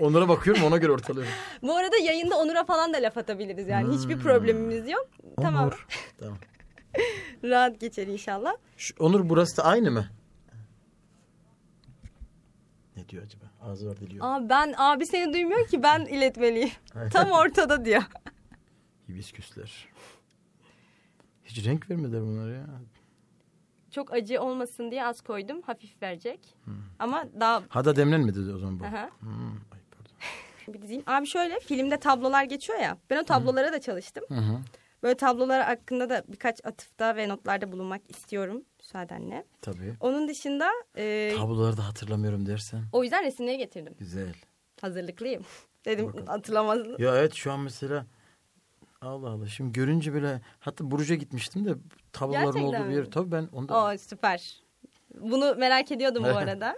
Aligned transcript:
Onlara 0.00 0.28
bakıyorum 0.28 0.64
ona 0.64 0.76
göre 0.76 0.92
ortalıyorum. 0.92 1.32
Bu 1.62 1.76
arada 1.76 1.96
yayında 1.96 2.38
Onur'a 2.38 2.64
falan 2.64 2.92
da 2.94 2.98
laf 2.98 3.18
atabiliriz 3.18 3.68
yani. 3.68 3.96
Hiçbir 3.96 4.18
problemimiz 4.18 4.88
yok. 4.88 5.08
Tamam. 5.36 5.64
Onur. 5.64 5.86
tamam. 6.18 6.38
Rahat 7.44 7.80
geçer 7.80 8.06
inşallah. 8.06 8.52
Şu, 8.76 8.94
Onur 8.98 9.28
burası 9.28 9.56
da 9.56 9.64
aynı 9.64 9.90
mı? 9.90 10.06
Ne 12.96 13.08
diyor 13.08 13.24
acaba? 13.24 13.44
Ağzı 13.62 13.88
var 13.88 13.96
dili 13.96 14.16
yok. 14.16 14.26
Aa, 14.26 14.48
ben 14.48 14.74
abi 14.76 15.06
seni 15.06 15.32
duymuyor 15.32 15.66
ki 15.66 15.82
ben 15.82 16.04
iletmeliyim. 16.04 16.70
Tam 17.12 17.30
ortada 17.30 17.84
diyor. 17.84 18.02
Hibisküsler. 19.08 19.88
Hiç 21.44 21.66
renk 21.66 21.90
vermediler 21.90 22.22
bunlar 22.22 22.50
ya. 22.54 22.66
Çok 23.90 24.12
acı 24.12 24.40
olmasın 24.40 24.90
diye 24.90 25.06
az 25.06 25.20
koydum. 25.20 25.62
Hafif 25.62 26.02
verecek. 26.02 26.56
Ama 26.98 27.24
daha... 27.40 27.62
Ha 27.68 27.84
da 27.84 27.96
demlenmedi 27.96 28.40
o 28.40 28.58
zaman 28.58 28.80
bu. 28.80 28.84
Hmm. 28.84 29.73
Bir 30.68 30.82
dizeyim. 30.82 31.02
Abi 31.06 31.26
şöyle 31.26 31.60
filmde 31.60 31.96
tablolar 31.96 32.44
geçiyor 32.44 32.78
ya. 32.78 32.98
Ben 33.10 33.18
o 33.22 33.24
tablolara 33.24 33.72
da 33.72 33.80
çalıştım. 33.80 34.24
Hı 34.28 34.34
hı. 34.34 34.58
Böyle 35.02 35.14
tablolar 35.16 35.62
hakkında 35.64 36.08
da 36.10 36.22
birkaç 36.28 36.64
atıfta 36.66 37.16
ve 37.16 37.28
notlarda 37.28 37.72
bulunmak 37.72 38.02
istiyorum 38.10 38.62
müsaadenle. 38.78 39.44
Tabii. 39.62 39.94
Onun 40.00 40.28
dışında 40.28 40.68
e, 40.96 41.32
Tabloları 41.36 41.76
da 41.76 41.88
hatırlamıyorum 41.88 42.46
dersen. 42.46 42.82
o 42.92 43.02
yüzden 43.02 43.24
resimleri 43.24 43.58
getirdim. 43.58 43.94
Güzel. 43.98 44.34
Hazırlıklıyım. 44.80 45.42
Dedim 45.84 46.06
Bakalım. 46.06 46.26
hatırlamazsın. 46.26 46.96
Ya 46.98 47.16
evet 47.16 47.34
şu 47.34 47.52
an 47.52 47.60
mesela 47.60 48.06
Allah 49.00 49.28
Allah 49.30 49.46
şimdi 49.48 49.72
görünce 49.72 50.14
bile 50.14 50.40
hatta 50.60 50.90
Burcu'ya 50.90 51.18
gitmiştim 51.18 51.64
de 51.64 51.74
tabloların 52.12 52.44
Gerçekten 52.52 52.80
olduğu 52.80 52.88
bir 52.88 52.94
yer. 52.94 53.04
mi? 53.04 53.10
Tabii 53.10 53.32
ben 53.32 53.48
onda 53.52 53.84
Oo 53.84 53.98
süper. 53.98 54.60
Bunu 55.20 55.54
merak 55.58 55.92
ediyordum 55.92 56.24
bu 56.24 56.28
arada. 56.36 56.76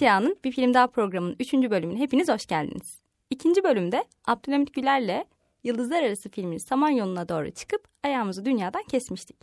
Yağ'ın 0.00 0.36
Bir 0.44 0.52
Film 0.52 0.74
Daha 0.74 0.86
programının 0.86 1.36
3. 1.40 1.52
bölümüne 1.52 1.98
hepiniz 1.98 2.28
hoş 2.28 2.46
geldiniz. 2.46 3.00
İkinci 3.30 3.64
bölümde 3.64 4.04
Abdülhamit 4.24 4.74
Güler'le 4.74 5.24
Yıldızlar 5.64 6.02
Arası 6.02 6.30
filminin 6.30 6.58
Samanyolu'na 6.58 7.28
doğru 7.28 7.50
çıkıp 7.50 7.88
ayağımızı 8.02 8.44
dünyadan 8.44 8.82
kesmiştik. 8.82 9.36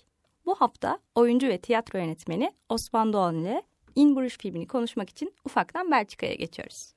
Bu 0.46 0.56
hafta 0.56 1.00
oyuncu 1.16 1.48
ve 1.48 1.58
tiyatro 1.58 2.00
yönetmeni 2.00 2.52
Osman 2.70 3.14
Doğan 3.14 3.36
ile 3.36 3.64
In 3.96 4.16
Bruges 4.16 4.38
filmini 4.38 4.68
konuşmak 4.68 5.10
için 5.10 5.34
ufaktan 5.46 5.92
Belçika'ya 5.92 6.34
geçiyoruz. 6.34 6.94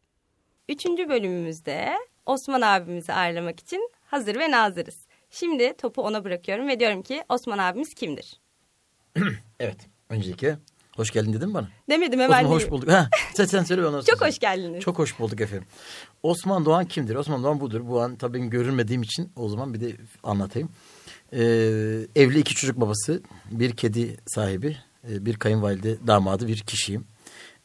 Üçüncü 0.69 1.09
bölümümüzde 1.09 1.93
Osman 2.27 2.61
abimizi 2.61 3.13
ağırlamak 3.13 3.61
için 3.61 3.91
hazır 4.07 4.37
ve 4.39 4.51
nazırız. 4.51 5.07
Şimdi 5.31 5.77
topu 5.77 6.03
ona 6.03 6.25
bırakıyorum 6.25 6.69
ve 6.69 6.81
diyorum 6.81 7.03
ki 7.03 7.23
Osman 7.29 7.59
abimiz 7.59 7.95
kimdir? 7.95 8.41
Evet. 9.61 9.89
Öncelikle 10.09 10.59
hoş 10.97 11.11
geldin 11.11 11.33
dedin 11.33 11.49
mi 11.49 11.55
bana? 11.55 11.69
Demedim 11.91 12.21
hemen 12.21 12.45
Osman 12.45 12.51
hoş 12.51 12.71
bulduk. 12.71 12.91
Ha, 12.91 13.09
sen, 13.35 13.45
sen 13.45 13.65
söyle 13.65 13.87
ondan. 13.87 14.01
Çok 14.11 14.21
hoş 14.21 14.39
geldiniz. 14.39 14.81
Çok 14.81 14.99
hoş 14.99 15.19
bulduk 15.19 15.41
efendim. 15.41 15.67
Osman 16.23 16.65
Doğan 16.65 16.85
kimdir? 16.85 17.15
Osman 17.15 17.45
Doğan 17.45 17.61
budur. 17.61 17.81
Bu 17.89 18.01
an 18.01 18.17
tabii 18.17 18.39
ben 18.39 18.51
görünmediğim 18.51 19.03
için 19.03 19.31
o 19.37 19.49
zaman 19.49 19.75
bir 19.75 19.81
de 19.81 19.97
anlatayım. 20.23 20.69
Ee, 21.33 21.39
evli 22.17 22.39
iki 22.39 22.55
çocuk 22.55 22.81
babası, 22.81 23.23
bir 23.51 23.71
kedi 23.77 24.17
sahibi, 24.27 24.77
e, 25.11 25.27
bir 25.27 25.37
kayınvalide 25.37 26.07
damadı 26.07 26.49
bir 26.49 26.59
kişiyim. 26.59 27.05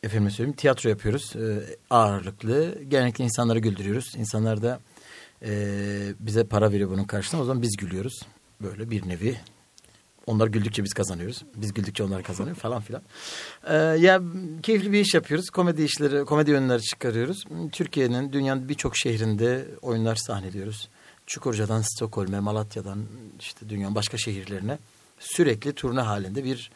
Efendim 0.03 0.31
söyleyeyim 0.31 0.55
tiyatro 0.55 0.89
yapıyoruz. 0.89 1.35
Ee, 1.35 1.75
ağırlıklı. 1.89 2.83
Genellikle 2.87 3.23
insanları 3.23 3.59
güldürüyoruz. 3.59 4.15
İnsanlar 4.15 4.61
da 4.61 4.79
e, 5.45 5.51
bize 6.19 6.43
para 6.43 6.71
veriyor 6.71 6.89
bunun 6.89 7.03
karşılığında. 7.03 7.43
O 7.43 7.45
zaman 7.45 7.61
biz 7.61 7.77
gülüyoruz. 7.77 8.21
Böyle 8.61 8.89
bir 8.89 9.09
nevi 9.09 9.37
onlar 10.25 10.47
güldükçe 10.47 10.83
biz 10.83 10.93
kazanıyoruz. 10.93 11.43
Biz 11.55 11.73
güldükçe 11.73 12.03
onlar 12.03 12.23
kazanıyor 12.23 12.55
falan 12.55 12.81
filan. 12.81 13.01
Ee, 13.67 13.75
ya 13.75 14.21
keyifli 14.63 14.91
bir 14.91 14.99
iş 14.99 15.13
yapıyoruz. 15.13 15.49
Komedi 15.49 15.83
işleri, 15.83 16.25
komedi 16.25 16.51
oyunları 16.51 16.81
çıkarıyoruz. 16.81 17.43
Türkiye'nin, 17.71 18.33
dünyanın 18.33 18.69
birçok 18.69 18.97
şehrinde 18.97 19.65
oyunlar 19.81 20.15
sahneliyoruz. 20.15 20.89
Çukurca'dan 21.27 21.81
Stockholm'e, 21.81 22.39
Malatya'dan 22.39 23.05
işte 23.39 23.69
dünyanın 23.69 23.95
başka 23.95 24.17
şehirlerine 24.17 24.77
sürekli 25.19 25.73
turne 25.73 26.01
halinde 26.01 26.43
bir 26.43 26.71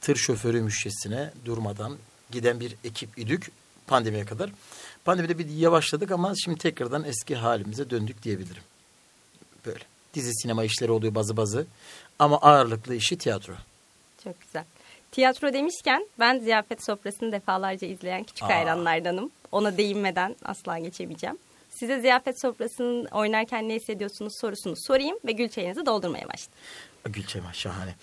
tır 0.00 0.16
şoförü 0.16 0.60
müşçesine 0.60 1.30
durmadan 1.44 1.96
giden 2.30 2.60
bir 2.60 2.76
ekip 2.84 3.18
idük 3.18 3.50
pandemiye 3.86 4.24
kadar. 4.24 4.50
Pandemide 5.04 5.38
bir 5.38 5.48
yavaşladık 5.48 6.10
ama 6.10 6.32
şimdi 6.44 6.58
tekrardan 6.58 7.04
eski 7.04 7.36
halimize 7.36 7.90
döndük 7.90 8.22
diyebilirim. 8.22 8.62
Böyle. 9.66 9.84
Dizi 10.14 10.30
sinema 10.42 10.64
işleri 10.64 10.92
oluyor 10.92 11.14
bazı 11.14 11.36
bazı. 11.36 11.66
Ama 12.18 12.36
ağırlıklı 12.38 12.94
işi 12.94 13.18
tiyatro. 13.18 13.52
Çok 14.24 14.40
güzel. 14.40 14.64
Tiyatro 15.12 15.52
demişken 15.52 16.08
ben 16.18 16.38
ziyafet 16.38 16.86
sofrasını 16.86 17.32
defalarca 17.32 17.88
izleyen 17.88 18.24
küçük 18.24 18.42
Aa. 18.42 18.48
hayranlardanım. 18.48 19.30
Ona 19.52 19.76
değinmeden 19.76 20.36
asla 20.44 20.78
geçemeyeceğim. 20.78 21.38
Size 21.70 22.00
ziyafet 22.00 22.42
sofrasının 22.42 23.04
oynarken 23.04 23.68
ne 23.68 23.74
hissediyorsunuz 23.74 24.32
sorusunu 24.40 24.74
sorayım 24.76 25.18
ve 25.26 25.32
gül 25.32 25.48
çayınızı 25.48 25.86
doldurmaya 25.86 26.28
başlayın. 26.28 26.52
Gülçema 27.04 27.52
şahane. 27.52 27.94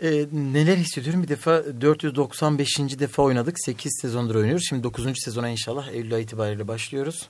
Ee, 0.00 0.26
neler 0.32 0.76
hissediyorum? 0.76 1.22
Bir 1.22 1.28
defa 1.28 1.64
495. 1.80 2.78
defa 2.78 3.22
oynadık. 3.22 3.56
8 3.64 3.98
sezondur 4.00 4.34
oynuyoruz. 4.34 4.64
Şimdi 4.68 4.82
9. 4.82 5.04
sezona 5.24 5.48
inşallah 5.48 5.88
Eylül 5.88 6.14
ayı 6.14 6.24
itibariyle 6.24 6.68
başlıyoruz. 6.68 7.28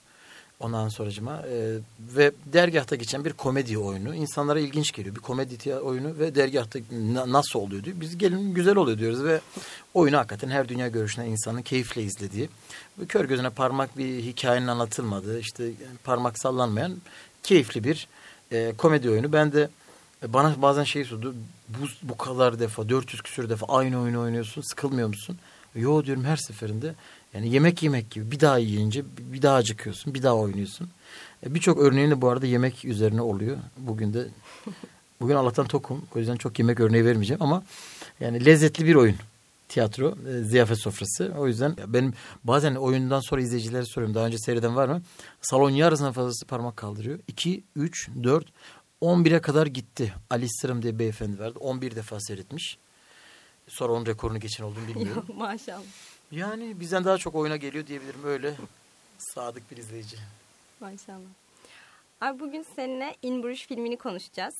Ondan 0.62 0.89
sonracıma 0.89 1.37
e, 1.37 1.78
ve 2.17 2.33
dergahta 2.47 2.97
geçen 2.97 3.25
bir 3.25 3.33
komedi 3.33 3.78
oyunu. 3.78 4.15
İnsanlara 4.15 4.61
ilginç 4.61 4.93
geliyor. 4.93 5.15
Bir 5.17 5.21
komedi 5.21 5.75
oyunu 5.75 6.19
ve 6.19 6.34
dergahta 6.34 6.78
na- 6.93 7.33
nasıl 7.33 7.59
oluyor 7.59 7.84
diyor. 7.84 7.97
Biz 8.00 8.19
gelin 8.19 8.55
güzel 8.55 8.77
oluyor 8.77 8.99
diyoruz 8.99 9.25
ve 9.25 9.41
oyunu 9.95 10.17
hakikaten 10.17 10.50
her 10.50 10.69
dünya 10.69 10.89
görüşüne 10.89 11.28
insanın 11.28 11.62
keyifle 11.62 12.03
izlediği. 12.03 12.49
Bu 12.99 13.06
kör 13.06 13.25
gözüne 13.25 13.50
parmak 13.50 13.99
bir 13.99 14.23
hikayenin 14.23 14.67
anlatılmadığı 14.67 15.41
işte 15.41 15.71
parmak 16.05 16.39
sallanmayan 16.39 16.97
keyifli 17.43 17.84
bir 17.84 18.09
e, 18.53 18.73
komedi 18.79 19.11
oyunu. 19.11 19.33
Ben 19.33 19.53
de 19.53 19.69
e, 20.23 20.33
bana 20.33 20.62
bazen 20.62 20.84
şey 20.84 21.05
sordu. 21.05 21.34
Bu, 21.69 21.87
bu 22.03 22.17
kadar 22.17 22.59
defa 22.59 22.89
400 22.89 23.23
küsür 23.23 23.49
defa 23.49 23.67
aynı 23.67 24.00
oyunu 24.00 24.21
oynuyorsun 24.21 24.62
sıkılmıyor 24.62 25.09
musun? 25.09 25.39
Yo 25.75 26.05
diyorum 26.05 26.25
her 26.25 26.37
seferinde 26.37 26.94
yani 27.34 27.48
yemek 27.54 27.82
yemek 27.82 28.10
gibi 28.10 28.31
bir 28.31 28.41
daha 28.41 28.59
yiyince 28.59 29.04
bir 29.19 29.43
daha 29.43 29.56
acıkıyorsun 29.56 30.15
bir 30.15 30.22
daha 30.22 30.37
oynuyorsun. 30.37 30.88
E, 31.47 31.54
Birçok 31.54 31.78
örneğin 31.78 32.10
de 32.10 32.20
bu 32.20 32.28
arada 32.28 32.47
yemek 32.47 32.84
üzerine 32.84 33.22
oluyor. 33.22 33.56
Bugün 33.78 34.15
de 34.15 34.26
bugün 35.20 35.34
Allah'tan 35.34 35.66
tokum 35.66 36.04
o 36.15 36.19
yüzden 36.19 36.37
çok 36.37 36.59
yemek 36.59 36.81
örneği 36.81 37.04
vermeyeceğim 37.04 37.43
ama 37.43 37.62
yani 38.20 38.44
lezzetli 38.44 38.87
bir 38.87 38.94
oyun 38.94 39.16
tiyatro 39.69 40.15
e, 40.28 40.43
ziyafet 40.43 40.78
sofrası. 40.78 41.34
O 41.38 41.47
yüzden 41.47 41.76
benim 41.87 42.15
bazen 42.44 42.75
oyundan 42.75 43.20
sonra 43.20 43.41
izleyicilere 43.41 43.84
soruyorum 43.84 44.14
daha 44.14 44.26
önce 44.26 44.38
seyreden 44.38 44.76
var 44.76 44.88
mı? 44.88 45.03
Salon 45.43 45.70
yarısından 45.70 46.12
fazlası 46.12 46.47
parmak 46.47 46.76
kaldırıyor. 46.76 47.19
2, 47.28 47.64
3, 47.76 48.09
4, 48.22 48.47
11'e 49.03 49.41
kadar 49.41 49.66
gitti. 49.66 50.14
Ali 50.31 50.49
Sırım 50.49 50.82
diye 50.82 50.99
beyefendi 50.99 51.38
vardı. 51.38 51.59
11 51.59 51.97
defa 51.97 52.20
seyretmiş. 52.20 52.78
Sonra 53.69 53.93
onun 53.93 54.06
rekorunu 54.06 54.41
geçen 54.41 54.64
olduğunu 54.64 54.88
bilmiyorum. 54.88 55.25
Maşallah. 55.37 55.82
Yani 56.32 56.81
bizden 56.81 57.04
daha 57.04 57.19
çok 57.19 57.34
oyuna 57.34 57.56
geliyor 57.56 57.87
diyebilirim 57.87 58.25
öyle. 58.25 58.54
Sadık 59.19 59.70
bir 59.70 59.76
izleyici. 59.76 60.16
Maşallah. 60.81 61.28
Abi 62.20 62.41
bugün 62.41 62.66
seninle 62.76 63.16
In 63.22 63.43
Bruges 63.43 63.66
filmini 63.66 63.97
konuşacağız. 63.97 64.54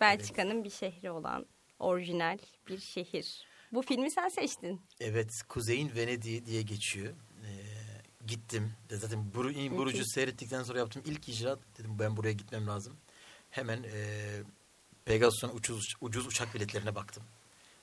Belçika'nın 0.00 0.64
bir 0.64 0.70
şehri 0.70 1.10
olan 1.10 1.46
orijinal 1.78 2.38
bir 2.68 2.78
şehir. 2.78 3.46
Bu 3.72 3.82
filmi 3.82 4.10
sen 4.10 4.28
seçtin. 4.28 4.80
Evet 5.00 5.30
Kuzey'in 5.48 5.94
Venedik'i 5.96 6.46
diye 6.46 6.62
geçiyor. 6.62 7.14
Ee, 7.44 8.26
gittim. 8.26 8.72
Zaten 8.90 9.34
Buru, 9.34 9.50
in 9.50 10.02
seyrettikten 10.02 10.62
sonra 10.62 10.78
yaptığım 10.78 11.02
ilk 11.06 11.28
icraat 11.28 11.58
dedim 11.78 11.98
ben 11.98 12.16
buraya 12.16 12.32
gitmem 12.32 12.66
lazım. 12.66 12.96
Hemen 13.50 13.82
e, 13.82 14.28
Pegasus'un 15.04 15.56
ucuz, 15.56 15.94
ucuz 16.00 16.26
uçak 16.26 16.54
biletlerine 16.54 16.94
baktım. 16.94 17.22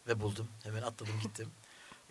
Ve 0.07 0.19
buldum. 0.19 0.47
Hemen 0.63 0.81
atladım 0.81 1.15
gittim. 1.23 1.51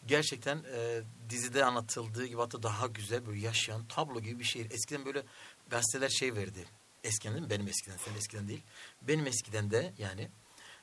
Gerçekten 0.06 0.64
e, 0.76 1.02
dizide 1.30 1.64
anlatıldığı 1.64 2.26
gibi 2.26 2.40
hatta 2.40 2.62
daha 2.62 2.86
güzel 2.86 3.26
böyle 3.26 3.40
yaşayan 3.40 3.84
tablo 3.86 4.20
gibi 4.20 4.38
bir 4.38 4.44
şehir. 4.44 4.70
Eskiden 4.70 5.04
böyle 5.04 5.22
gazeteler 5.68 6.08
şey 6.08 6.34
verdi. 6.34 6.64
Eskiden 7.04 7.34
değil 7.34 7.44
mi? 7.44 7.50
Benim 7.50 7.68
eskiden. 7.68 7.96
Senin 7.96 8.16
eskiden 8.16 8.48
değil. 8.48 8.62
Benim 9.02 9.26
eskiden 9.26 9.70
de 9.70 9.92
yani 9.98 10.30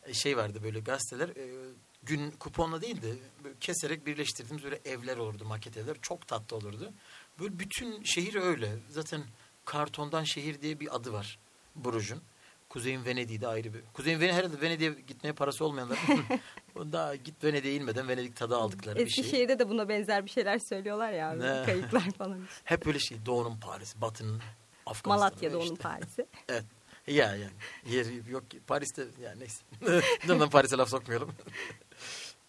e, 0.05 0.13
şey 0.13 0.37
vardı 0.37 0.63
böyle 0.63 0.79
gazeteler 0.79 1.29
e, 1.29 1.73
gün 2.03 2.31
kuponla 2.31 2.81
değil 2.81 3.01
de 3.01 3.15
keserek 3.59 4.05
birleştirdiğimiz 4.05 4.63
böyle 4.63 4.79
evler 4.85 5.17
olurdu 5.17 5.45
maket 5.45 5.77
evler 5.77 5.97
çok 6.01 6.27
tatlı 6.27 6.57
olurdu. 6.57 6.93
Böyle 7.39 7.59
bütün 7.59 8.03
şehir 8.03 8.35
öyle 8.35 8.79
zaten 8.89 9.23
kartondan 9.65 10.23
şehir 10.23 10.61
diye 10.61 10.79
bir 10.79 10.95
adı 10.95 11.13
var 11.13 11.39
Bruges'un. 11.75 12.21
Kuzey'in 12.71 13.05
Venedik'i 13.05 13.41
de 13.41 13.47
ayrı 13.47 13.73
bir. 13.73 13.81
Kuzey'in 13.93 14.19
Venedik 14.19 14.35
herhalde 14.35 14.61
Venedik'e 14.61 15.01
gitmeye 15.01 15.33
parası 15.33 15.65
olmayanlar 15.65 15.97
daha 16.75 17.15
git 17.15 17.43
Venedik'e 17.43 17.75
inmeden 17.75 18.07
Venedik 18.07 18.35
tadı 18.35 18.55
aldıkları 18.55 18.99
bir 18.99 19.09
şey. 19.09 19.23
Eskişehir'de 19.23 19.59
de 19.59 19.69
buna 19.69 19.89
benzer 19.89 20.25
bir 20.25 20.29
şeyler 20.29 20.59
söylüyorlar 20.59 21.11
ya. 21.11 21.31
Ne? 21.33 21.65
Kayıklar 21.65 22.11
falan. 22.17 22.39
Hep 22.63 22.85
böyle 22.85 22.99
şey 22.99 23.17
doğunun 23.25 23.59
Paris, 23.59 23.95
batının 24.01 24.41
Afganistan'da 24.85 25.17
Malatya'da 25.17 25.57
işte. 25.57 25.69
onun 25.69 25.75
Paris'i. 25.75 26.25
Evet. 26.49 26.65
Ya 27.07 27.35
yani 27.35 27.51
yeri 27.85 28.31
yok 28.31 28.51
ki 28.51 28.59
Paris'te 28.67 29.05
yani 29.21 29.39
neyse. 29.39 29.63
Bundan 30.27 30.49
Paris'e 30.49 30.77
laf 30.77 30.89
sokmayalım. 30.89 31.31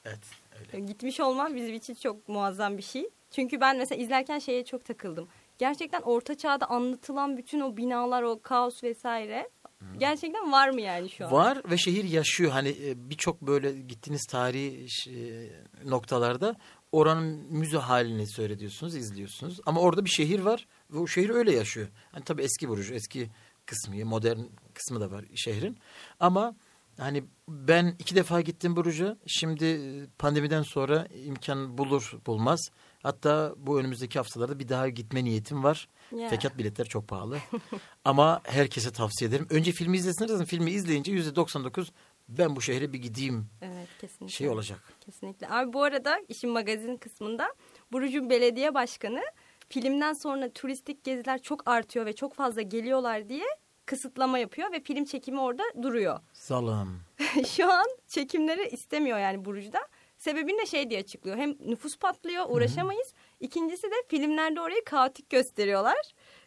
evet 0.05 0.19
öyle. 0.59 0.87
Gitmiş 0.87 1.21
olman 1.21 1.57
bizim 1.57 1.75
için 1.75 1.95
çok 1.95 2.29
muazzam 2.29 2.79
bir 2.79 2.83
şey. 2.83 3.09
Çünkü 3.31 3.61
ben 3.61 3.79
mesela 3.79 4.03
izlerken 4.03 4.39
şeye 4.39 4.65
çok 4.65 4.85
takıldım. 4.85 5.29
Gerçekten 5.59 6.01
orta 6.01 6.35
çağda 6.35 6.67
anlatılan 6.67 7.37
bütün 7.37 7.61
o 7.61 7.77
binalar, 7.77 8.23
o 8.23 8.41
kaos 8.43 8.83
vesaire 8.83 9.51
gerçekten 9.99 10.53
var 10.53 10.69
mı 10.69 10.81
yani 10.81 11.11
şu 11.11 11.27
an? 11.27 11.33
Var 11.33 11.63
ve 11.71 11.77
şehir 11.77 12.05
yaşıyor. 12.05 12.51
Hani 12.51 12.69
e, 12.69 13.11
birçok 13.11 13.43
böyle 13.43 13.73
gittiğiniz 13.73 14.27
tarihi 14.27 14.87
e, 15.11 15.91
noktalarda 15.91 16.57
oranın 16.93 17.47
müze 17.51 17.79
halini 17.79 18.27
seyrediyorsunuz, 18.27 18.97
izliyorsunuz. 18.97 19.61
Ama 19.67 19.81
orada 19.81 20.05
bir 20.05 20.11
şehir 20.11 20.41
var 20.41 20.67
ve 20.91 20.99
o 20.99 21.07
şehir 21.07 21.31
öyle 21.31 21.53
yaşıyor. 21.53 21.89
Hani 22.13 22.25
tabii 22.25 22.43
eski 22.43 22.69
Bruges, 22.69 22.91
eski 22.91 23.31
kısmı, 23.67 24.05
modern 24.05 24.41
kısmı 24.75 25.01
da 25.01 25.11
var 25.11 25.25
şehrin. 25.35 25.79
Ama 26.21 26.57
hani 26.99 27.25
ben 27.49 27.97
iki 27.99 28.17
defa 28.17 28.41
gittim 28.41 28.77
Bruges'a. 28.77 29.17
Şimdi 29.27 29.65
e, 29.65 30.07
pandemiden 30.19 30.63
sonra 30.63 31.07
imkan 31.25 31.79
bulur 31.79 32.13
bulmaz. 32.27 32.61
Hatta 33.03 33.55
bu 33.57 33.81
önümüzdeki 33.81 34.19
haftalarda 34.19 34.59
bir 34.59 34.69
daha 34.69 34.89
gitme 34.89 35.25
niyetim 35.25 35.65
var. 35.65 35.89
Ya. 36.17 36.29
Fakat 36.31 36.59
biletler 36.59 36.85
çok 36.85 37.09
pahalı. 37.09 37.39
Ama 38.05 38.41
herkese 38.45 38.93
tavsiye 38.93 39.29
ederim. 39.29 39.47
Önce 39.51 39.73
filmi 39.73 39.97
izlesinler. 39.97 40.47
Filmi 40.47 40.71
izleyince 40.71 41.13
yüzde 41.13 41.37
99 41.37 41.93
ben 42.29 42.57
bu 42.57 42.61
şehre 42.61 42.93
bir 42.93 42.99
gideyim 42.99 43.47
Evet 43.63 43.89
kesinlikle. 44.01 44.35
şey 44.37 44.49
olacak. 44.49 44.93
Kesinlikle. 45.01 45.49
Abi 45.51 45.73
bu 45.73 45.83
arada 45.83 46.19
işin 46.29 46.51
magazin 46.51 46.97
kısmında 46.97 47.55
Burcu 47.93 48.31
Belediye 48.31 48.75
Başkanı 48.75 49.21
filmden 49.69 50.13
sonra 50.13 50.53
turistik 50.53 51.05
geziler 51.05 51.43
çok 51.43 51.69
artıyor 51.69 52.07
ve 52.07 52.13
çok 52.13 52.35
fazla 52.35 52.63
geliyorlar 52.63 53.29
diye 53.29 53.45
kısıtlama 53.87 54.39
yapıyor 54.39 54.73
ve 54.73 54.81
film 54.81 55.05
çekimi 55.05 55.41
orada 55.41 55.63
duruyor. 55.83 56.21
Zalim. 56.33 57.01
Şu 57.49 57.73
an 57.73 57.87
çekimleri 58.09 58.69
istemiyor 58.69 59.19
yani 59.19 59.45
Burcu'da. 59.45 59.79
Sebebini 60.25 60.59
de 60.59 60.67
şey 60.67 60.91
diye 60.91 61.01
açıklıyor. 61.01 61.37
Hem 61.37 61.51
nüfus 61.51 61.99
patlıyor 61.99 62.45
uğraşamayız. 62.49 63.15
İkincisi 63.41 63.83
de 63.83 63.95
filmlerde 64.09 64.61
orayı 64.61 64.85
kaotik 64.85 65.31
gösteriyorlar. 65.31 65.97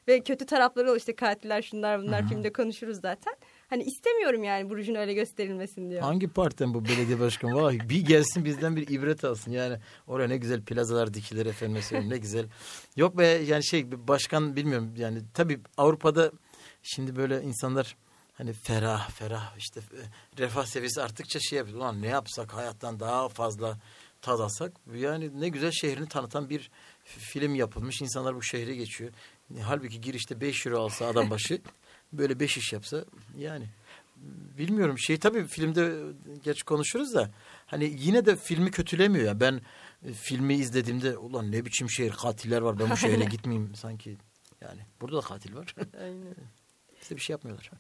Ve 0.07 0.19
kötü 0.19 0.45
tarafları 0.45 0.86
oluyor 0.86 0.98
işte 0.98 1.16
katiller 1.16 1.62
şunlar 1.62 2.01
bunlar 2.01 2.27
filmde 2.27 2.54
konuşuruz 2.54 3.01
zaten. 3.01 3.36
Hani 3.69 3.83
istemiyorum 3.83 4.44
yani 4.44 4.69
Burcu'nun 4.69 5.00
öyle 5.00 5.13
gösterilmesin 5.13 5.89
diyor. 5.89 6.01
Hangi 6.01 6.27
partiden 6.27 6.74
bu 6.74 6.86
belediye 6.86 7.19
başkanı? 7.19 7.56
Vallahi 7.56 7.89
bir 7.89 8.06
gelsin 8.06 8.45
bizden 8.45 8.75
bir 8.75 8.88
ibret 8.88 9.24
alsın. 9.24 9.51
Yani 9.51 9.78
oraya 10.07 10.28
ne 10.28 10.38
güzel 10.38 10.62
plazalar 10.62 11.13
dikilir 11.13 11.45
efendim 11.45 11.81
söyleyeyim 11.81 12.13
ne 12.13 12.18
güzel. 12.18 12.45
Yok 12.95 13.18
be 13.18 13.25
yani 13.25 13.66
şey 13.66 14.07
başkan 14.07 14.56
bilmiyorum 14.56 14.94
yani 14.98 15.19
tabii 15.33 15.60
Avrupa'da 15.78 16.31
şimdi 16.83 17.16
böyle 17.16 17.42
insanlar 17.42 17.95
hani 18.38 18.54
ferah 18.54 19.10
ferah 19.10 19.58
işte 19.58 19.80
e, 19.80 20.02
refah 20.42 20.66
seviyesi 20.66 21.02
arttıkça 21.02 21.40
şey 21.40 21.58
yapıyor. 21.58 21.78
Ulan 21.78 22.02
ne 22.02 22.08
yapsak 22.08 22.54
hayattan 22.54 23.00
daha 23.00 23.30
fazla 23.30 23.78
tad 24.22 24.40
alsak. 24.40 24.74
Yani 24.96 25.42
ne 25.42 25.50
güzel 25.50 25.72
şehrini 25.72 26.08
tanıtan 26.10 26.50
bir 26.50 26.72
film 27.04 27.56
yapılmış. 27.56 28.02
İnsanlar 28.02 28.36
bu 28.36 28.44
şehre 28.44 28.76
geçiyor. 28.76 29.12
Halbuki 29.62 30.02
girişte 30.02 30.42
5 30.42 30.66
euro 30.66 30.80
alsa 30.80 31.08
adam 31.08 31.30
başı 31.30 31.62
böyle 32.14 32.40
5 32.40 32.58
iş 32.58 32.74
yapsa 32.74 33.06
yani 33.38 33.66
bilmiyorum 34.58 35.00
şey 35.00 35.20
tabii 35.20 35.48
filmde 35.48 36.04
geç 36.44 36.64
konuşuruz 36.64 37.14
da 37.14 37.31
hani 37.66 37.96
yine 37.98 38.26
de 38.26 38.36
filmi 38.36 38.72
kötülemiyor 38.72 39.26
ya 39.26 39.40
ben 39.40 39.62
e, 40.06 40.14
filmi 40.14 40.54
izlediğimde 40.54 41.18
ulan 41.18 41.52
ne 41.52 41.66
biçim 41.66 41.90
şehir 41.90 42.12
katiller 42.12 42.62
var 42.62 42.80
ben 42.80 42.90
bu 42.90 42.98
şehre 42.98 43.26
gitmeyeyim 43.26 43.76
sanki 43.76 44.18
yani 44.62 44.81
burada 45.02 45.18
da 45.18 45.22
katil 45.22 45.56
var 45.56 45.76
Aynen. 46.02 46.36
bize 47.02 47.16
bir 47.16 47.22
şey 47.22 47.34
yapmıyorlar 47.34 47.72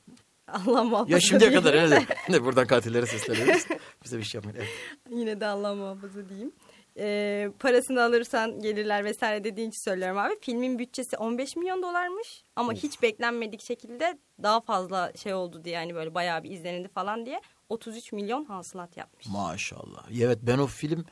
Allah 0.47 0.83
muhafaza 0.83 1.13
ya 1.13 1.19
şimdiye 1.19 1.51
kadar 1.53 1.73
öyle 1.73 2.07
de 2.33 2.43
buradan 2.45 2.67
katillere 2.67 3.05
sesleniyoruz 3.05 3.65
bize 4.03 4.17
bir 4.17 4.23
şey 4.23 4.37
yapmıyor 4.39 4.57
evet. 4.57 4.69
Yine 5.09 5.39
de 5.39 5.45
Allah 5.45 5.75
muhafaza 5.75 6.29
diyeyim. 6.29 6.51
Ee, 6.97 7.49
parasını 7.59 8.03
alırsan 8.03 8.59
gelirler 8.61 9.05
vesaire 9.05 9.43
dediğin 9.43 9.69
için 9.69 9.89
söylüyorum 9.91 10.17
abi. 10.17 10.33
Filmin 10.41 10.79
bütçesi 10.79 11.17
15 11.17 11.55
milyon 11.55 11.83
dolarmış 11.83 12.43
ama 12.55 12.73
hiç 12.73 13.01
beklenmedik 13.01 13.61
şekilde 13.61 14.17
daha 14.43 14.61
fazla 14.61 15.11
şey 15.23 15.33
oldu 15.33 15.63
diye 15.63 15.75
yani 15.75 15.95
böyle 15.95 16.15
bayağı 16.15 16.43
bir 16.43 16.51
izlenildi 16.51 16.87
falan 16.87 17.25
diye 17.25 17.41
33 17.69 18.11
milyon 18.11 18.45
hasılat 18.45 18.97
yapmış. 18.97 19.27
maşallah 19.27 20.05
evet 20.21 20.39
ben 20.41 20.57
o 20.57 20.67
film 20.67 21.05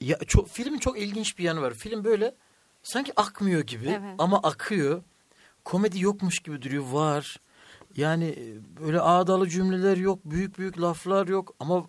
ya 0.00 0.18
çok 0.26 0.48
filmin 0.48 0.78
çok 0.78 0.98
ilginç 0.98 1.38
bir 1.38 1.44
yanı 1.44 1.62
var 1.62 1.74
film 1.74 2.04
böyle 2.04 2.34
sanki 2.82 3.12
akmıyor 3.16 3.60
gibi 3.60 3.88
Evet. 3.88 4.14
ama 4.18 4.38
akıyor 4.42 5.02
komedi 5.64 6.00
yokmuş 6.02 6.38
gibi 6.38 6.62
duruyor 6.62 6.84
var 6.90 7.36
yani 7.96 8.24
e, 8.24 8.56
böyle 8.82 9.00
ağdalı 9.00 9.48
cümleler 9.48 9.96
yok 9.96 10.18
büyük 10.24 10.58
büyük 10.58 10.80
laflar 10.80 11.28
yok 11.28 11.54
ama 11.60 11.86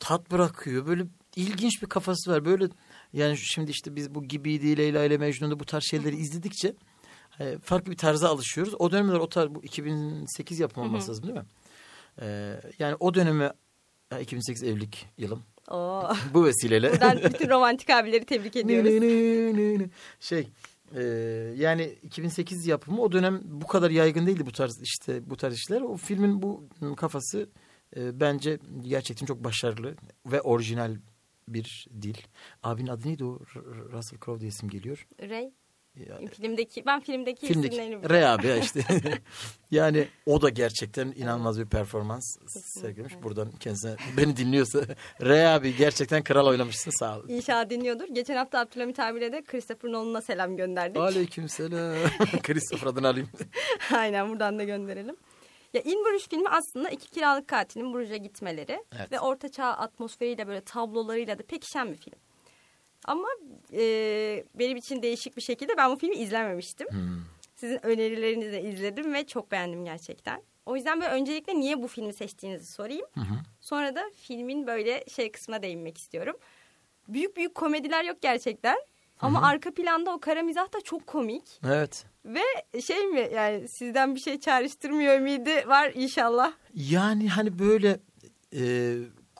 tat 0.00 0.30
bırakıyor. 0.30 0.86
Böyle 0.86 1.06
ilginç 1.36 1.82
bir 1.82 1.86
kafası 1.86 2.30
var. 2.30 2.44
Böyle 2.44 2.68
yani 3.12 3.36
şimdi 3.38 3.70
işte 3.70 3.96
biz 3.96 4.14
bu 4.14 4.24
Gibiydi 4.24 4.76
Leyla 4.76 5.04
ile 5.04 5.18
Mecnun'da 5.18 5.60
bu 5.60 5.64
tarz 5.64 5.84
şeyleri 5.84 6.16
izledikçe 6.16 6.74
e, 7.40 7.58
farklı 7.58 7.92
bir 7.92 7.96
tarza 7.96 8.28
alışıyoruz. 8.28 8.74
O 8.78 8.92
dönemler 8.92 9.18
o 9.18 9.28
tarz 9.28 9.54
bu 9.54 9.64
2008 9.64 10.60
yapımı 10.60 10.86
olması 10.86 11.10
lazım 11.10 11.26
değil 11.26 11.38
mi? 11.38 11.46
E, 12.20 12.56
yani 12.78 12.96
o 13.00 13.14
döneme 13.14 13.52
ha, 14.10 14.20
2008 14.20 14.62
evlilik 14.62 15.06
yılım. 15.18 15.42
Oo. 15.70 16.12
bu 16.34 16.44
vesileyle. 16.44 16.92
Buradan 16.92 17.18
bütün 17.24 17.48
romantik 17.50 17.90
abileri 17.90 18.24
tebrik 18.24 18.56
ediyoruz. 18.56 19.90
şey 20.20 20.48
e, 20.94 21.02
yani 21.56 21.98
2008 22.02 22.66
yapımı 22.66 23.02
o 23.02 23.12
dönem 23.12 23.40
bu 23.44 23.66
kadar 23.66 23.90
yaygın 23.90 24.26
değildi 24.26 24.46
bu 24.46 24.52
tarz 24.52 24.82
işte 24.82 25.30
bu 25.30 25.36
tarz 25.36 25.54
işler. 25.54 25.80
O 25.80 25.96
filmin 25.96 26.42
bu 26.42 26.68
kafası 26.96 27.48
e, 27.96 28.20
bence 28.20 28.58
gerçekten 28.82 29.26
çok 29.26 29.44
başarılı 29.44 29.94
ve 30.26 30.40
orijinal 30.40 30.96
bir 31.48 31.86
dil. 32.02 32.16
Abinin 32.62 32.88
adı 32.88 33.08
neydi 33.08 33.24
o? 33.24 33.40
Russell 33.92 34.18
Crowe 34.24 34.40
diye 34.40 34.48
isim 34.48 34.68
geliyor. 34.68 35.06
Ray 35.20 35.50
Ya, 35.96 36.28
filmdeki 36.28 36.86
ben 36.86 37.00
filmdeki, 37.00 37.46
filmdeki 37.46 37.76
isimlerini 37.76 38.46
ya 38.46 38.56
işte. 38.56 38.80
yani 39.70 40.08
o 40.26 40.42
da 40.42 40.48
gerçekten 40.48 41.12
inanılmaz 41.16 41.60
bir 41.60 41.66
performans 41.66 42.36
sergilemiş. 42.80 43.14
Buradan 43.22 43.50
kendisine 43.60 43.96
beni 44.16 44.36
dinliyorsa 44.36 44.80
Ray 45.22 45.46
abi 45.46 45.76
gerçekten 45.76 46.24
kral 46.24 46.46
oynamışsın 46.46 46.90
sağ 46.90 47.18
ol. 47.18 47.22
İnşallah 47.28 47.70
dinliyordur. 47.70 48.04
Geçen 48.12 48.36
hafta 48.36 48.60
Abdülhamit 48.60 49.00
abiyle 49.00 49.32
de 49.32 49.42
Christopher 49.44 49.92
Nolan'a 49.92 50.22
selam 50.22 50.56
gönderdik. 50.56 50.96
Aleykümselam. 50.96 52.10
Christopher 52.42 52.86
adını 52.86 53.08
alayım. 53.08 53.28
Aynen 53.94 54.28
buradan 54.28 54.58
da 54.58 54.64
gönderelim. 54.64 55.16
Ya 55.74 55.80
In 55.82 56.04
Bruges 56.04 56.28
filmi 56.28 56.48
aslında 56.48 56.90
iki 56.90 57.10
kiralık 57.10 57.48
katilin 57.48 57.94
Bruges'e 57.94 58.16
gitmeleri 58.18 58.84
Evet. 58.96 59.12
ve 59.12 59.20
ortaçağ 59.20 59.64
atmosferiyle 59.64 60.46
böyle 60.46 60.60
tablolarıyla 60.60 61.38
da 61.38 61.42
pekişen 61.42 61.92
bir 61.92 61.96
film. 61.96 62.18
Ama 63.06 63.28
e, 63.72 64.44
benim 64.54 64.76
için 64.76 65.02
değişik 65.02 65.36
bir 65.36 65.42
şekilde 65.42 65.76
ben 65.76 65.90
bu 65.90 65.96
filmi 65.96 66.14
izlememiştim. 66.14 66.88
Hmm. 66.90 67.20
Sizin 67.54 67.86
önerilerinizi 67.86 68.52
de 68.52 68.62
izledim 68.62 69.14
ve 69.14 69.26
çok 69.26 69.50
beğendim 69.52 69.84
gerçekten. 69.84 70.42
O 70.66 70.76
yüzden 70.76 71.00
böyle 71.00 71.12
öncelikle 71.12 71.54
niye 71.54 71.82
bu 71.82 71.88
filmi 71.88 72.12
seçtiğinizi 72.12 72.72
sorayım. 72.72 73.06
Sonra 73.60 73.94
da 73.94 74.02
filmin 74.14 74.66
böyle 74.66 75.04
şey 75.08 75.32
kısmına 75.32 75.62
değinmek 75.62 75.98
istiyorum. 75.98 76.36
Büyük 77.08 77.36
büyük 77.36 77.54
komediler 77.54 78.04
yok 78.04 78.16
gerçekten. 78.22 78.76
Ama 79.20 79.42
arka 79.42 79.74
planda 79.74 80.14
o 80.14 80.20
kara 80.20 80.42
mizah 80.42 80.72
da 80.72 80.80
çok 80.80 81.06
komik. 81.06 81.60
Evet. 81.66 82.04
Ve 82.24 82.80
şey 82.80 83.04
mi 83.06 83.30
yani 83.34 83.68
sizden 83.68 84.14
bir 84.14 84.20
şey 84.20 84.40
çağrıştırmıyor 84.40 85.18
ümidi 85.18 85.68
var 85.68 85.92
inşallah. 85.94 86.52
Yani 86.74 87.28
hani 87.28 87.58
böyle 87.58 88.00
e, 88.52 88.94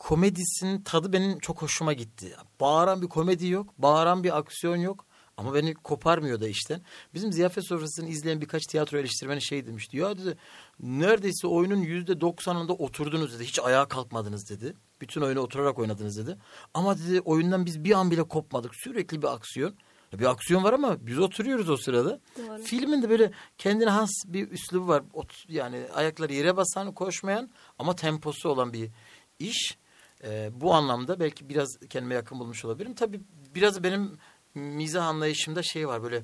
komedisinin 0.07 0.83
tadı 0.83 1.13
benim 1.13 1.39
çok 1.39 1.63
hoşuma 1.63 1.93
gitti. 1.93 2.37
Bağıran 2.61 3.03
bir 3.03 3.07
komedi 3.07 3.47
yok, 3.47 3.75
bağıran 3.79 4.25
bir 4.25 4.39
aksiyon 4.39 4.77
yok. 4.77 5.07
Ama 5.37 5.55
beni 5.55 5.75
koparmıyor 5.75 6.41
da 6.41 6.49
işten. 6.49 6.83
Bizim 7.15 7.33
ziyafet 7.33 7.67
sofrasını 7.67 8.09
izleyen 8.09 8.41
birkaç 8.41 8.67
tiyatro 8.67 8.99
eleştirmeni 8.99 9.43
şey 9.43 9.67
demişti. 9.67 9.97
Ya 9.97 10.19
dedi 10.19 10.37
neredeyse 10.81 11.47
oyunun 11.47 11.77
yüzde 11.77 12.21
doksanında 12.21 12.73
oturdunuz 12.73 13.35
dedi. 13.35 13.45
Hiç 13.45 13.59
ayağa 13.59 13.89
kalkmadınız 13.89 14.51
dedi. 14.51 14.75
Bütün 15.01 15.21
oyunu 15.21 15.41
oturarak 15.41 15.79
oynadınız 15.79 16.19
dedi. 16.19 16.39
Ama 16.75 16.99
dedi 16.99 17.21
oyundan 17.21 17.67
biz 17.67 17.85
bir 17.85 17.93
an 17.93 18.11
bile 18.11 18.23
kopmadık. 18.23 18.75
Sürekli 18.75 19.23
bir 19.23 19.35
aksiyon. 19.35 19.75
Bir 20.13 20.31
aksiyon 20.31 20.65
var 20.65 20.73
ama 20.73 21.07
biz 21.07 21.19
oturuyoruz 21.19 21.71
o 21.71 21.77
sırada. 21.77 22.21
Doğru. 22.39 22.63
Filmin 22.63 23.03
de 23.03 23.11
böyle 23.11 23.31
kendine 23.59 23.91
has 23.91 24.11
bir 24.27 24.51
üslubu 24.51 24.89
var. 24.89 25.03
Ot- 25.15 25.47
yani 25.49 25.87
ayakları 25.95 26.33
yere 26.33 26.57
basan, 26.57 26.95
koşmayan 26.95 27.51
ama 27.79 27.97
temposu 27.97 28.49
olan 28.49 28.73
bir 28.73 28.91
iş. 29.39 29.79
Ee, 30.27 30.51
bu 30.55 30.75
anlamda 30.75 31.21
belki 31.21 31.49
biraz 31.49 31.69
kendime 31.91 32.15
yakın 32.15 32.39
bulmuş 32.39 32.65
olabilirim. 32.65 32.95
Tabii 32.95 33.21
biraz 33.55 33.83
benim 33.83 34.19
mizah 34.55 35.07
anlayışımda 35.07 35.63
şey 35.63 35.89
var 35.89 36.03
böyle 36.03 36.23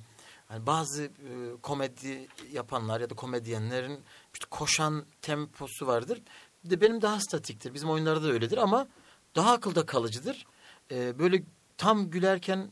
hani 0.49 0.67
bazı 0.67 1.05
e, 1.05 1.11
komedi 1.63 2.29
yapanlar 2.53 3.01
ya 3.01 3.11
da 3.11 3.15
komedyenlerin 3.15 4.01
işte 4.35 4.47
koşan 4.51 5.05
temposu 5.23 5.87
vardır. 5.87 6.23
Bir 6.65 6.71
de 6.71 6.81
benim 6.81 7.03
daha 7.03 7.21
statiktir. 7.21 7.75
Bizim 7.75 7.91
oyunlarda 7.91 8.23
da 8.23 8.29
öyledir 8.29 8.59
ama 8.59 8.87
daha 9.37 9.53
akılda 9.53 9.87
kalıcıdır. 9.87 10.47
Ee, 10.91 11.19
böyle 11.19 11.43
tam 11.79 12.11
gülerken 12.11 12.59
e, 12.59 12.71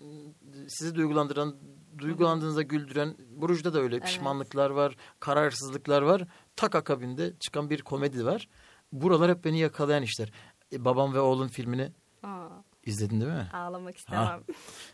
sizi 0.69 0.95
duygulandıran 0.95 1.57
duygulandığınızda 1.99 2.63
güldüren. 2.63 3.17
Buruj'da 3.31 3.75
da 3.75 3.81
öyle 3.81 3.97
Evet. 3.97 4.07
pişmanlıklar 4.07 4.71
var, 4.71 4.97
kararsızlıklar 5.21 6.03
var. 6.03 6.23
Tak 6.57 6.75
akabinde 6.75 7.33
çıkan 7.41 7.71
bir 7.71 7.83
komedi 7.83 8.27
var. 8.27 8.49
Buralar 8.93 9.31
hep 9.31 9.45
beni 9.45 9.59
yakalayan 9.59 10.03
işler. 10.03 10.33
E, 10.73 10.85
Babam 10.85 11.15
ve 11.15 11.21
Oğlun 11.21 11.49
filmini 11.49 11.93
Aa, 12.23 12.47
izledin 12.87 13.21
değil 13.21 13.33
mi? 13.33 13.49
ağlamak 13.53 13.97
istemem. 13.97 14.41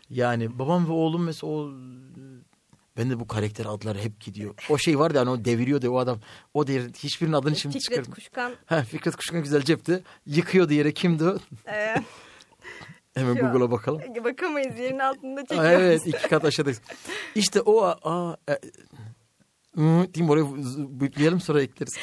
Yani 0.09 0.59
babam 0.59 0.87
ve 0.87 0.91
oğlum 0.91 1.23
mesela 1.23 1.53
o 1.53 1.69
ben 2.97 3.09
de 3.09 3.19
bu 3.19 3.27
karakter 3.27 3.65
adları 3.65 3.97
hep 3.99 4.19
gidiyor. 4.19 4.53
O 4.69 4.77
şey 4.77 4.99
var 4.99 5.11
ya 5.11 5.21
hani 5.21 5.29
o 5.29 5.45
deviriyor 5.45 5.81
da 5.81 5.91
o 5.91 5.97
adam. 5.97 6.19
O 6.53 6.67
değil 6.67 6.93
hiçbirinin 6.93 7.33
adını 7.35 7.55
şimdi 7.55 7.73
Fikret 7.79 7.95
çıkarım. 7.95 8.11
Kuşkan 8.13 8.53
Ha, 8.65 8.83
Fikret 8.83 9.15
Kuşkan 9.15 9.43
güzel 9.43 9.61
cepti. 9.61 10.03
Yıkıyordu 10.25 10.73
yere 10.73 10.91
kimdi 10.93 11.23
o? 11.25 11.37
e, 11.67 11.95
Hemen 13.13 13.35
Google'a 13.35 13.71
bakalım. 13.71 14.01
bakamayız 14.23 14.79
yerin 14.79 14.99
altında 14.99 15.41
çekiyoruz. 15.41 15.69
evet 15.71 16.07
iki 16.07 16.27
kat 16.29 16.45
aşağıdayız. 16.45 16.81
İşte 17.35 17.61
o 17.61 17.83
aa, 17.83 18.35
e, 18.49 18.53
diyeyim 20.13 20.29
oraya 20.29 20.45
bipleyelim 20.99 21.39
sonra 21.41 21.61
ekleriz. 21.61 21.97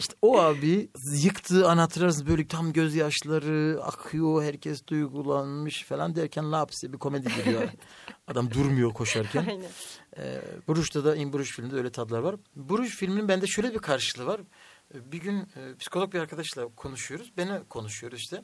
İşte 0.00 0.14
o 0.22 0.38
abi 0.40 0.88
yıktığı 1.12 1.68
an 1.68 1.78
hatırlarsınız 1.78 2.26
böyle 2.26 2.46
tam 2.46 2.72
gözyaşları 2.72 3.80
akıyor 3.82 4.42
herkes 4.42 4.86
duygulanmış 4.86 5.84
falan 5.84 6.16
derken 6.16 6.52
lapsi 6.52 6.92
bir 6.92 6.98
komedi 6.98 7.28
giriyor. 7.36 7.68
Adam 8.26 8.50
durmuyor 8.50 8.92
koşarken. 8.92 9.46
Aynen. 9.48 9.70
E, 10.16 10.42
Buruş'ta 10.68 11.04
da 11.04 11.16
In 11.16 11.32
Buruş 11.32 11.56
filminde 11.56 11.76
öyle 11.76 11.92
tadlar 11.92 12.18
var. 12.18 12.36
Buruş 12.56 12.96
filminin 12.96 13.28
bende 13.28 13.46
şöyle 13.46 13.74
bir 13.74 13.78
karşılığı 13.78 14.26
var. 14.26 14.40
E, 14.94 15.12
Bir 15.12 15.18
gün 15.20 15.38
e, 15.40 15.76
psikolog 15.78 16.14
bir 16.14 16.18
arkadaşla 16.20 16.68
konuşuyoruz. 16.68 17.32
Beni 17.36 17.64
konuşuyoruz 17.68 18.18
işte. 18.18 18.42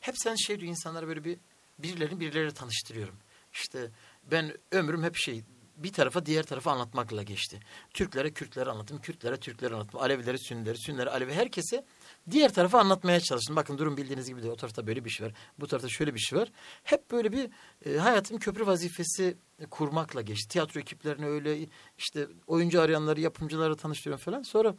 Hep 0.00 0.14
sen 0.18 0.34
şey 0.34 0.60
diyor 0.60 0.70
insanlara 0.70 1.08
böyle 1.08 1.24
bir 1.24 1.38
birilerini 1.78 2.20
birileriyle 2.20 2.54
tanıştırıyorum. 2.54 3.14
İşte 3.52 3.90
ben 4.30 4.52
ömrüm 4.72 5.02
hep 5.02 5.16
şey 5.16 5.44
bir 5.76 5.92
tarafa 5.92 6.26
diğer 6.26 6.42
tarafa 6.42 6.72
anlatmakla 6.72 7.22
geçti. 7.22 7.60
Türklere 7.94 8.30
Kürtleri 8.30 8.70
anlattım, 8.70 8.98
Kürtlere 8.98 9.36
Türkleri 9.36 9.74
anlattım, 9.74 10.00
Alevileri 10.00 10.38
Sünnileri, 10.38 10.78
Sünnileri 10.78 11.10
Alevi 11.10 11.32
herkese 11.32 11.84
diğer 12.30 12.54
tarafa 12.54 12.80
anlatmaya 12.80 13.20
çalıştım. 13.20 13.56
Bakın 13.56 13.78
durum 13.78 13.96
bildiğiniz 13.96 14.28
gibi 14.28 14.42
de 14.42 14.50
o 14.50 14.56
tarafta 14.56 14.86
böyle 14.86 15.04
bir 15.04 15.10
şey 15.10 15.26
var, 15.26 15.34
bu 15.58 15.66
tarafta 15.66 15.88
şöyle 15.88 16.14
bir 16.14 16.20
şey 16.20 16.38
var. 16.38 16.52
Hep 16.84 17.10
böyle 17.10 17.32
bir 17.32 17.50
e, 17.86 17.98
hayatım 17.98 18.38
köprü 18.38 18.66
vazifesi 18.66 19.36
kurmakla 19.70 20.22
geçti. 20.22 20.48
Tiyatro 20.48 20.80
ekiplerini 20.80 21.26
öyle 21.26 21.68
işte 21.98 22.28
oyuncu 22.46 22.80
arayanları, 22.80 23.20
yapımcıları 23.20 23.76
tanıştırıyorum 23.76 24.24
falan. 24.24 24.42
Sonra 24.42 24.74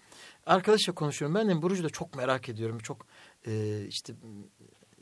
arkadaşla 0.46 0.94
konuşuyorum. 0.94 1.36
Ben 1.36 1.50
de 1.50 1.62
Buruc'u 1.62 1.84
da 1.84 1.90
çok 1.90 2.16
merak 2.16 2.50
ediyorum. 2.50 2.80
Çok 2.80 3.06
e, 3.48 3.84
işte 3.90 4.14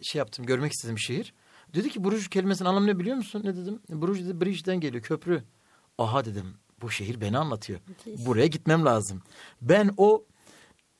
şey 0.02 0.20
yaptım, 0.20 0.46
görmek 0.46 0.72
istediğim 0.72 0.96
bir 0.96 1.02
şehir. 1.02 1.34
Dedi 1.74 1.90
ki 1.90 2.04
Buruj 2.04 2.28
kelimesinin 2.28 2.70
anlamı 2.70 2.88
ne 2.88 3.00
biliyor 3.00 3.18
musun? 3.18 3.42
Ne 3.44 3.56
dedim? 3.56 3.80
Buruj 3.90 4.24
dedi 4.24 4.42
bridge'den 4.42 4.80
geliyor, 4.80 5.04
köprü. 5.04 5.44
Aha 5.98 6.26
dedim 6.26 6.58
bu 6.82 6.92
şehir 6.92 7.22
beni 7.22 7.38
anlatıyor. 7.38 7.80
Buraya 8.18 8.48
gitmem 8.48 8.86
lazım. 8.86 9.22
Ben 9.62 9.94
o 9.98 10.24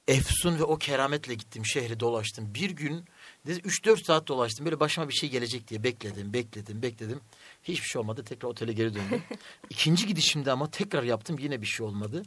efsun 0.08 0.60
ve 0.60 0.64
o 0.64 0.78
kerametle 0.78 1.34
gittim 1.34 1.66
şehri 1.66 2.00
dolaştım. 2.00 2.54
Bir 2.54 2.70
gün 2.70 3.06
3-4 3.48 4.06
saat 4.06 4.28
dolaştım. 4.28 4.66
Böyle 4.66 4.80
başıma 4.80 5.10
bir 5.10 5.14
şey 5.14 5.30
gelecek 5.30 5.68
diye 5.68 5.84
bekledim, 5.84 6.34
bekledim, 6.34 6.82
bekledim. 6.82 7.22
Hiçbir 7.64 7.88
şey 7.88 8.00
olmadı. 8.00 8.24
Tekrar 8.24 8.50
otele 8.50 8.74
geri 8.74 8.94
döndüm. 8.96 9.24
İkinci 9.70 10.08
gidişimde 10.08 10.52
ama 10.52 10.72
tekrar 10.72 11.04
yaptım. 11.04 11.38
Yine 11.40 11.62
bir 11.62 11.68
şey 11.68 11.86
olmadı. 11.86 12.24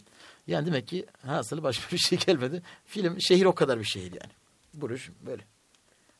Yani 0.46 0.66
demek 0.66 0.88
ki 0.88 1.06
hasılı 1.26 1.62
başıma 1.62 1.87
bir 1.92 1.98
şey 1.98 2.18
gelmedi. 2.18 2.62
Film, 2.84 3.20
şehir 3.20 3.44
o 3.44 3.54
kadar 3.54 3.78
bir 3.78 3.84
şehir 3.84 4.12
yani. 4.12 4.32
Buruş 4.75 5.10
böyle. 5.26 5.42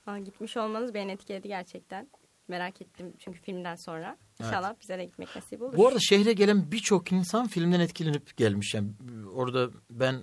Aa, 0.07 0.19
gitmiş 0.19 0.57
olmanız 0.57 0.95
beni 0.95 1.13
etkiledi 1.13 1.49
gerçekten. 1.49 2.09
Merak 2.49 2.83
ettim 2.83 3.13
çünkü 3.19 3.41
filmden 3.41 3.75
sonra. 3.77 4.17
İnşallah 4.41 4.75
bize 4.81 4.99
de 4.99 5.05
gitmek 5.05 5.37
nasip 5.37 5.63
olur. 5.63 5.77
Bu 5.77 5.89
arada 5.89 5.99
şehre 6.01 6.33
gelen 6.33 6.73
birçok 6.73 7.13
insan 7.13 7.47
filmden 7.49 7.81
etkilenip 7.81 8.37
gelmiş. 8.37 8.75
Yani 8.75 8.89
orada 9.35 9.71
ben 9.91 10.23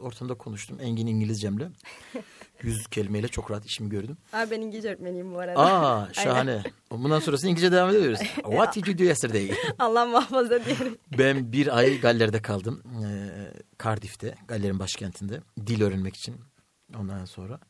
ortamda 0.00 0.34
konuştum 0.34 0.78
Engin 0.80 1.06
İngilizcemle. 1.06 1.68
Yüz 2.62 2.86
kelimeyle 2.86 3.28
çok 3.28 3.50
rahat 3.50 3.66
işimi 3.66 3.90
gördüm. 3.90 4.16
Aa, 4.32 4.50
ben 4.50 4.60
İngilizce 4.60 4.88
öğretmeniyim 4.88 5.34
bu 5.34 5.38
arada. 5.38 5.58
Aa 5.60 6.08
şahane. 6.12 6.62
Bundan 6.90 7.20
sonrasında 7.20 7.50
İngilizce 7.50 7.72
devam 7.72 7.90
ediyoruz. 7.90 8.18
What 8.34 8.76
did 8.76 8.86
you 8.86 8.98
do 8.98 9.02
yesterday? 9.02 9.50
Allah 9.78 10.06
muhafaza 10.06 10.64
diyelim. 10.64 10.98
Ben 11.18 11.52
bir 11.52 11.76
ay 11.78 12.00
Galler'de 12.00 12.42
kaldım. 12.42 12.82
Ee, 13.04 13.52
Cardiff'te, 13.84 14.34
Galler'in 14.48 14.78
başkentinde. 14.78 15.40
Dil 15.66 15.82
öğrenmek 15.82 16.16
için. 16.16 16.36
Ondan 16.98 17.24
sonra. 17.24 17.60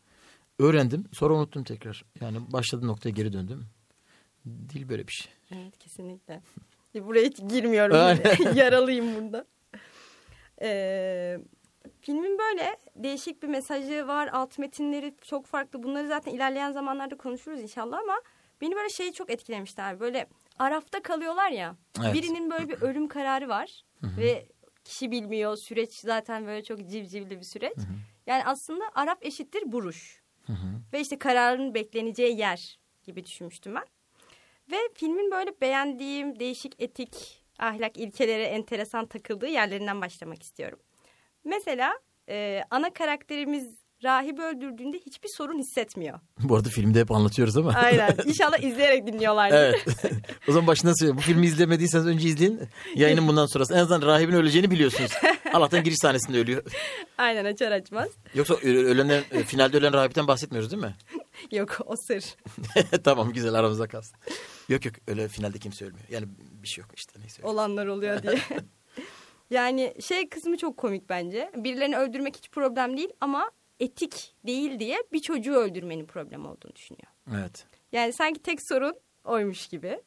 Öğrendim. 0.58 1.04
Sonra 1.12 1.34
unuttum 1.34 1.64
tekrar. 1.64 2.04
Yani 2.20 2.52
başladığım 2.52 2.88
noktaya 2.88 3.10
geri 3.10 3.32
döndüm. 3.32 3.66
Dil 4.46 4.88
böyle 4.88 5.06
bir 5.06 5.12
şey. 5.12 5.32
Evet 5.52 5.78
kesinlikle. 5.78 6.40
Buraya 6.94 7.26
hiç 7.26 7.38
girmiyorum. 7.48 7.96
Yaralıyım 8.54 9.14
burada. 9.14 9.46
Ee, 10.62 11.38
filmin 12.00 12.38
böyle 12.38 12.76
değişik 12.96 13.42
bir 13.42 13.48
mesajı 13.48 14.06
var. 14.06 14.28
Alt 14.32 14.58
metinleri 14.58 15.14
çok 15.22 15.46
farklı. 15.46 15.82
Bunları 15.82 16.08
zaten 16.08 16.32
ilerleyen 16.32 16.72
zamanlarda 16.72 17.16
konuşuruz 17.16 17.60
inşallah 17.60 17.98
ama 17.98 18.14
beni 18.60 18.76
böyle 18.76 18.88
şey 18.88 19.12
çok 19.12 19.30
etkilemişti 19.30 19.82
abi. 19.82 20.00
Böyle 20.00 20.26
arafta 20.58 21.02
kalıyorlar 21.02 21.50
ya. 21.50 21.76
Evet. 22.04 22.14
Birinin 22.14 22.50
böyle 22.50 22.68
bir 22.68 22.82
ölüm 22.82 23.08
kararı 23.08 23.48
var 23.48 23.84
ve 24.02 24.46
kişi 24.84 25.10
bilmiyor. 25.10 25.56
Süreç 25.56 25.92
zaten 25.94 26.46
böyle 26.46 26.64
çok 26.64 26.78
civcivli 26.90 27.38
bir 27.38 27.44
süreç. 27.44 27.76
Yani 28.26 28.44
aslında 28.44 28.84
Arap 28.94 29.26
eşittir 29.26 29.72
buruş. 29.72 30.22
Ve 30.92 31.00
işte 31.00 31.18
kararın 31.18 31.74
bekleneceği 31.74 32.38
yer 32.38 32.78
gibi 33.04 33.24
düşünmüştüm 33.24 33.74
ben. 33.74 33.84
Ve 34.70 34.76
filmin 34.94 35.30
böyle 35.30 35.60
beğendiğim 35.60 36.40
değişik 36.40 36.82
etik, 36.82 37.44
ahlak 37.58 37.96
ilkelere 37.96 38.44
enteresan 38.44 39.06
takıldığı 39.06 39.48
yerlerinden 39.48 40.00
başlamak 40.00 40.42
istiyorum. 40.42 40.78
Mesela 41.44 41.98
e, 42.28 42.62
ana 42.70 42.92
karakterimiz 42.92 43.83
rahibi 44.04 44.42
öldürdüğünde 44.42 44.98
hiçbir 45.06 45.28
sorun 45.36 45.58
hissetmiyor. 45.58 46.20
Bu 46.40 46.56
arada 46.56 46.68
filmde 46.68 47.00
hep 47.00 47.10
anlatıyoruz 47.10 47.56
ama. 47.56 47.72
Aynen. 47.72 48.16
İnşallah 48.26 48.58
izleyerek 48.58 49.06
dinliyorlar. 49.06 49.50
evet. 49.50 49.86
o 50.48 50.52
zaman 50.52 50.66
başından 50.66 50.92
söyleyeyim. 51.00 51.16
Bu 51.16 51.20
filmi 51.20 51.46
izlemediyseniz 51.46 52.06
önce 52.06 52.28
izleyin. 52.28 52.60
Yayının 52.94 53.28
bundan 53.28 53.46
sonrası. 53.46 53.74
En 53.74 53.78
azından 53.78 54.02
rahibin 54.02 54.32
öleceğini 54.32 54.70
biliyorsunuz. 54.70 55.10
Allah'tan 55.52 55.84
giriş 55.84 55.98
sahnesinde 55.98 56.38
ölüyor. 56.38 56.62
Aynen 57.18 57.44
açar 57.44 57.72
açmaz. 57.72 58.08
Yoksa 58.34 58.54
ölenler, 58.54 59.22
e, 59.30 59.42
finalde 59.42 59.76
ölen 59.76 59.92
rahipten 59.92 60.28
bahsetmiyoruz 60.28 60.70
değil 60.70 60.82
mi? 60.82 60.94
Yok 61.50 61.78
o 61.86 61.94
sır. 61.96 62.24
tamam 63.04 63.32
güzel 63.32 63.54
aramızda 63.54 63.88
kalsın. 63.88 64.16
Yok 64.68 64.84
yok 64.84 64.94
öyle 65.08 65.28
finalde 65.28 65.58
kimse 65.58 65.84
ölmüyor. 65.84 66.06
Yani 66.10 66.26
bir 66.62 66.68
şey 66.68 66.82
yok 66.82 66.90
işte 66.96 67.20
neyse. 67.20 67.42
Olanlar 67.42 67.86
oluyor 67.86 68.22
diye. 68.22 68.38
yani 69.50 69.94
şey 70.00 70.28
kısmı 70.28 70.56
çok 70.56 70.76
komik 70.76 71.08
bence. 71.08 71.50
Birilerini 71.56 71.96
öldürmek 71.96 72.36
hiç 72.36 72.50
problem 72.50 72.96
değil 72.96 73.10
ama 73.20 73.50
etik 73.80 74.34
değil 74.46 74.78
diye 74.78 75.02
bir 75.12 75.20
çocuğu 75.20 75.54
öldürmenin 75.54 76.06
problem 76.06 76.46
olduğunu 76.46 76.74
düşünüyor. 76.74 77.06
Evet. 77.34 77.66
Yani 77.92 78.12
sanki 78.12 78.42
tek 78.42 78.62
sorun 78.62 78.94
oymuş 79.24 79.66
gibi. 79.66 80.02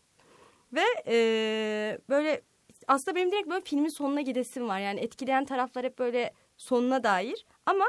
Ve 0.74 0.83
e, 1.07 1.17
böyle 2.09 2.41
aslında 2.88 3.15
benim 3.15 3.31
direkt 3.31 3.50
böyle 3.50 3.63
filmin 3.65 3.89
sonuna 3.89 4.21
gidesim 4.21 4.67
var. 4.67 4.79
Yani 4.79 5.00
etkileyen 5.00 5.45
taraflar 5.45 5.86
hep 5.86 6.00
böyle 6.00 6.33
sonuna 6.57 7.03
dair. 7.03 7.45
Ama 7.65 7.86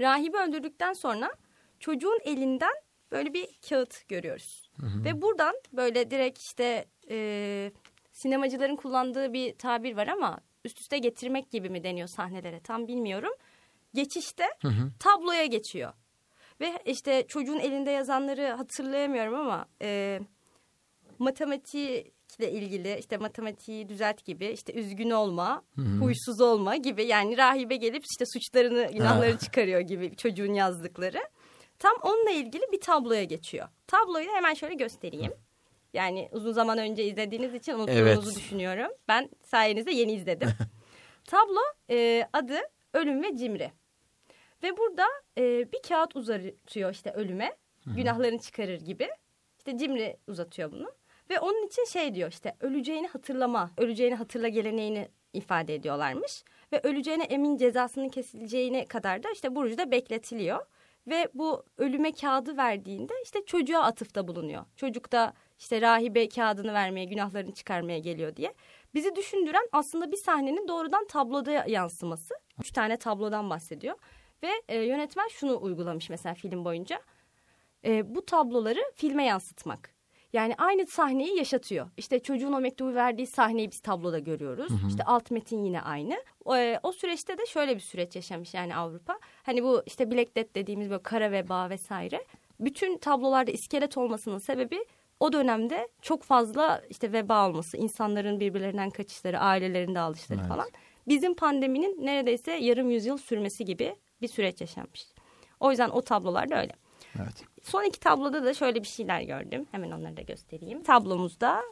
rahibi 0.00 0.36
öldürdükten 0.36 0.92
sonra 0.92 1.30
çocuğun 1.80 2.18
elinden 2.24 2.74
böyle 3.12 3.34
bir 3.34 3.48
kağıt 3.68 4.08
görüyoruz. 4.08 4.70
Ve 5.04 5.22
buradan 5.22 5.54
böyle 5.72 6.10
direkt 6.10 6.38
işte 6.38 6.84
e, 7.10 7.72
sinemacıların 8.12 8.76
kullandığı 8.76 9.32
bir 9.32 9.58
tabir 9.58 9.96
var 9.96 10.06
ama 10.06 10.40
üst 10.64 10.80
üste 10.80 10.98
getirmek 10.98 11.50
gibi 11.50 11.70
mi 11.70 11.84
deniyor 11.84 12.08
sahnelere 12.08 12.60
tam 12.60 12.88
bilmiyorum. 12.88 13.32
Geçişte 13.96 14.44
tabloya 15.00 15.46
geçiyor. 15.46 15.92
Ve 16.60 16.78
işte 16.84 17.26
çocuğun 17.28 17.58
elinde 17.58 17.90
yazanları 17.90 18.46
hatırlayamıyorum 18.46 19.34
ama 19.34 19.66
e, 19.82 20.20
matematikle 21.18 22.52
ilgili 22.52 22.96
işte 22.98 23.16
matematiği 23.16 23.88
düzelt 23.88 24.24
gibi 24.24 24.46
işte 24.46 24.72
üzgün 24.72 25.10
olma, 25.10 25.62
huysuz 26.00 26.40
olma 26.40 26.76
gibi 26.76 27.04
yani 27.04 27.36
rahibe 27.38 27.76
gelip 27.76 28.02
işte 28.10 28.24
suçlarını, 28.26 28.92
günahlarını 28.92 29.38
çıkarıyor 29.38 29.80
gibi 29.80 30.16
çocuğun 30.16 30.54
yazdıkları. 30.54 31.18
Tam 31.78 31.92
onunla 32.02 32.30
ilgili 32.30 32.62
bir 32.72 32.80
tabloya 32.80 33.24
geçiyor. 33.24 33.68
Tabloyu 33.86 34.26
da 34.28 34.32
hemen 34.32 34.54
şöyle 34.54 34.74
göstereyim. 34.74 35.32
Yani 35.94 36.28
uzun 36.32 36.52
zaman 36.52 36.78
önce 36.78 37.04
izlediğiniz 37.04 37.54
için 37.54 37.72
unuttuğunuzu 37.72 38.00
Evet. 38.02 38.36
düşünüyorum. 38.36 38.90
Ben 39.08 39.30
sayenizde 39.44 39.92
yeni 39.92 40.12
izledim. 40.12 40.48
Tablo 41.24 41.60
e, 41.90 42.28
adı 42.32 42.58
Ölüm 42.94 43.22
ve 43.22 43.36
Cimri. 43.36 43.72
Ve 44.66 44.76
burada 44.76 45.06
e, 45.38 45.72
bir 45.72 45.82
kağıt 45.88 46.16
uzatıyor 46.16 46.92
işte 46.92 47.12
ölüme. 47.12 47.56
Günahlarını 47.96 48.38
çıkarır 48.38 48.80
gibi. 48.80 49.08
İşte 49.58 49.78
Cimri 49.78 50.16
uzatıyor 50.28 50.72
bunu. 50.72 50.90
Ve 51.30 51.40
onun 51.40 51.66
için 51.66 51.84
şey 51.84 52.14
diyor 52.14 52.30
işte 52.30 52.56
öleceğini 52.60 53.06
hatırlama, 53.06 53.70
öleceğini 53.76 54.14
hatırla 54.14 54.48
geleneğini 54.48 55.08
ifade 55.32 55.74
ediyorlarmış. 55.74 56.44
Ve 56.72 56.80
öleceğine 56.82 57.24
emin 57.24 57.56
cezasının 57.56 58.08
kesileceğine 58.08 58.84
kadar 58.84 59.22
da 59.22 59.30
işte 59.30 59.54
Burcu'da 59.54 59.90
bekletiliyor. 59.90 60.66
Ve 61.06 61.28
bu 61.34 61.64
ölüme 61.78 62.12
kağıdı 62.12 62.56
verdiğinde 62.56 63.12
işte 63.24 63.44
çocuğa 63.46 63.82
atıfta 63.82 64.28
bulunuyor. 64.28 64.64
Çocuk 64.76 65.12
da 65.12 65.32
işte 65.58 65.80
rahibe 65.80 66.28
kağıdını 66.28 66.72
vermeye, 66.72 67.04
günahlarını 67.04 67.52
çıkarmaya 67.54 67.98
geliyor 67.98 68.36
diye. 68.36 68.54
Bizi 68.94 69.16
düşündüren 69.16 69.68
aslında 69.72 70.12
bir 70.12 70.16
sahnenin 70.16 70.68
doğrudan 70.68 71.06
tabloda 71.06 71.50
yansıması. 71.52 72.34
Üç 72.60 72.70
tane 72.70 72.96
tablodan 72.96 73.50
bahsediyor. 73.50 73.96
Ve 74.42 74.50
e, 74.68 74.78
yönetmen 74.78 75.28
şunu 75.28 75.62
uygulamış 75.62 76.10
mesela 76.10 76.34
film 76.34 76.64
boyunca. 76.64 77.00
E, 77.84 78.14
bu 78.14 78.26
tabloları 78.26 78.80
filme 78.94 79.24
yansıtmak. 79.24 79.96
Yani 80.32 80.54
aynı 80.58 80.86
sahneyi 80.86 81.36
yaşatıyor. 81.36 81.90
İşte 81.96 82.18
çocuğun 82.22 82.52
o 82.52 82.60
mektubu 82.60 82.94
verdiği 82.94 83.26
sahneyi 83.26 83.70
biz 83.70 83.80
tabloda 83.80 84.18
görüyoruz. 84.18 84.70
Hı 84.70 84.74
hı. 84.74 84.88
İşte 84.88 85.04
alt 85.04 85.30
metin 85.30 85.64
yine 85.64 85.80
aynı. 85.80 86.16
O, 86.44 86.56
e, 86.56 86.80
o 86.82 86.92
süreçte 86.92 87.38
de 87.38 87.46
şöyle 87.46 87.74
bir 87.74 87.80
süreç 87.80 88.16
yaşamış 88.16 88.54
yani 88.54 88.76
Avrupa. 88.76 89.18
Hani 89.42 89.62
bu 89.64 89.82
işte 89.86 90.10
Black 90.10 90.36
Death 90.36 90.54
dediğimiz 90.54 90.90
böyle 90.90 91.02
kara 91.02 91.32
veba 91.32 91.70
vesaire. 91.70 92.24
Bütün 92.60 92.98
tablolarda 92.98 93.50
iskelet 93.50 93.98
olmasının 93.98 94.38
sebebi 94.38 94.84
o 95.20 95.32
dönemde 95.32 95.88
çok 96.02 96.22
fazla 96.22 96.82
işte 96.90 97.12
veba 97.12 97.48
olması, 97.48 97.76
insanların 97.76 98.40
birbirlerinden 98.40 98.90
kaçışları, 98.90 99.38
ailelerin 99.38 99.94
dağılışları 99.94 100.38
evet. 100.40 100.48
falan. 100.48 100.68
Bizim 101.08 101.34
pandeminin 101.34 102.06
neredeyse 102.06 102.52
yarım 102.52 102.90
yüzyıl 102.90 103.16
sürmesi 103.16 103.64
gibi 103.64 103.96
bir 104.22 104.28
süreç 104.28 104.60
yaşanmış. 104.60 105.06
O 105.60 105.70
yüzden 105.70 105.90
o 105.90 106.02
tablolar 106.02 106.50
da 106.50 106.60
öyle. 106.60 106.72
Evet. 107.18 107.44
Son 107.62 107.84
iki 107.84 108.00
tabloda 108.00 108.44
da 108.44 108.54
şöyle 108.54 108.82
bir 108.82 108.88
şeyler 108.88 109.20
gördüm. 109.20 109.66
Hemen 109.70 109.90
onları 109.90 110.16
da 110.16 110.22
göstereyim. 110.22 110.82
Tablomuzda 110.82 111.62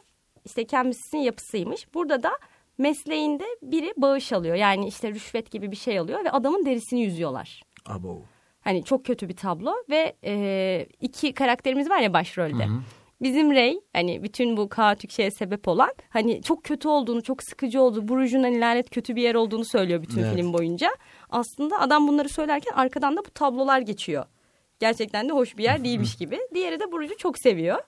işte 0.45 0.67
kendisinin 0.67 1.21
yapısıymış. 1.21 1.93
Burada 1.93 2.23
da 2.23 2.31
mesleğinde 2.77 3.45
biri 3.61 3.93
bağış 3.97 4.33
alıyor. 4.33 4.55
Yani 4.55 4.87
işte 4.87 5.11
rüşvet 5.11 5.51
gibi 5.51 5.71
bir 5.71 5.75
şey 5.75 5.99
alıyor 5.99 6.25
ve 6.25 6.31
adamın 6.31 6.65
derisini 6.65 7.01
yüzüyorlar. 7.01 7.63
Abo. 7.85 8.21
Hani 8.61 8.83
çok 8.83 9.05
kötü 9.05 9.29
bir 9.29 9.35
tablo 9.35 9.73
ve 9.89 10.15
e, 10.23 10.87
iki 11.01 11.33
karakterimiz 11.33 11.89
var 11.89 11.99
ya 11.99 12.13
başrolde. 12.13 12.65
Hı 12.65 12.69
hı. 12.69 12.81
Bizim 13.21 13.51
Ray 13.51 13.79
hani 13.93 14.23
bütün 14.23 14.57
bu 14.57 14.69
kaotik 14.69 15.11
şeye 15.11 15.31
sebep 15.31 15.67
olan 15.67 15.93
hani 16.09 16.41
çok 16.41 16.63
kötü 16.63 16.87
olduğunu, 16.87 17.23
çok 17.23 17.43
sıkıcı 17.43 17.81
olduğu, 17.81 18.15
hani 18.17 18.59
lanet 18.59 18.89
kötü 18.89 19.15
bir 19.15 19.21
yer 19.21 19.35
olduğunu 19.35 19.65
söylüyor 19.65 20.01
bütün 20.01 20.23
evet. 20.23 20.35
film 20.35 20.53
boyunca. 20.53 20.89
Aslında 21.29 21.79
adam 21.79 22.07
bunları 22.07 22.29
söylerken 22.29 22.73
arkadan 22.73 23.17
da 23.17 23.25
bu 23.25 23.29
tablolar 23.29 23.79
geçiyor 23.79 24.25
gerçekten 24.79 25.29
de 25.29 25.33
hoş 25.33 25.57
bir 25.57 25.63
yer 25.63 25.83
değilmiş 25.83 26.15
gibi. 26.19 26.39
Diğeri 26.53 26.79
de 26.79 26.91
Burcu 26.91 27.17
çok 27.17 27.37
seviyor. 27.37 27.79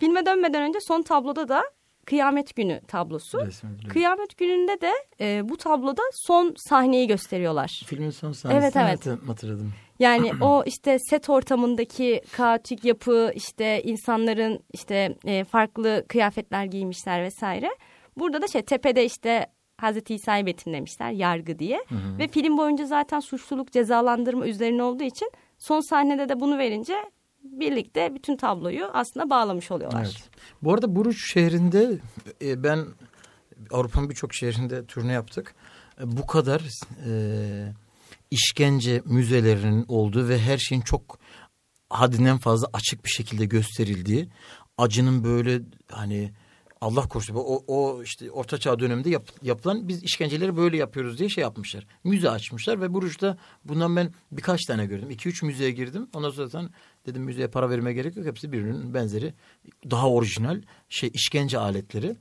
Filme 0.00 0.26
dönmeden 0.26 0.62
önce 0.62 0.78
son 0.88 1.02
tabloda 1.02 1.48
da 1.48 1.62
Kıyamet 2.06 2.56
Günü 2.56 2.80
tablosu. 2.88 3.48
Kıyamet 3.88 4.36
Günü'nde 4.38 4.80
de 4.80 4.92
e, 5.20 5.48
bu 5.48 5.56
tabloda 5.56 6.02
son 6.12 6.54
sahneyi 6.56 7.06
gösteriyorlar. 7.06 7.82
Filmin 7.86 8.10
son 8.10 8.32
sahnesini 8.32 8.82
evet, 8.82 9.06
evet. 9.06 9.28
hatırladım. 9.28 9.72
Yani 9.98 10.32
o 10.40 10.62
işte 10.66 10.98
set 11.10 11.30
ortamındaki 11.30 12.20
kaotik 12.32 12.84
yapı, 12.84 13.32
işte 13.34 13.82
insanların 13.82 14.60
işte 14.72 15.16
e, 15.24 15.44
farklı 15.44 16.04
kıyafetler 16.08 16.64
giymişler 16.64 17.22
vesaire. 17.22 17.70
Burada 18.18 18.42
da 18.42 18.48
şey 18.48 18.62
tepede 18.62 19.04
işte 19.04 19.46
Hazreti 19.78 20.14
İsa'yı 20.14 20.46
betimlemişler 20.46 21.10
yargı 21.10 21.58
diye. 21.58 21.84
Hı 21.88 21.94
hı. 21.94 22.18
Ve 22.18 22.28
film 22.28 22.58
boyunca 22.58 22.86
zaten 22.86 23.20
suçluluk 23.20 23.72
cezalandırma 23.72 24.46
üzerine 24.46 24.82
olduğu 24.82 25.04
için 25.04 25.30
Son 25.62 25.80
sahnede 25.80 26.28
de 26.28 26.40
bunu 26.40 26.58
verince 26.58 26.94
birlikte 27.42 28.14
bütün 28.14 28.36
tabloyu 28.36 28.90
aslında 28.92 29.30
bağlamış 29.30 29.70
oluyorlar. 29.70 30.02
Evet. 30.04 30.30
Bu 30.62 30.72
arada 30.74 30.96
Buruç 30.96 31.32
şehrinde 31.32 31.98
e, 32.42 32.62
ben 32.62 32.86
Avrupa'nın 33.70 34.10
birçok 34.10 34.34
şehrinde 34.34 34.86
turne 34.86 35.12
yaptık. 35.12 35.54
E, 36.00 36.16
bu 36.16 36.26
kadar 36.26 36.60
e, 37.06 37.12
işkence 38.32 39.02
müzelerinin 39.04 39.84
olduğu 39.88 40.28
ve 40.28 40.38
her 40.38 40.58
şeyin 40.58 40.82
çok 40.82 41.18
haddinden 41.90 42.38
fazla 42.38 42.68
açık 42.72 43.04
bir 43.04 43.10
şekilde 43.10 43.44
gösterildiği 43.44 44.28
acının 44.78 45.24
böyle 45.24 45.60
hani 45.88 46.32
Allah 46.80 47.08
korusun 47.08 47.34
o, 47.34 47.64
o 47.66 48.02
işte 48.02 48.30
Orta 48.30 48.58
Çağ 48.58 48.78
döneminde 48.78 49.10
yap, 49.10 49.28
yapılan 49.42 49.88
biz 49.88 50.02
işkenceleri 50.02 50.56
böyle 50.56 50.76
yapıyoruz 50.76 51.18
diye 51.18 51.28
şey 51.28 51.42
yapmışlar. 51.42 51.86
Müze 52.04 52.30
açmışlar 52.30 52.80
ve 52.80 52.94
Buruş'ta 52.94 53.38
bundan 53.64 53.96
ben 53.96 54.14
birkaç 54.32 54.64
tane 54.64 54.86
gördüm. 54.86 55.10
İki 55.10 55.28
üç 55.28 55.42
müzeye 55.42 55.70
girdim. 55.70 56.08
Ondan 56.14 56.30
sonra 56.30 56.46
zaten 56.46 56.70
dedim 57.06 57.22
müzeye 57.22 57.48
para 57.48 57.70
vermeye 57.70 57.92
gerek 57.92 58.16
yok. 58.16 58.26
Hepsi 58.26 58.52
birbirinin 58.52 58.94
benzeri. 58.94 59.34
Daha 59.90 60.10
orijinal 60.10 60.62
şey 60.88 61.10
işkence 61.14 61.58
aletleri. 61.58 62.16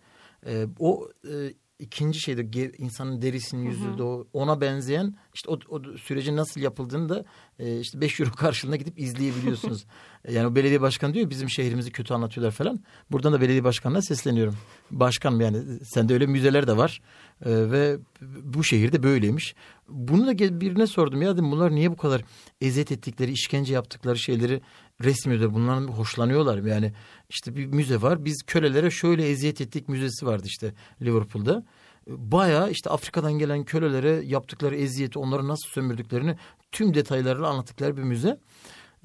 Ee, 0.45 0.65
o 0.79 1.09
e, 1.31 1.53
ikinci 1.79 2.19
şeyde 2.19 2.71
insanın 2.77 3.21
derisinin 3.21 3.65
yüzünde 3.65 4.03
o 4.03 4.27
ona 4.33 4.61
benzeyen 4.61 5.15
işte 5.33 5.51
o, 5.51 5.59
o 5.69 5.97
sürecin 5.97 6.35
nasıl 6.35 6.61
yapıldığını 6.61 7.09
da 7.09 7.25
e, 7.59 7.79
işte 7.79 8.01
5 8.01 8.19
euro 8.19 8.31
karşılığında 8.31 8.75
gidip 8.75 8.99
izleyebiliyorsunuz. 8.99 9.85
yani 10.29 10.47
o 10.47 10.55
belediye 10.55 10.81
başkanı 10.81 11.13
diyor 11.13 11.29
bizim 11.29 11.49
şehrimizi 11.49 11.91
kötü 11.91 12.13
anlatıyorlar 12.13 12.51
falan. 12.51 12.79
Buradan 13.11 13.33
da 13.33 13.41
belediye 13.41 13.63
başkanına 13.63 14.01
sesleniyorum. 14.01 14.57
Başkan 14.91 15.39
yani 15.39 15.63
sende 15.83 16.13
öyle 16.13 16.25
müzeler 16.25 16.67
de 16.67 16.77
var 16.77 17.01
e, 17.45 17.71
ve 17.71 17.97
bu 18.43 18.63
şehirde 18.63 19.03
böyleymiş. 19.03 19.55
Bunu 19.89 20.27
da 20.27 20.61
birine 20.61 20.87
sordum 20.87 21.21
ya 21.21 21.33
dedim 21.33 21.51
bunlar 21.51 21.71
niye 21.71 21.91
bu 21.91 21.97
kadar 21.97 22.21
eziyet 22.61 22.91
ettikleri, 22.91 23.31
işkence 23.31 23.73
yaptıkları 23.73 24.17
şeyleri 24.17 24.61
resmediyorlar. 25.03 25.53
Bunların 25.53 25.87
hoşlanıyorlar. 25.87 26.57
Yani 26.57 26.93
işte 27.29 27.55
bir 27.55 27.65
müze 27.65 28.01
var. 28.01 28.25
Biz 28.25 28.43
kölelere 28.47 28.91
şöyle 28.91 29.29
eziyet 29.29 29.61
ettik 29.61 29.89
müzesi 29.89 30.25
vardı 30.25 30.43
işte 30.47 30.73
Liverpool'da. 31.01 31.65
Baya 32.07 32.69
işte 32.69 32.89
Afrika'dan 32.89 33.33
gelen 33.33 33.63
kölelere 33.63 34.21
yaptıkları 34.25 34.75
eziyeti, 34.75 35.19
onları 35.19 35.47
nasıl 35.47 35.69
sömürdüklerini 35.69 36.35
tüm 36.71 36.93
detaylarıyla 36.93 37.47
anlattıkları 37.47 37.97
bir 37.97 38.03
müze. 38.03 38.39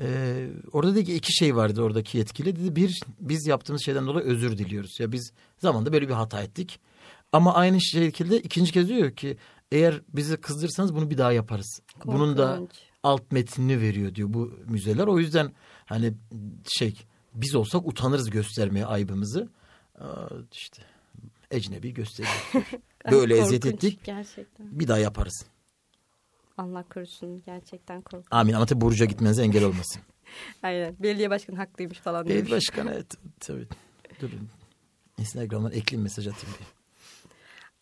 Ee, 0.01 0.49
orada 0.73 0.95
dedi 0.95 1.05
ki 1.05 1.15
iki 1.15 1.33
şey 1.33 1.57
vardı 1.57 1.83
oradaki 1.83 2.19
yetkili. 2.19 2.57
Dedi 2.57 2.77
bir 2.77 3.01
biz 3.21 3.47
yaptığımız 3.47 3.85
şeyden 3.85 4.07
dolayı 4.07 4.27
özür 4.27 4.59
diliyoruz. 4.59 5.01
Ya 5.01 5.13
biz 5.13 5.33
zamanda 5.59 5.93
böyle 5.93 6.09
bir 6.09 6.15
hata 6.15 6.43
ettik. 6.43 6.81
Ama 7.33 7.55
aynı 7.55 7.81
şekilde 7.81 8.41
ikinci 8.41 8.73
kez 8.73 8.89
diyor 8.89 9.11
ki 9.11 9.37
eğer 9.73 10.01
bizi 10.09 10.37
kızdırsanız 10.37 10.95
bunu 10.95 11.11
bir 11.11 11.19
daha 11.19 11.33
yaparız. 11.33 11.81
Korkunç. 11.95 12.15
Bunun 12.15 12.39
da 12.39 12.61
alt 13.03 13.33
metnini 13.33 13.81
veriyor 13.81 14.15
diyor 14.15 14.29
bu 14.33 14.53
müzeler. 14.67 15.07
O 15.07 15.19
yüzden 15.19 15.53
hani 15.87 16.15
şey 16.79 16.95
biz 17.35 17.55
olsak 17.55 17.87
utanırız 17.87 18.31
göstermeye 18.31 18.87
aybımızı. 18.87 19.49
İşte 20.53 20.83
ecnebi 21.51 21.95
gösteriyor. 21.95 22.35
Böyle 23.11 23.39
eziyet 23.39 23.67
ettik. 23.67 24.01
Gerçekten. 24.05 24.81
Bir 24.81 24.89
daha 24.89 24.99
yaparız. 24.99 25.47
Allah 26.59 26.85
korusun 26.95 27.43
gerçekten 27.47 28.03
korkunç. 28.03 28.27
Amin 28.31 28.53
ama 28.53 28.67
tabii 28.67 28.81
Burcu'ya 28.81 29.11
gitmenize 29.11 29.43
engel 29.43 29.65
olmasın. 29.65 30.03
Aynen. 30.63 30.97
Belediye 30.99 31.31
başkanı 31.31 31.57
haklıymış 31.57 31.99
falan 31.99 32.25
Belediye 32.25 32.39
demiş. 32.39 32.53
başkanı 32.53 32.93
evet. 32.95 33.15
Tabii. 33.41 33.67
Durun. 34.21 34.49
Instagram'dan 35.19 35.73
ekleyeyim 35.73 36.03
mesaj 36.03 36.27
atayım 36.27 36.57
bir. 36.61 36.67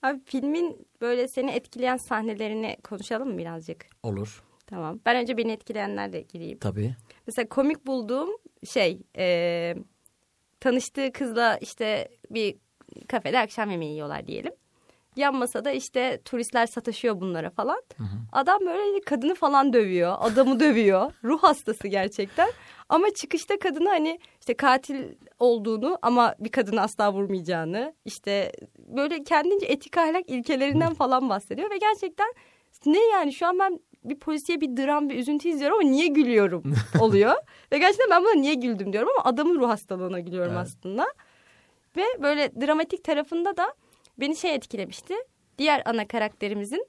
Abi 0.09 0.21
filmin 0.25 0.87
böyle 1.01 1.29
seni 1.29 1.51
etkileyen 1.51 1.97
sahnelerini 1.97 2.77
konuşalım 2.85 3.29
mı 3.33 3.39
birazcık? 3.39 3.87
Olur. 4.03 4.43
Tamam. 4.67 5.01
Ben 5.07 5.17
önce 5.17 5.37
beni 5.37 5.53
etkileyenlerle 5.53 6.21
gireyim. 6.21 6.59
Tabii. 6.59 6.97
Mesela 7.27 7.49
komik 7.49 7.87
bulduğum 7.87 8.31
şey 8.73 9.03
e, 9.19 9.75
tanıştığı 10.61 11.13
kızla 11.13 11.57
işte 11.57 12.09
bir 12.31 12.57
kafede 13.09 13.39
akşam 13.39 13.71
yemeği 13.71 13.93
yiyorlar 13.93 14.27
diyelim. 14.27 14.53
Yan 15.17 15.35
masada 15.35 15.71
işte 15.71 16.21
turistler 16.25 16.67
sataşıyor 16.67 17.21
bunlara 17.21 17.51
falan. 17.51 17.83
Hı 17.97 18.03
hı. 18.03 18.17
Adam 18.33 18.61
böyle 18.61 19.01
kadını 19.01 19.35
falan 19.35 19.73
dövüyor. 19.73 20.17
Adamı 20.21 20.61
dövüyor. 20.61 21.13
Ruh 21.25 21.43
hastası 21.43 21.89
gerçekten. 21.89 22.51
Ama 22.89 23.07
çıkışta 23.11 23.59
kadını 23.59 23.89
hani 23.89 24.19
işte 24.41 24.55
katil 24.55 25.05
olduğunu 25.39 25.99
ama 26.03 26.35
bir 26.41 26.49
kadını 26.49 26.81
asla 26.81 27.13
vurmayacağını 27.13 27.95
işte 28.05 28.53
böyle 28.79 29.25
kendince 29.25 29.67
etik 29.67 29.99
ahlak 29.99 30.31
ilkelerinden 30.31 30.95
falan 30.95 31.29
bahsediyor 31.29 31.71
ve 31.71 31.79
gerçekten 31.79 32.35
ne 32.87 33.05
yani 33.05 33.33
şu 33.33 33.47
an 33.47 33.59
ben 33.59 33.81
bir 34.05 34.19
polisiye 34.19 34.61
bir 34.61 34.77
dram 34.77 35.09
bir 35.09 35.19
üzüntü 35.19 35.49
izliyorum 35.49 35.79
ama 35.79 35.91
niye 35.91 36.07
gülüyorum 36.07 36.63
oluyor. 37.01 37.35
ve 37.73 37.79
gerçekten 37.79 38.11
ben 38.11 38.25
buna 38.25 38.35
niye 38.35 38.55
güldüm 38.55 38.93
diyorum 38.93 39.09
ama 39.19 39.31
adamın 39.31 39.59
ruh 39.61 39.69
hastalığına 39.69 40.21
gülüyorum 40.21 40.53
evet. 40.53 40.63
aslında. 40.63 41.07
Ve 41.97 42.03
böyle 42.23 42.61
dramatik 42.61 43.05
tarafında 43.05 43.57
da 43.57 43.75
beni 44.19 44.37
şey 44.37 44.55
etkilemişti. 44.55 45.15
Diğer 45.59 45.83
ana 45.85 46.09
karakterimizin 46.09 46.87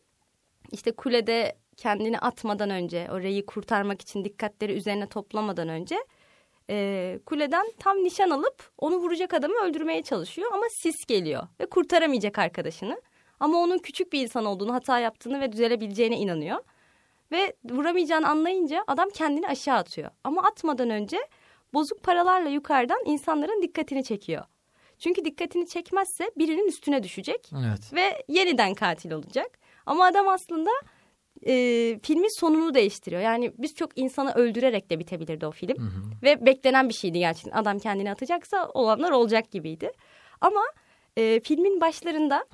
işte 0.72 0.92
kulede 0.92 1.58
kendini 1.78 2.20
atmadan 2.20 2.70
önce, 2.70 3.08
orayı 3.12 3.46
kurtarmak 3.46 4.02
için 4.02 4.26
dikkatleri 4.26 4.74
üzerine 4.74 5.08
toplamadan 5.08 5.70
önce 5.70 5.96
e, 6.70 7.20
kuleden 7.26 7.66
tam 7.80 7.98
nişan 7.98 8.30
alıp 8.30 8.72
onu 8.78 8.96
vuracak 8.96 9.34
adamı 9.34 9.56
öldürmeye 9.56 10.04
çalışıyor 10.04 10.52
ama 10.54 10.66
sis 10.70 11.06
geliyor 11.08 11.48
ve 11.60 11.66
kurtaramayacak 11.66 12.40
arkadaşını. 12.40 13.02
Ama 13.40 13.58
onun 13.58 13.78
küçük 13.78 14.14
bir 14.14 14.22
insan 14.22 14.46
olduğunu, 14.46 14.74
hata 14.74 15.00
yaptığını 15.00 15.42
ve 15.42 15.52
düzelebileceğine 15.52 16.18
inanıyor. 16.18 16.58
Ve 17.32 17.54
vuramayacağını 17.70 18.30
anlayınca 18.30 18.84
adam 18.88 19.10
kendini 19.10 19.48
aşağı 19.48 19.78
atıyor. 19.78 20.10
Ama 20.24 20.44
atmadan 20.44 20.90
önce 20.90 21.18
bozuk 21.74 22.04
paralarla 22.04 22.50
yukarıdan 22.50 23.00
insanların 23.06 23.62
dikkatini 23.62 24.04
çekiyor. 24.04 24.44
Çünkü 25.00 25.26
dikkatini 25.26 25.68
çekmezse 25.68 26.32
birinin 26.38 26.68
üstüne 26.68 27.04
düşecek 27.04 27.52
evet. 27.54 27.94
ve 27.94 28.24
yeniden 28.28 28.74
katil 28.74 29.12
olacak. 29.12 29.60
Ama 29.86 30.06
adam 30.06 30.28
aslında 30.28 30.70
e, 31.48 31.54
filmin 32.04 32.40
sonunu 32.40 32.74
değiştiriyor. 32.74 33.22
Yani 33.22 33.52
biz 33.58 33.76
çok 33.76 33.98
insanı 33.98 34.34
öldürerek 34.34 34.90
de 34.90 35.00
bitebilirdi 35.00 35.46
o 35.46 35.52
film. 35.52 35.76
Ve 36.24 36.46
beklenen 36.46 36.90
bir 36.90 36.94
şeydi 36.94 37.20
gerçekten. 37.20 37.52
Adam 37.52 37.80
kendini 37.80 38.12
atacaksa 38.12 38.70
olanlar 38.74 39.12
olacak 39.12 39.52
gibiydi. 39.52 39.92
Ama 40.42 40.62
e, 41.18 41.40
filmin 41.40 41.82
başlarında 41.82 42.46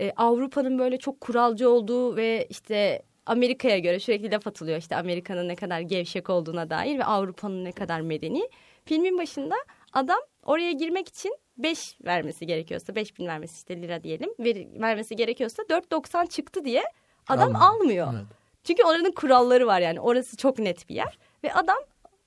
e, 0.00 0.12
Avrupa'nın 0.16 0.78
böyle 0.78 0.98
çok 0.98 1.20
kuralcı 1.20 1.70
olduğu 1.70 2.16
ve 2.16 2.46
işte 2.50 3.02
Amerika'ya 3.26 3.78
göre 3.78 4.00
sürekli 4.00 4.30
laf 4.30 4.46
atılıyor. 4.46 4.78
İşte 4.78 4.96
Amerika'nın 4.96 5.48
ne 5.48 5.54
kadar 5.54 5.80
gevşek 5.80 6.30
olduğuna 6.30 6.70
dair 6.70 6.98
ve 6.98 7.04
Avrupa'nın 7.04 7.64
ne 7.64 7.72
kadar 7.72 8.00
medeni. 8.00 8.48
Filmin 8.84 9.18
başında 9.18 9.54
adam 9.92 10.20
oraya 10.42 10.72
girmek 10.72 11.08
için 11.08 11.36
5 11.56 11.96
vermesi 12.04 12.46
gerekiyorsa 12.46 12.94
5 12.94 13.18
bin 13.18 13.26
vermesi 13.26 13.56
işte 13.56 13.82
lira 13.82 14.02
diyelim 14.02 14.30
ver, 14.38 14.80
vermesi 14.80 15.16
gerekiyorsa 15.16 15.62
4.90 15.62 16.28
çıktı 16.28 16.64
diye 16.64 16.82
adam 17.28 17.56
Almıyor. 17.56 17.70
almıyor. 17.70 18.14
Evet. 18.14 18.26
Çünkü 18.64 18.82
oranın 18.84 19.12
kuralları 19.12 19.66
var 19.66 19.80
yani 19.80 20.00
orası 20.00 20.36
çok 20.36 20.58
net 20.58 20.88
bir 20.88 20.94
yer 20.94 21.18
ve 21.44 21.54
adam 21.54 21.78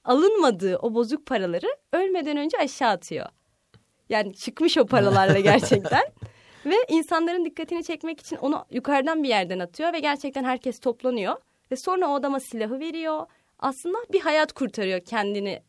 alınmadığı 0.05 0.77
o 0.77 0.93
bozuk 0.93 1.25
paraları 1.25 1.67
ölmeden 1.93 2.37
önce 2.37 2.57
aşağı 2.57 2.89
atıyor. 2.89 3.25
Yani 4.09 4.35
çıkmış 4.35 4.77
o 4.77 4.85
paralarla 4.85 5.39
gerçekten. 5.39 6.03
ve 6.65 6.75
insanların 6.89 7.45
dikkatini 7.45 7.83
çekmek 7.83 8.19
için 8.19 8.35
onu 8.35 8.65
yukarıdan 8.71 9.23
bir 9.23 9.29
yerden 9.29 9.59
atıyor 9.59 9.93
ve 9.93 9.99
gerçekten 9.99 10.43
herkes 10.43 10.79
toplanıyor. 10.79 11.35
Ve 11.71 11.75
sonra 11.75 12.07
o 12.07 12.13
adama 12.13 12.39
silahı 12.39 12.79
veriyor. 12.79 13.25
Aslında 13.59 13.97
bir 14.13 14.21
hayat 14.21 14.53
kurtarıyor 14.53 14.99
kendini 14.99 15.61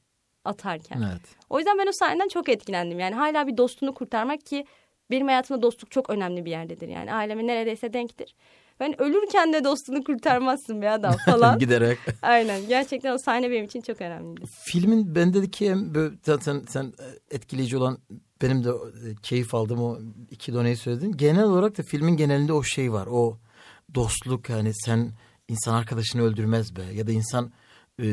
atarken. 0.46 1.02
Evet. 1.10 1.22
O 1.50 1.58
yüzden 1.58 1.78
ben 1.78 1.86
o 1.86 1.92
sahneden 1.92 2.28
çok 2.28 2.48
etkilendim. 2.48 2.98
Yani 2.98 3.14
hala 3.14 3.46
bir 3.46 3.56
dostunu 3.56 3.94
kurtarmak 3.94 4.46
ki 4.46 4.66
benim 5.10 5.26
hayatımda 5.26 5.62
dostluk 5.62 5.90
çok 5.90 6.10
önemli 6.10 6.44
bir 6.44 6.50
yerdedir. 6.50 6.88
Yani 6.88 7.12
aileme 7.12 7.46
neredeyse 7.46 7.92
denktir. 7.92 8.34
Ben 8.80 9.00
ölürken 9.00 9.52
de 9.52 9.64
dostunu 9.64 10.04
kurtarmazsın 10.04 10.82
be 10.82 10.90
adam 10.90 11.16
falan. 11.24 11.58
Giderek. 11.58 11.98
Aynen. 12.22 12.68
Gerçekten 12.68 13.14
o 13.14 13.18
sahne 13.18 13.50
benim 13.50 13.64
için 13.64 13.80
çok 13.80 14.00
önemliydi. 14.00 14.46
Filmin 14.64 15.14
bendeki 15.14 15.66
en 15.66 15.94
böyle 15.94 16.14
zaten 16.22 16.62
sen 16.68 16.92
etkileyici 17.30 17.76
olan 17.76 17.98
benim 18.42 18.64
de 18.64 18.68
e, 18.68 19.14
keyif 19.22 19.54
aldığım 19.54 19.82
o 19.82 19.98
iki 20.30 20.54
doneyi 20.54 20.76
söyledin. 20.76 21.12
Genel 21.12 21.44
olarak 21.44 21.78
da 21.78 21.82
filmin 21.82 22.16
genelinde 22.16 22.52
o 22.52 22.62
şey 22.62 22.92
var. 22.92 23.08
O 23.10 23.38
dostluk 23.94 24.50
yani 24.50 24.72
sen 24.74 25.12
insan 25.48 25.74
arkadaşını 25.74 26.22
öldürmez 26.22 26.76
be 26.76 26.82
ya 26.92 27.06
da 27.06 27.12
insan 27.12 27.52
e, 28.02 28.06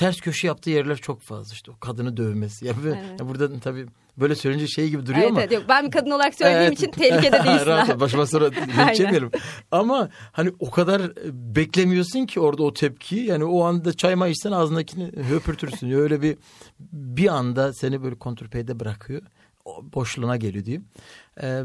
ters 0.00 0.20
köşe 0.20 0.46
yaptığı 0.46 0.70
yerler 0.70 0.96
çok 0.96 1.20
fazla 1.20 1.52
işte 1.52 1.70
o 1.70 1.78
kadını 1.78 2.16
dövmesi. 2.16 2.66
Ya, 2.66 2.72
ve- 2.84 2.88
Evet. 3.08 3.20
ya 3.20 3.28
burada 3.28 3.60
tabii 3.60 3.86
böyle 4.16 4.34
söyleyince 4.34 4.66
şey 4.66 4.88
gibi 4.90 5.02
duruyor 5.06 5.18
Evet, 5.22 5.30
ama. 5.30 5.40
evet, 5.40 5.52
yok. 5.52 5.64
Ben 5.68 5.86
bir 5.86 5.90
kadın 5.90 6.10
olarak 6.10 6.34
söylediğim 6.34 6.62
Evet. 6.66 6.78
için 6.82 6.90
tehlikede 6.90 7.32
değilsin. 7.44 7.66
Rahat 7.66 7.90
ol, 7.96 8.00
başıma 8.00 8.26
sonra 8.26 8.44
yemeyelim. 8.98 9.30
Ama 9.70 10.08
hani 10.32 10.50
o 10.58 10.70
kadar 10.70 11.02
beklemiyorsun 11.32 12.26
ki 12.26 12.40
orada 12.40 12.62
o 12.62 12.72
tepkiyi. 12.72 13.26
Yani 13.26 13.44
o 13.44 13.64
anda 13.64 13.92
çay 13.92 14.14
may 14.14 14.30
içsen 14.30 14.52
ağzındakini 14.52 15.04
höpürtürsün. 15.28 15.90
Öyle 15.90 16.22
bir 16.22 16.36
bir 16.92 17.28
anda 17.34 17.72
seni 17.72 18.02
böyle 18.02 18.14
kontrpeyde 18.14 18.80
bırakıyor. 18.80 19.22
O 19.64 19.84
boşluğuna 19.94 20.36
geliyor 20.36 20.64
diyeyim. 20.64 20.84
Ee, 21.42 21.62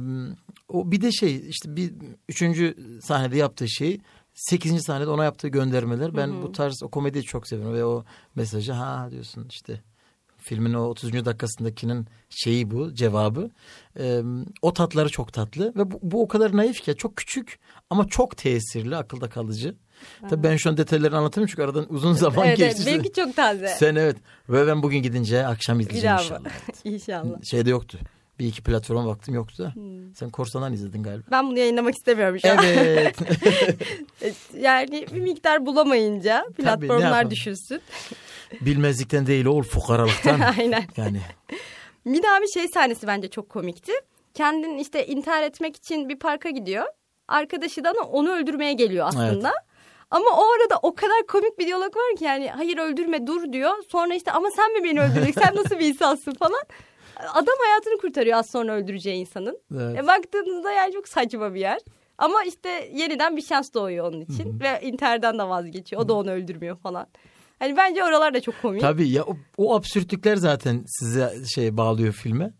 o 0.69 0.91
bir 0.91 1.01
de 1.01 1.11
şey 1.11 1.49
işte 1.49 1.75
bir 1.75 1.93
üçüncü 2.29 2.75
sahnede 3.01 3.37
yaptığı 3.37 3.69
şey 3.69 3.99
sekizinci 4.35 4.83
sahnede 4.83 5.09
ona 5.09 5.23
yaptığı 5.23 5.47
göndermeler. 5.47 6.17
Ben 6.17 6.41
bu 6.41 6.51
tarz 6.51 6.83
o 6.83 6.89
komediyi 6.89 7.23
çok 7.23 7.47
seviyorum 7.47 7.73
ve 7.73 7.85
o 7.85 8.05
mesajı 8.35 8.71
ha 8.71 9.07
diyorsun 9.11 9.47
işte 9.49 9.81
filmin 10.37 10.73
o 10.73 10.81
30. 10.81 11.25
dakikasındakinin 11.25 12.07
şeyi 12.29 12.71
bu 12.71 12.93
cevabı. 12.93 13.49
Ee, 13.99 14.21
o 14.61 14.73
tatları 14.73 15.09
çok 15.09 15.33
tatlı 15.33 15.73
ve 15.75 15.91
bu, 15.91 15.99
bu 16.01 16.21
o 16.21 16.27
kadar 16.27 16.57
naif 16.57 16.81
ki 16.81 16.95
çok 16.97 17.15
küçük 17.17 17.59
ama 17.89 18.07
çok 18.07 18.37
tesirli 18.37 18.95
akılda 18.95 19.29
kalıcı. 19.29 19.75
Tabii 20.29 20.43
ben 20.43 20.55
şu 20.55 20.69
an 20.69 20.77
detaylarını 20.77 21.17
anlatamıyorum 21.17 21.51
çünkü 21.51 21.63
aradan 21.63 21.93
uzun 21.93 22.13
zaman 22.13 22.47
Evet, 22.47 22.59
evet, 22.61 22.75
geçti. 22.77 22.91
benimki 22.91 23.13
çok 23.13 23.35
taze. 23.35 23.67
Sen 23.67 23.95
evet 23.95 24.17
ve 24.49 24.67
ben 24.67 24.83
bugün 24.83 25.01
gidince 25.01 25.47
akşam 25.47 25.79
izleyeceğim 25.79 26.15
Bravo. 26.17 26.23
inşallah. 26.23 26.51
İnşallah. 26.83 27.43
Şeyde 27.43 27.69
yoktu. 27.69 27.99
Bir 28.39 28.47
iki 28.47 28.63
platforma 28.63 29.05
baktım 29.05 29.35
yoktu. 29.35 29.71
Hmm. 29.73 30.15
Sen 30.15 30.29
korsandan 30.29 30.73
izledin 30.73 31.03
galiba. 31.03 31.23
Ben 31.31 31.47
bunu 31.47 31.59
yayınlamak 31.59 31.95
istemiyorum 31.95 32.39
şu 32.39 32.51
an. 32.51 32.57
Evet. 32.63 33.15
Yani 34.59 35.05
bir 35.13 35.19
miktar 35.21 35.65
bulamayınca 35.65 36.45
platformlar 36.57 36.99
yapalım? 37.01 37.31
düşünsün. 37.31 37.81
Bilmezlikten 38.61 39.27
değil 39.27 39.45
oğul 39.45 39.63
fukaralıktan. 39.63 40.39
Aynen. 40.59 40.83
yani 40.97 41.21
Bir 42.05 42.23
daha 42.23 42.41
bir 42.41 42.47
şey 42.47 42.67
sahnesi 42.67 43.07
bence 43.07 43.27
çok 43.29 43.49
komikti. 43.49 43.91
Kendin 44.33 44.77
işte 44.77 45.07
intihar 45.07 45.43
etmek 45.43 45.75
için 45.75 46.09
bir 46.09 46.19
parka 46.19 46.49
gidiyor. 46.49 46.85
Arkadaşı 47.27 47.83
da 47.83 47.91
onu 47.91 48.31
öldürmeye 48.31 48.73
geliyor 48.73 49.07
aslında. 49.07 49.53
Ama 50.11 50.29
o 50.29 50.43
arada 50.51 50.79
o 50.81 50.95
kadar 50.95 51.27
komik 51.27 51.59
bir 51.59 51.65
diyalog 51.65 51.95
var 51.95 52.15
ki 52.17 52.23
yani 52.23 52.49
hayır 52.49 52.77
öldürme 52.77 53.27
dur 53.27 53.53
diyor. 53.53 53.71
Sonra 53.91 54.15
işte 54.15 54.31
ama 54.31 54.47
sen 54.55 54.73
mi 54.73 54.83
beni 54.83 55.01
öldüreceksin 55.01 55.41
sen 55.41 55.55
nasıl 55.55 55.79
bir 55.79 55.87
insansın 55.87 56.33
falan. 56.33 56.61
Adam 57.15 57.55
hayatını 57.65 57.97
kurtarıyor 58.01 58.37
az 58.37 58.49
sonra 58.49 58.71
öldüreceği 58.73 59.15
insanın. 59.15 59.59
Evet. 59.75 59.99
E 59.99 60.07
baktığınızda 60.07 60.71
yani 60.71 60.93
çok 60.93 61.07
saçma 61.07 61.53
bir 61.53 61.59
yer. 61.59 61.79
Ama 62.17 62.43
işte 62.43 62.91
yeniden 62.93 63.37
bir 63.37 63.41
şans 63.41 63.73
doğuyor 63.73 64.07
onun 64.11 64.21
için. 64.21 64.59
Ve 64.59 64.81
intihardan 64.81 65.39
da 65.39 65.49
vazgeçiyor. 65.49 66.01
O 66.01 66.09
da 66.09 66.13
onu 66.13 66.31
öldürmüyor 66.31 66.77
falan. 66.77 67.07
Hani 67.59 67.77
bence 67.77 68.03
oralar 68.03 68.33
da 68.33 68.41
çok 68.41 68.61
komik. 68.61 68.81
Tabii 68.81 69.09
ya 69.09 69.23
o, 69.23 69.37
o 69.57 69.75
absürtlükler 69.75 70.35
zaten 70.35 70.83
size 70.87 71.33
şey 71.55 71.77
bağlıyor 71.77 72.13
filme. 72.13 72.53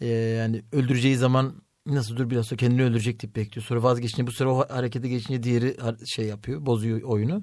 Ee, 0.00 0.06
yani 0.06 0.62
öldüreceği 0.72 1.16
zaman 1.16 1.62
nasıl 1.86 2.16
dur 2.16 2.30
biraz 2.30 2.46
sonra 2.46 2.58
kendini 2.58 2.82
öldürecek 2.84 3.20
tip 3.20 3.36
bekliyor. 3.36 3.66
Sonra 3.66 3.82
vazgeçince 3.82 4.26
bu 4.26 4.32
sıra 4.32 4.52
o 4.54 4.68
harekete 4.68 5.08
geçince 5.08 5.42
diğeri 5.42 5.76
şey 6.06 6.26
yapıyor 6.26 6.66
bozuyor 6.66 7.02
oyunu. 7.02 7.42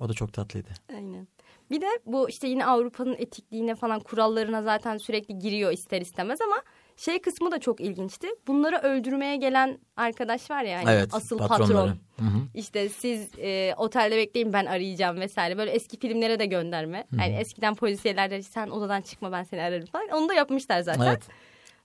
O 0.00 0.08
da 0.08 0.12
çok 0.12 0.32
tatlıydı. 0.32 0.68
Aynen. 0.96 1.28
Bir 1.70 1.80
de 1.80 1.86
bu 2.06 2.28
işte 2.28 2.48
yine 2.48 2.66
Avrupa'nın 2.66 3.14
etikliğine 3.18 3.74
falan 3.74 4.00
kurallarına 4.00 4.62
zaten 4.62 4.96
sürekli 4.96 5.38
giriyor 5.38 5.72
ister 5.72 6.00
istemez 6.00 6.40
ama 6.40 6.62
şey 6.96 7.20
kısmı 7.20 7.50
da 7.50 7.58
çok 7.58 7.80
ilginçti. 7.80 8.28
Bunları 8.46 8.76
öldürmeye 8.76 9.36
gelen 9.36 9.78
arkadaş 9.96 10.50
var 10.50 10.62
ya 10.62 10.78
hani 10.78 10.90
evet 10.90 11.08
asıl 11.12 11.38
patronları. 11.38 11.68
patron. 11.68 11.88
Hı 12.18 12.24
hı. 12.24 12.38
İşte 12.54 12.88
siz 12.88 13.38
e, 13.38 13.74
otelde 13.76 14.16
bekleyin 14.16 14.52
ben 14.52 14.66
arayacağım 14.66 15.20
vesaire. 15.20 15.58
Böyle 15.58 15.70
eski 15.70 15.98
filmlere 15.98 16.38
de 16.38 16.46
gönderme. 16.46 17.06
Yani 17.20 17.36
eskiden 17.36 17.74
polisiyelerde 17.74 18.42
sen 18.42 18.68
odadan 18.68 19.00
çıkma 19.00 19.32
ben 19.32 19.42
seni 19.42 19.62
ararım 19.62 19.86
falan. 19.86 20.08
Onu 20.08 20.28
da 20.28 20.34
yapmışlar 20.34 20.80
zaten. 20.80 21.06
Evet. 21.06 21.22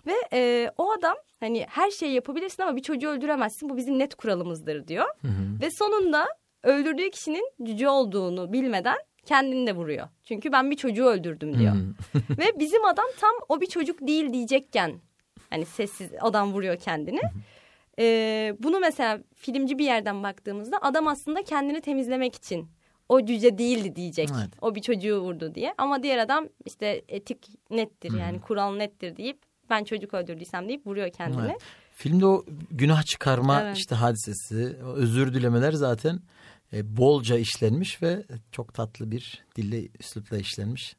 Ve 0.08 0.14
e, 0.34 0.72
o 0.78 0.92
adam 0.92 1.16
hani 1.40 1.66
her 1.70 1.92
şeyi 1.92 2.14
yapabilirsin 2.14 2.64
ama 2.64 2.76
bir 2.76 2.82
çocuğu 2.82 3.10
öldüremezsin. 3.10 3.70
Bu 3.70 3.78
bizim 3.78 4.00
net 4.00 4.16
kuralımızdır 4.16 4.88
diyor. 4.88 5.06
Ve 5.62 5.72
sonunda 5.72 6.28
öldürdüğü 6.64 7.10
kişinin 7.10 7.52
cüce 7.64 7.90
olduğunu 7.90 8.54
bilmeden 8.54 8.98
kendini 9.26 9.68
de 9.68 9.76
vuruyor. 9.76 10.08
Çünkü 10.24 10.52
ben 10.52 10.72
bir 10.72 10.76
çocuğu 10.76 11.06
öldürdüm 11.06 11.60
diyor. 11.60 11.76
Ve 12.38 12.60
bizim 12.60 12.86
adam 12.86 13.06
tam 13.20 13.34
o 13.50 13.62
bir 13.62 13.68
çocuk 13.68 14.08
değil 14.08 14.34
diyecekken 14.34 15.00
hani 15.50 15.66
sessiz 15.66 16.10
adam 16.20 16.54
vuruyor 16.54 16.78
kendini. 16.78 17.22
Ee, 18.00 18.56
bunu 18.60 18.80
mesela 18.80 19.20
filmci 19.36 19.78
bir 19.78 19.86
yerden 19.86 20.24
baktığımızda 20.24 20.78
adam 20.82 21.08
aslında 21.08 21.44
kendini 21.44 21.82
temizlemek 21.82 22.36
için 22.36 22.68
o 23.10 23.26
cüce 23.26 23.58
değildi 23.58 23.96
diyecek. 23.96 24.30
Evet. 24.32 24.50
O 24.62 24.76
bir 24.76 24.82
çocuğu 24.82 25.20
vurdu 25.20 25.56
diye. 25.56 25.74
Ama 25.78 26.04
diğer 26.04 26.18
adam 26.18 26.48
işte 26.66 27.02
etik 27.08 27.50
nettir 27.70 28.18
yani 28.20 28.42
kural 28.42 28.76
nettir 28.76 29.18
deyip 29.18 29.40
ben 29.70 29.84
çocuk 29.84 30.14
öldürdüysem 30.14 30.68
deyip 30.68 30.88
vuruyor 30.88 31.10
kendini. 31.10 31.46
Evet. 31.46 31.62
Filmde 31.96 32.26
o 32.26 32.46
günah 32.72 33.04
çıkarma 33.04 33.62
Evet. 33.62 33.78
işte 33.78 33.96
hadisesi, 33.96 34.78
özür 34.96 35.34
dilemeler 35.34 35.72
zaten 35.72 36.20
e, 36.74 36.98
bolca 36.98 37.38
işlenmiş 37.38 38.02
ve 38.02 38.26
çok 38.52 38.74
tatlı 38.74 39.12
bir 39.12 39.46
dille, 39.56 39.90
üslupla 40.00 40.38
işlenmiş. 40.38 40.96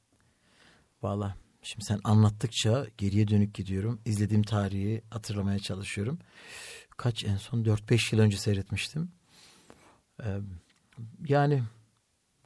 Valla 1.03 1.37
şimdi 1.63 1.85
sen 1.85 2.01
anlattıkça 2.05 2.87
geriye 2.99 3.29
dönük 3.29 3.55
gidiyorum. 3.55 4.01
İzlediğim 4.05 4.43
tarihi 4.43 5.03
hatırlamaya 5.11 5.59
çalışıyorum. 5.59 6.19
Kaç 6.97 7.25
en 7.25 7.37
son 7.37 7.65
4-5 7.65 8.15
yıl 8.15 8.23
önce 8.23 8.37
seyretmiştim. 8.37 9.11
Ee, 10.25 10.39
yani 11.29 11.63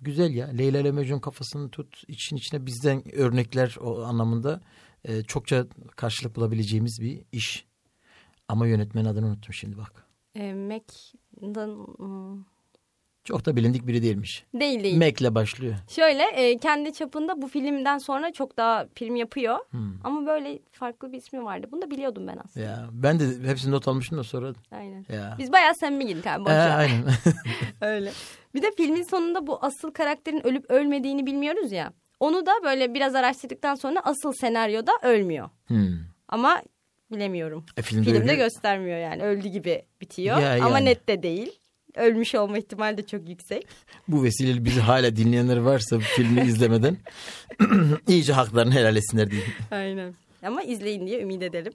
güzel 0.00 0.34
ya. 0.34 0.46
Leyla 0.46 0.80
ile 0.80 0.92
Mecnun 0.92 1.18
kafasını 1.18 1.70
tut. 1.70 2.08
için 2.08 2.36
içine 2.36 2.66
bizden 2.66 3.14
örnekler 3.14 3.76
o 3.80 4.02
anlamında 4.02 4.60
e, 5.04 5.22
çokça 5.22 5.66
karşılık 5.96 6.36
bulabileceğimiz 6.36 6.98
bir 7.00 7.24
iş. 7.32 7.66
Ama 8.48 8.66
yönetmenin 8.66 9.08
adını 9.08 9.26
unuttum 9.26 9.54
şimdi 9.54 9.76
bak. 9.76 10.06
Ee, 10.36 10.54
Mac'dan 10.54 11.86
Çok 13.24 13.46
da 13.46 13.56
bilindik 13.56 13.86
biri 13.86 14.02
değilmiş. 14.02 14.44
değil 14.54 14.84
değil. 14.84 14.96
Mac'le 14.98 15.34
başlıyor. 15.34 15.74
Şöyle 15.88 16.22
e, 16.22 16.58
kendi 16.58 16.92
çapında 16.92 17.42
bu 17.42 17.48
filmden 17.48 17.98
sonra 17.98 18.32
çok 18.32 18.56
daha 18.56 18.86
film 18.94 19.16
yapıyor. 19.16 19.58
Hmm. 19.70 19.92
Ama 20.04 20.26
böyle 20.26 20.58
farklı 20.72 21.12
bir 21.12 21.18
ismi 21.18 21.44
vardı. 21.44 21.66
Bunu 21.72 21.82
da 21.82 21.90
biliyordum 21.90 22.26
ben 22.26 22.38
aslında. 22.44 22.66
Ya 22.66 22.86
ben 22.92 23.20
de 23.20 23.48
hepsini 23.48 23.72
not 23.72 23.88
almışım 23.88 24.18
da 24.18 24.24
sonra 24.24 24.52
Aynen. 24.72 25.06
ya. 25.12 25.36
Biz 25.38 25.52
bayağı 25.52 25.74
samimi 25.74 26.06
girdik 26.06 26.26
abi. 26.26 26.48
Ee, 26.50 26.52
aynen. 26.52 27.04
Öyle. 27.80 28.12
Bir 28.54 28.62
de 28.62 28.70
filmin 28.76 29.02
sonunda 29.02 29.46
bu 29.46 29.58
asıl 29.64 29.90
karakterin 29.90 30.46
ölüp 30.46 30.70
ölmediğini 30.70 31.26
bilmiyoruz 31.26 31.72
ya. 31.72 31.92
Onu 32.20 32.46
da 32.46 32.52
böyle 32.64 32.94
biraz 32.94 33.14
araştırdıktan 33.14 33.74
sonra 33.74 34.00
asıl 34.04 34.32
senaryoda 34.32 34.92
ölmüyor. 35.02 35.50
Hmm. 35.66 35.98
Ama 36.28 36.62
bilemiyorum. 37.12 37.64
E, 37.76 37.82
filmde, 37.82 38.04
Filmde 38.04 38.18
ölüyor. 38.22 38.36
göstermiyor 38.36 38.98
yani. 38.98 39.22
Öldü 39.22 39.48
gibi 39.48 39.82
bitiyor. 40.00 40.38
Ya, 40.40 40.64
Ama 40.66 40.78
yani. 40.78 40.84
net 40.84 41.08
de 41.08 41.22
değil. 41.22 41.60
Ölmüş 41.96 42.34
olma 42.34 42.58
ihtimali 42.58 42.98
de 42.98 43.06
çok 43.06 43.28
yüksek. 43.28 43.66
Bu 44.08 44.22
vesileyle 44.22 44.64
bizi 44.64 44.80
hala 44.80 45.16
dinleyenler 45.16 45.56
varsa 45.56 45.98
filmi 45.98 46.40
izlemeden 46.40 46.96
iyice 48.08 48.32
haklarını 48.32 48.74
helal 48.74 48.96
etsinler 48.96 49.30
diyeyim. 49.30 49.52
Aynen. 49.70 50.14
Ama 50.42 50.62
izleyin 50.62 51.06
diye 51.06 51.22
ümit 51.22 51.42
edelim. 51.42 51.72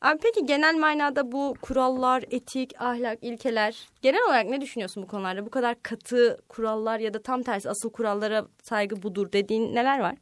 Abi 0.00 0.18
peki 0.22 0.46
genel 0.46 0.74
manada 0.74 1.32
bu 1.32 1.54
kurallar, 1.60 2.24
etik, 2.30 2.80
ahlak, 2.80 3.18
ilkeler 3.22 3.76
genel 4.02 4.20
olarak 4.28 4.46
ne 4.46 4.60
düşünüyorsun 4.60 5.02
bu 5.02 5.06
konularda? 5.06 5.46
Bu 5.46 5.50
kadar 5.50 5.82
katı 5.82 6.38
kurallar 6.48 6.98
ya 6.98 7.14
da 7.14 7.22
tam 7.22 7.42
tersi 7.42 7.70
asıl 7.70 7.90
kurallara 7.90 8.46
saygı 8.62 9.02
budur 9.02 9.32
dediğin 9.32 9.74
neler 9.74 10.00
var? 10.00 10.14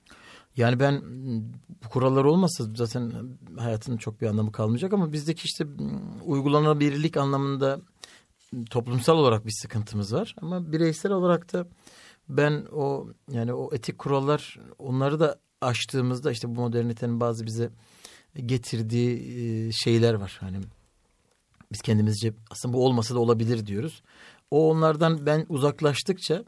Yani 0.57 0.81
ben 0.81 1.03
bu 1.85 1.89
kurallar 1.89 2.25
olmasa 2.25 2.65
zaten 2.75 3.13
hayatın 3.59 3.97
çok 3.97 4.21
bir 4.21 4.27
anlamı 4.27 4.53
kalmayacak 4.53 4.93
ama 4.93 5.13
bizdeki 5.13 5.45
işte 5.45 5.67
uygulanabilirlik 6.25 7.17
anlamında 7.17 7.81
toplumsal 8.71 9.19
olarak 9.19 9.47
bir 9.47 9.55
sıkıntımız 9.63 10.15
var 10.15 10.35
ama 10.41 10.73
bireysel 10.73 11.13
olarak 11.13 11.53
da 11.53 11.67
ben 12.29 12.67
o 12.73 13.09
yani 13.31 13.53
o 13.53 13.75
etik 13.75 13.99
kurallar 13.99 14.59
onları 14.79 15.21
da 15.21 15.39
aştığımızda 15.61 16.33
işte 16.33 16.49
bu 16.49 16.61
modernitenin 16.61 17.21
bazı 17.21 17.47
bize 17.47 17.71
getirdiği 18.47 19.17
e, 19.69 19.73
şeyler 19.73 20.15
var. 20.15 20.37
Hani 20.41 20.57
biz 21.73 21.81
kendimizce 21.81 22.33
aslında 22.51 22.75
bu 22.75 22.85
olmasa 22.87 23.15
da 23.15 23.19
olabilir 23.19 23.67
diyoruz. 23.67 24.03
O 24.51 24.71
onlardan 24.71 25.27
ben 25.27 25.47
uzaklaştıkça 25.49 26.45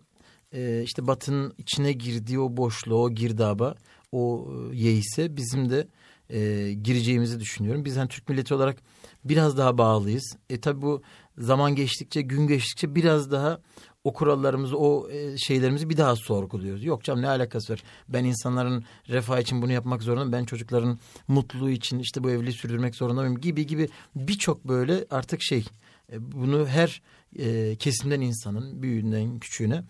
e, 0.53 0.83
işte 0.83 1.07
Batı'nın 1.07 1.55
içine 1.59 1.92
girdiği 1.92 2.40
o 2.40 2.57
boşluğu, 2.57 3.03
o 3.03 3.11
girdaba, 3.11 3.75
o 4.12 4.49
e, 4.73 4.77
yeise 4.77 5.37
bizim 5.37 5.71
de 5.71 5.88
e, 6.31 6.73
gireceğimizi 6.73 7.41
düşünüyorum. 7.41 7.85
Biz 7.85 7.97
hani 7.97 8.09
Türk 8.09 8.29
milleti 8.29 8.55
olarak 8.55 8.77
biraz 9.25 9.59
daha 9.59 9.79
bağlıyız. 9.79 10.37
E 10.51 10.61
tabi 10.61 10.83
bu 10.83 11.03
zaman 11.39 11.75
geçtikçe, 11.75 12.23
gün 12.23 12.47
geçtikçe 12.47 12.95
biraz 12.95 13.31
daha 13.31 13.61
o 14.05 14.12
kurallarımızı, 14.12 14.79
o 14.79 15.11
e, 15.11 15.39
şeylerimizi 15.39 15.91
bir 15.91 15.97
daha 15.97 16.17
sorguluyoruz. 16.17 16.85
Yok 16.85 17.05
canım 17.05 17.23
ne 17.23 17.29
alakası 17.29 17.73
var? 17.73 17.83
Ben 18.09 18.25
insanların 18.25 18.85
refah 19.09 19.41
için 19.41 19.62
bunu 19.62 19.73
yapmak 19.73 20.03
zorundayım. 20.03 20.33
Ben 20.33 20.45
çocukların 20.45 20.99
mutluluğu 21.29 21.71
için 21.71 21.99
işte 21.99 22.25
bu 22.25 22.31
evliliği 22.31 22.53
sürdürmek 22.53 22.95
zorundayım 22.95 23.41
gibi 23.41 23.67
gibi 23.67 23.89
birçok 24.17 24.65
böyle 24.69 25.05
artık 25.11 25.43
şey 25.43 25.65
e, 26.12 26.33
bunu 26.33 26.67
her 26.67 27.03
e, 27.39 27.77
kesimden 27.77 28.21
insanın 28.21 28.83
büyüğünden 28.83 29.39
küçüğüne 29.39 29.83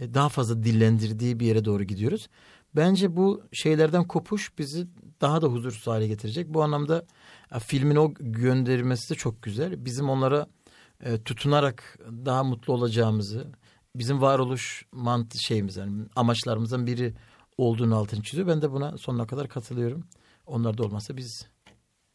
e, 0.00 0.14
daha 0.14 0.28
fazla 0.28 0.62
dillendirdiği 0.62 1.40
bir 1.40 1.46
yere 1.46 1.64
doğru 1.64 1.84
gidiyoruz. 1.84 2.28
Bence 2.76 3.16
bu 3.16 3.42
şeylerden 3.52 4.04
kopuş 4.04 4.58
bizi 4.58 4.86
daha 5.22 5.42
da 5.42 5.46
huzursuz 5.46 5.86
hale 5.86 6.06
getirecek. 6.06 6.48
Bu 6.48 6.62
anlamda 6.62 7.06
e, 7.54 7.58
filmin 7.58 7.96
o 7.96 8.14
göndermesi 8.20 9.10
de 9.10 9.14
çok 9.14 9.42
güzel. 9.42 9.84
Bizim 9.84 10.08
onlara 10.08 10.46
e, 11.00 11.22
tutunarak 11.22 11.98
daha 12.24 12.44
mutlu 12.44 12.72
olacağımızı, 12.72 13.46
bizim 13.96 14.20
varoluş 14.20 14.86
mantı 14.92 15.38
şeyimiz 15.38 15.76
yani 15.76 16.02
amaçlarımızdan 16.16 16.86
biri 16.86 17.14
olduğunu 17.58 17.96
altını 17.96 18.22
çiziyor. 18.22 18.48
Ben 18.48 18.62
de 18.62 18.72
buna 18.72 18.98
sonuna 18.98 19.26
kadar 19.26 19.48
katılıyorum. 19.48 20.04
Onlar 20.46 20.78
da 20.78 20.82
olmasa 20.82 21.16
biz 21.16 21.46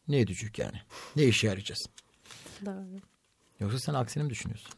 ne 0.08 0.20
edecek 0.20 0.58
yani? 0.58 0.76
Ne 1.16 1.24
işe 1.24 1.46
yarayacağız? 1.46 1.86
Doğru. 2.66 3.00
Yoksa 3.60 3.78
sen 3.78 3.94
aksini 3.94 4.24
mi 4.24 4.30
düşünüyorsun? 4.30 4.70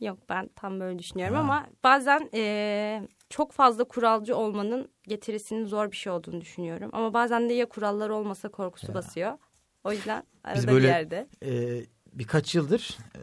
Yok 0.00 0.18
ben 0.28 0.50
tam 0.56 0.80
böyle 0.80 0.98
düşünüyorum 0.98 1.34
ha. 1.34 1.40
ama 1.40 1.66
bazen 1.84 2.30
e, 2.34 3.08
çok 3.30 3.52
fazla 3.52 3.84
kuralcı 3.84 4.36
olmanın 4.36 4.88
getirisinin 5.08 5.64
zor 5.64 5.90
bir 5.90 5.96
şey 5.96 6.12
olduğunu 6.12 6.40
düşünüyorum. 6.40 6.90
Ama 6.92 7.14
bazen 7.14 7.48
de 7.48 7.52
ya 7.52 7.68
kurallar 7.68 8.10
olmasa 8.10 8.48
korkusu 8.48 8.86
ya. 8.88 8.94
basıyor. 8.94 9.38
O 9.84 9.92
yüzden 9.92 10.22
arada 10.44 10.58
Biz 10.58 10.66
böyle, 10.66 10.78
bir 10.78 10.88
yerde. 10.88 11.28
E, 11.44 11.82
birkaç 12.12 12.54
yıldır 12.54 12.98
e, 13.14 13.20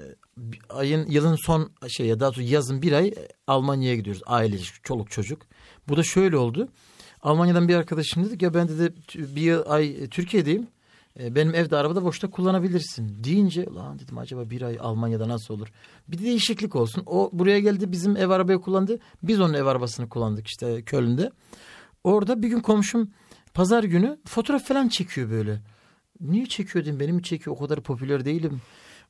ayın 0.70 1.06
yılın 1.06 1.36
son 1.36 1.72
şey 1.88 2.08
ya 2.08 2.20
daha 2.20 2.32
sonra 2.32 2.46
yazın 2.46 2.82
bir 2.82 2.92
ay 2.92 3.08
e, 3.08 3.28
Almanya'ya 3.48 3.96
gidiyoruz 3.96 4.22
aile 4.26 4.58
çoluk 4.84 5.12
çocuk. 5.12 5.42
Bu 5.88 5.98
da 5.98 6.04
şöyle 6.04 6.38
oldu. 6.38 6.70
Almanya'dan 7.22 7.68
bir 7.68 7.76
arkadaşım 7.76 8.26
dedi 8.26 8.38
ki 8.38 8.46
ya 8.46 8.54
ben 8.54 8.68
de 8.68 8.94
bir 9.16 9.74
ay 9.74 10.10
e. 11.20 11.36
Benim 11.36 11.56
evde 11.56 11.78
arabada 11.78 12.04
boşta 12.04 12.30
kullanabilirsin 12.30 13.24
deyince 13.24 13.66
lan 13.66 14.00
dedim 14.00 14.18
acaba 14.18 14.50
bir 14.50 14.62
ay 14.62 14.78
Almanya'da 14.82 15.28
nasıl 15.28 15.54
olur? 15.54 15.68
Bir 16.08 16.18
de 16.18 16.24
değişiklik 16.24 16.76
olsun. 16.76 17.04
O 17.06 17.30
buraya 17.34 17.60
geldi 17.60 17.92
bizim 17.92 18.18
ev 18.18 18.30
arabayı 18.30 18.60
kullandı. 18.60 19.00
Biz 19.24 19.42
onun 19.42 19.54
ev 19.54 19.66
arabasını 19.66 20.10
kullandık 20.10 20.48
işte 20.48 20.82
Köln'de. 20.82 21.32
Orada 22.04 22.42
bir 22.42 22.48
gün 22.48 22.60
komşum 22.60 23.12
pazar 23.54 23.84
günü 23.84 24.20
fotoğraf 24.26 24.64
falan 24.68 24.88
çekiyor 24.88 25.30
böyle. 25.30 25.62
Niye 26.22 26.46
çekiyor 26.46 26.86
dedim 26.86 27.00
benim 27.00 27.22
çekiyor 27.22 27.56
o 27.56 27.60
kadar 27.60 27.82
popüler 27.82 28.26
değilim. 28.26 28.62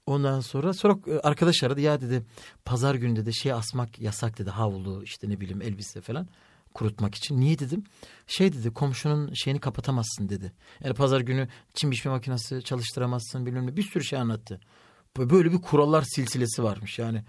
Ondan 0.06 0.40
sonra 0.40 0.74
sonra 0.74 0.98
e, 1.08 1.20
arkadaş 1.20 1.64
aradı 1.64 1.82
ya 1.82 2.02
dedi 2.02 2.26
pazar 2.66 2.96
günü 2.96 3.16
dedi 3.16 3.36
şey 3.36 3.54
asmak 3.54 4.00
yasak 4.00 4.38
dedi 4.38 4.50
havlu 4.50 5.04
işte 5.04 5.30
ne 5.30 5.40
bileyim 5.40 5.62
elbise 5.62 6.02
falan 6.02 6.28
kurutmak 6.74 7.16
için. 7.16 7.40
Niye 7.40 7.60
dedim? 7.60 7.84
Şey 8.28 8.54
dedi 8.54 8.74
komşunun 8.74 9.34
şeyini 9.34 9.60
kapatamazsın 9.60 10.30
dedi. 10.30 10.52
Yani 10.84 10.94
pazar 10.94 11.22
günü 11.22 11.48
çim 11.74 11.92
biçme 11.92 12.12
makinesi 12.12 12.64
çalıştıramazsın 12.64 13.46
bilmem 13.46 13.68
ne 13.68 13.78
bir 13.78 13.84
sürü 13.84 14.04
şey 14.04 14.20
anlattı. 14.20 14.60
Böyle 15.18 15.52
bir 15.52 15.62
kurallar 15.62 16.02
silsilesi 16.02 16.64
varmış 16.64 17.00
yani. 17.00 17.24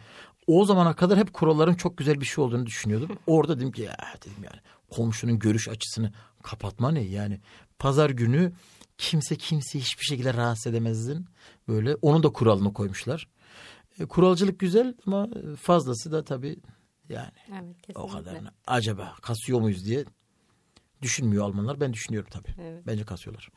O 0.47 0.65
zamana 0.65 0.97
kadar 0.97 1.19
hep 1.19 1.33
kuralların 1.33 1.75
çok 1.75 1.99
güzel 1.99 2.21
bir 2.21 2.27
şey 2.27 2.45
olduğunu 2.45 2.67
düşünüyordum. 2.67 3.19
Orada 3.27 3.57
dedim 3.57 3.73
ki 3.73 3.83
ya 3.83 3.97
dedim 4.21 4.45
yani 4.45 4.61
komşunun 4.91 5.39
görüş 5.39 5.69
açısını 5.69 6.13
kapatma 6.43 6.91
ne 6.91 7.01
yani. 7.01 7.41
Pazar 7.79 8.11
günü 8.11 8.53
kimse 8.99 9.37
kimse 9.37 9.79
hiçbir 9.79 10.05
şekilde 10.05 10.35
rahatsız 10.35 10.67
edemezdin. 10.67 11.27
Böyle 11.69 11.95
onun 11.95 12.23
da 12.23 12.29
kuralını 12.29 12.73
koymuşlar. 12.73 13.29
E, 14.01 14.07
kuralcılık 14.07 14.59
güzel 14.59 14.95
ama 15.07 15.29
fazlası 15.61 16.13
da 16.13 16.25
tabii 16.25 16.57
yani 17.11 17.33
evet, 17.53 17.97
o 17.97 18.09
kadarını 18.09 18.51
acaba 18.67 19.17
kasıyor 19.23 19.61
muyuz 19.61 19.87
diye 19.87 20.05
düşünmüyor 21.03 21.45
Almanlar. 21.45 21.81
Ben 21.81 21.93
düşünüyorum 21.93 22.29
tabii. 22.33 22.55
Evet. 22.61 22.83
Bence 22.87 23.05
kasıyorlar. 23.05 23.49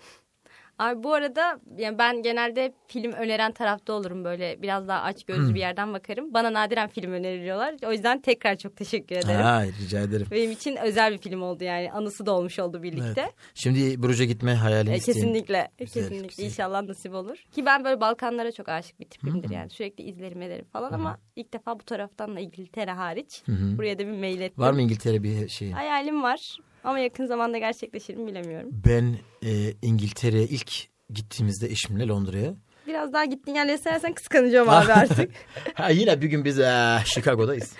Abi 0.84 1.04
bu 1.04 1.14
arada 1.14 1.60
yani 1.78 1.98
ben 1.98 2.22
genelde 2.22 2.74
film 2.88 3.12
öneren 3.12 3.52
tarafta 3.52 3.94
olurum 3.94 4.24
böyle 4.24 4.62
biraz 4.62 4.88
daha 4.88 5.02
aç 5.02 5.24
gözlü 5.24 5.48
hmm. 5.48 5.56
bir 5.56 5.60
yerden 5.60 5.94
bakarım. 5.94 6.34
Bana 6.34 6.54
nadiren 6.54 6.90
film 6.90 7.12
öneriyorlar. 7.12 7.76
O 7.86 7.92
yüzden 7.92 8.22
tekrar 8.22 8.56
çok 8.56 8.78
teşekkür 8.78 9.16
ederim. 9.16 9.42
Ha, 9.42 9.64
rica 9.82 10.00
ederim. 10.00 10.28
Benim 10.32 10.52
için 10.52 10.76
özel 10.76 11.14
bir 11.14 11.18
film 11.18 11.42
oldu 11.42 11.64
yani. 11.64 11.92
Anısı 11.92 12.26
da 12.26 12.32
olmuş 12.32 12.60
oldu 12.60 12.84
birlikte. 12.84 13.22
Evet. 13.22 13.34
Şimdi 13.54 14.04
Bruges'e 14.04 14.26
gitme 14.26 14.54
hayalini 14.54 14.94
e, 14.94 15.00
Kesinlikle. 15.00 15.68
Güzel, 15.78 15.94
kesinlikle. 15.94 16.28
Güzel. 16.28 16.46
İnşallah 16.46 16.82
nasip 16.82 17.14
olur. 17.14 17.38
Ki 17.52 17.66
ben 17.66 17.84
böyle 17.84 18.02
Balkanlara 18.02 18.52
çok 18.52 18.70
aşık 18.70 19.00
bir 19.00 19.06
tipimdir 19.06 19.48
hmm. 19.48 19.56
yani. 19.56 19.70
Sürekli 19.70 20.04
izlerim 20.04 20.42
ederim 20.42 20.66
falan 20.74 20.90
hmm. 20.90 20.96
ama 20.96 21.18
ilk 21.36 21.54
defa 21.54 21.80
bu 21.80 21.84
taraftan 21.84 22.36
da 22.36 22.40
İngiltere 22.40 22.92
hariç. 22.92 23.42
Hmm. 23.46 23.78
Buraya 23.78 24.00
da 24.00 24.08
bir 24.08 24.20
mail 24.20 24.42
ettim. 24.42 24.64
Var 24.64 24.74
mı 24.74 24.82
İngiltere 24.82 25.24
bir 25.24 25.50
şey? 25.50 25.72
Hayalim 25.72 26.24
var. 26.24 26.58
Ama 26.84 27.00
yakın 27.00 27.26
zamanda 27.26 27.58
gerçekleşir 27.58 28.16
mi 28.16 28.28
bilemiyorum. 28.28 28.70
Ben 28.86 29.18
e, 29.46 29.74
İngiltere'ye 29.82 30.44
ilk 30.48 30.72
gittiğimizde 31.10 31.68
eşimle 31.68 32.08
Londra'ya. 32.08 32.54
Biraz 32.88 33.14
daha 33.14 33.26
gittiğin 33.26 33.56
yerleri 33.58 33.78
sayarsan 33.78 34.14
kıskanacağım 34.14 34.70
abi 34.70 34.94
artık. 34.94 35.32
ha, 35.74 35.90
yine 35.90 36.22
bir 36.22 36.28
gün 36.28 36.46
biz 36.46 36.60
e, 36.60 36.98
Chicago'dayız. 37.06 37.74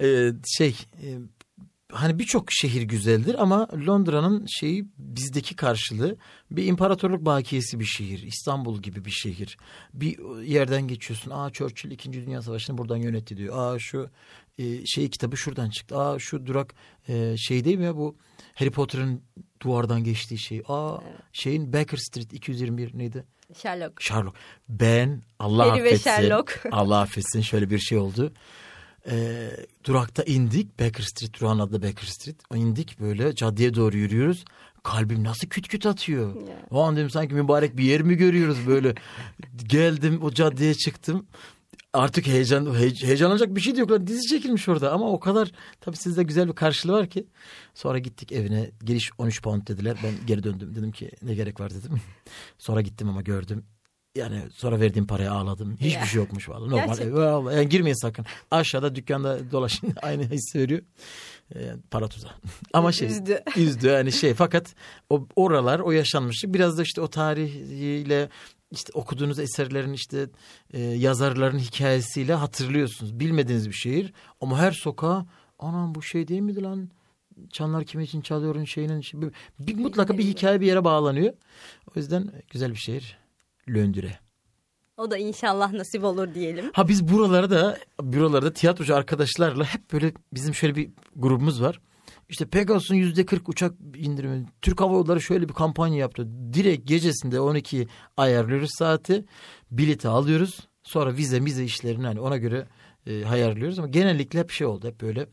ee, 0.00 0.30
şey 0.58 0.68
e, 1.02 1.06
hani 1.92 2.18
birçok 2.18 2.44
şehir 2.52 2.82
güzeldir 2.82 3.42
ama 3.42 3.68
Londra'nın 3.86 4.46
şeyi 4.46 4.84
bizdeki 4.98 5.56
karşılığı 5.56 6.16
bir 6.50 6.64
imparatorluk 6.66 7.24
bakiyesi 7.24 7.80
bir 7.80 7.84
şehir. 7.84 8.22
İstanbul 8.22 8.82
gibi 8.82 9.04
bir 9.04 9.10
şehir. 9.10 9.56
Bir 9.94 10.42
yerden 10.42 10.88
geçiyorsun. 10.88 11.30
Aa 11.30 11.50
Churchill 11.50 11.90
2. 11.90 12.12
Dünya 12.12 12.42
Savaşı'nı 12.42 12.78
buradan 12.78 12.96
yönetti 12.96 13.36
diyor. 13.36 13.54
Aa 13.58 13.78
şu 13.78 14.10
e, 14.58 14.86
şey 14.86 15.10
kitabı 15.10 15.36
şuradan 15.36 15.70
çıktı. 15.70 15.98
Aa 15.98 16.18
şu 16.18 16.46
durak 16.46 16.74
e, 17.08 17.36
şey 17.36 17.64
değil 17.64 17.78
mi 17.78 17.84
ya 17.84 17.96
bu 17.96 18.16
Harry 18.54 18.70
Potter'ın 18.70 19.22
duvardan 19.62 20.04
geçtiği 20.04 20.38
şey. 20.38 20.62
Aa 20.68 20.98
evet. 21.02 21.20
şeyin 21.32 21.72
Baker 21.72 21.98
Street 21.98 22.32
221 22.32 22.98
neydi? 22.98 23.24
Sherlock. 23.54 24.02
Sherlock. 24.02 24.36
Ben 24.68 25.22
Allah 25.38 25.70
Harry 25.70 25.80
affetsin. 25.80 26.10
Sherlock. 26.10 26.66
Allah 26.72 27.00
affetsin 27.00 27.40
şöyle 27.40 27.70
bir 27.70 27.78
şey 27.78 27.98
oldu. 27.98 28.32
Ee, 29.10 29.50
durakta 29.84 30.22
indik. 30.22 30.80
Baker 30.80 31.04
Street 31.04 31.40
durağın 31.40 31.58
adı 31.58 31.82
Baker 31.82 32.06
Street. 32.06 32.36
İndik 32.54 33.00
böyle 33.00 33.34
caddeye 33.34 33.74
doğru 33.74 33.96
yürüyoruz. 33.96 34.44
Kalbim 34.82 35.24
nasıl 35.24 35.48
küt 35.48 35.68
küt 35.68 35.86
atıyor. 35.86 36.34
Yeah. 36.34 36.58
O 36.70 36.82
an 36.82 36.96
dedim 36.96 37.10
sanki 37.10 37.34
mübarek 37.34 37.76
bir 37.76 37.84
yer 37.84 38.02
mi 38.02 38.14
görüyoruz 38.14 38.66
böyle. 38.66 38.94
Geldim 39.66 40.22
o 40.22 40.30
caddeye 40.30 40.74
çıktım 40.74 41.26
artık 41.92 42.26
heyecan 42.26 42.74
he, 42.74 42.90
heyecanlanacak 43.06 43.56
bir 43.56 43.60
şey 43.60 43.76
de 43.76 43.80
yok. 43.80 43.90
Lan. 43.90 44.06
Dizi 44.06 44.28
çekilmiş 44.28 44.68
orada 44.68 44.92
ama 44.92 45.10
o 45.10 45.20
kadar 45.20 45.52
tabii 45.80 45.96
sizde 45.96 46.22
güzel 46.22 46.48
bir 46.48 46.52
karşılığı 46.52 46.92
var 46.92 47.06
ki. 47.06 47.26
Sonra 47.74 47.98
gittik 47.98 48.32
evine 48.32 48.70
giriş 48.84 49.10
13 49.18 49.42
pound 49.42 49.68
dediler. 49.68 49.96
Ben 50.04 50.26
geri 50.26 50.42
döndüm 50.42 50.74
dedim 50.74 50.92
ki 50.92 51.10
ne 51.22 51.34
gerek 51.34 51.60
var 51.60 51.70
dedim. 51.70 52.00
Sonra 52.58 52.80
gittim 52.80 53.08
ama 53.08 53.22
gördüm. 53.22 53.64
Yani 54.18 54.42
sonra 54.54 54.80
verdiğim 54.80 55.06
paraya 55.06 55.32
ağladım. 55.32 55.76
Hiçbir 55.80 56.06
şey 56.06 56.20
yokmuş 56.20 56.48
vallahi. 56.48 56.70
Normal. 56.70 57.52
Yani 57.52 57.68
girmeyin 57.68 58.02
sakın. 58.02 58.26
Aşağıda 58.50 58.94
dükkanda 58.94 59.50
dolaşın. 59.52 59.94
Aynı 60.02 60.30
hissi 60.30 60.58
veriyor. 60.58 60.82
E, 61.54 61.58
para 61.90 62.08
tuzağı. 62.08 62.32
Ama 62.72 62.92
şey 62.92 63.08
üzdü. 63.08 63.42
üzdü 63.56 63.86
yani 63.86 64.12
şey 64.12 64.34
fakat 64.34 64.74
o 65.10 65.26
oralar 65.36 65.80
o 65.80 65.90
yaşanmışlık 65.90 66.54
biraz 66.54 66.78
da 66.78 66.82
işte 66.82 67.00
o 67.00 67.08
tarihiyle 67.08 68.28
işte 68.70 68.92
okuduğunuz 68.94 69.38
eserlerin 69.38 69.92
işte 69.92 70.28
e, 70.72 70.80
yazarların 70.80 71.58
hikayesiyle 71.58 72.34
hatırlıyorsunuz. 72.34 73.20
Bilmediğiniz 73.20 73.68
bir 73.68 73.74
şehir 73.74 74.12
ama 74.40 74.58
her 74.58 74.72
sokağa 74.72 75.26
anam 75.58 75.94
bu 75.94 76.02
şey 76.02 76.28
değil 76.28 76.40
miydi 76.40 76.62
lan? 76.62 76.90
Çanlar 77.52 77.84
kim 77.84 78.00
için 78.00 78.20
çalıyorun 78.20 78.64
şeyinin 78.64 79.00
şey, 79.00 79.20
bir, 79.20 79.32
bir, 79.58 79.74
mutlaka 79.74 80.18
bir 80.18 80.24
hikaye 80.24 80.60
bir 80.60 80.66
yere 80.66 80.84
bağlanıyor. 80.84 81.34
O 81.86 81.92
yüzden 81.96 82.32
güzel 82.50 82.70
bir 82.70 82.76
şehir. 82.76 83.18
Löndüre. 83.68 84.18
O 84.96 85.10
da 85.10 85.18
inşallah 85.18 85.72
nasip 85.72 86.04
olur 86.04 86.34
diyelim. 86.34 86.70
Ha 86.72 86.88
biz 86.88 87.08
buralarda 87.08 87.78
buralarda 88.02 88.52
tiyatrocu 88.52 88.96
arkadaşlarla 88.96 89.64
hep 89.64 89.92
böyle 89.92 90.12
bizim 90.32 90.54
şöyle 90.54 90.74
bir 90.74 90.90
grubumuz 91.16 91.62
var. 91.62 91.80
İşte 92.28 92.46
Pegasus'un 92.46 92.94
yüzde 92.94 93.26
40 93.26 93.48
uçak 93.48 93.74
indirimi. 93.96 94.46
Türk 94.62 94.80
Hava 94.80 94.92
Yolları 94.92 95.20
şöyle 95.20 95.48
bir 95.48 95.54
kampanya 95.54 95.96
yaptı. 95.96 96.28
Direkt 96.52 96.88
gecesinde 96.88 97.40
12 97.40 97.88
ayarlıyoruz 98.16 98.70
saati. 98.78 99.24
Bileti 99.70 100.08
alıyoruz. 100.08 100.68
Sonra 100.82 101.16
vize 101.16 101.40
mize 101.40 101.64
işlerini 101.64 102.06
hani 102.06 102.20
ona 102.20 102.36
göre 102.36 102.66
e, 103.06 103.26
ayarlıyoruz. 103.26 103.78
Ama 103.78 103.88
genellikle 103.88 104.38
hep 104.38 104.50
şey 104.50 104.66
oldu. 104.66 104.88
Hep 104.88 105.00
böyle 105.00 105.26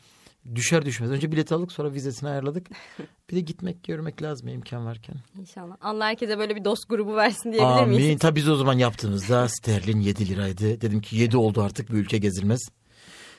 düşer 0.55 0.85
düşmez. 0.85 1.11
Önce 1.11 1.31
bileti 1.31 1.55
aldık 1.55 1.71
sonra 1.71 1.93
vizesini 1.93 2.29
ayarladık. 2.29 2.67
Bir 3.29 3.35
de 3.35 3.39
gitmek 3.39 3.83
görmek 3.83 4.21
lazım 4.21 4.47
imkan 4.47 4.85
varken. 4.85 5.15
İnşallah. 5.39 5.77
Allah 5.81 6.05
herkese 6.05 6.37
böyle 6.37 6.55
bir 6.55 6.65
dost 6.65 6.89
grubu 6.89 7.15
versin 7.15 7.51
diyebilir 7.51 7.69
Amin. 7.69 7.95
miyiz? 7.95 8.19
Tabii 8.19 8.35
biz 8.35 8.49
o 8.49 8.55
zaman 8.55 8.77
yaptığımızda 8.77 9.47
sterlin 9.49 9.99
7 9.99 10.27
liraydı. 10.29 10.81
Dedim 10.81 11.01
ki 11.01 11.17
7 11.17 11.37
oldu 11.37 11.61
artık 11.61 11.91
bu 11.91 11.95
ülke 11.95 12.17
gezilmez. 12.17 12.61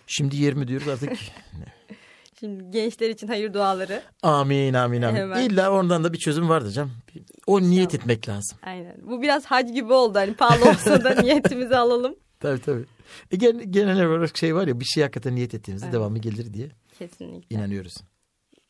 Şimdi 0.07 0.37
20 0.37 0.69
diyoruz 0.69 0.89
artık. 0.89 1.13
Şimdi 2.41 2.71
gençler 2.71 3.11
için 3.11 3.27
hayır 3.29 3.53
duaları. 3.55 4.03
amin 4.23 4.75
amin 4.75 5.03
amin. 5.03 5.17
Hemen. 5.21 5.43
İlla 5.51 5.73
ondan 5.73 6.05
da 6.05 6.13
bir 6.13 6.19
çözüm 6.19 6.49
vardır 6.49 6.71
canım. 6.71 6.93
O 7.47 7.61
niyet 7.61 7.95
etmek 7.95 8.29
lazım. 8.29 8.59
Aynen. 8.63 8.97
Bu 9.03 9.23
biraz 9.23 9.45
hac 9.47 9.73
gibi 9.73 9.93
oldu. 9.93 10.19
Hani 10.19 10.35
pahalı 10.35 10.71
olsa 10.71 11.05
da 11.05 11.11
niyetimizi 11.23 11.77
alalım. 11.77 12.15
Tabii 12.41 12.61
tabii. 12.61 12.85
E, 13.31 13.37
gen- 13.37 13.73
genel 13.73 14.07
olarak 14.07 14.37
şey 14.37 14.55
var 14.55 14.67
ya 14.67 14.81
bir 14.81 14.85
şey 14.85 15.03
hakikaten 15.03 15.35
niyet 15.35 15.55
ettiğimizde 15.55 15.87
Evet. 15.87 15.95
devamı 15.95 16.19
gelir 16.19 16.55
diye 16.55 16.69
Kesinlikle. 16.99 17.57
inanıyoruz. 17.57 17.95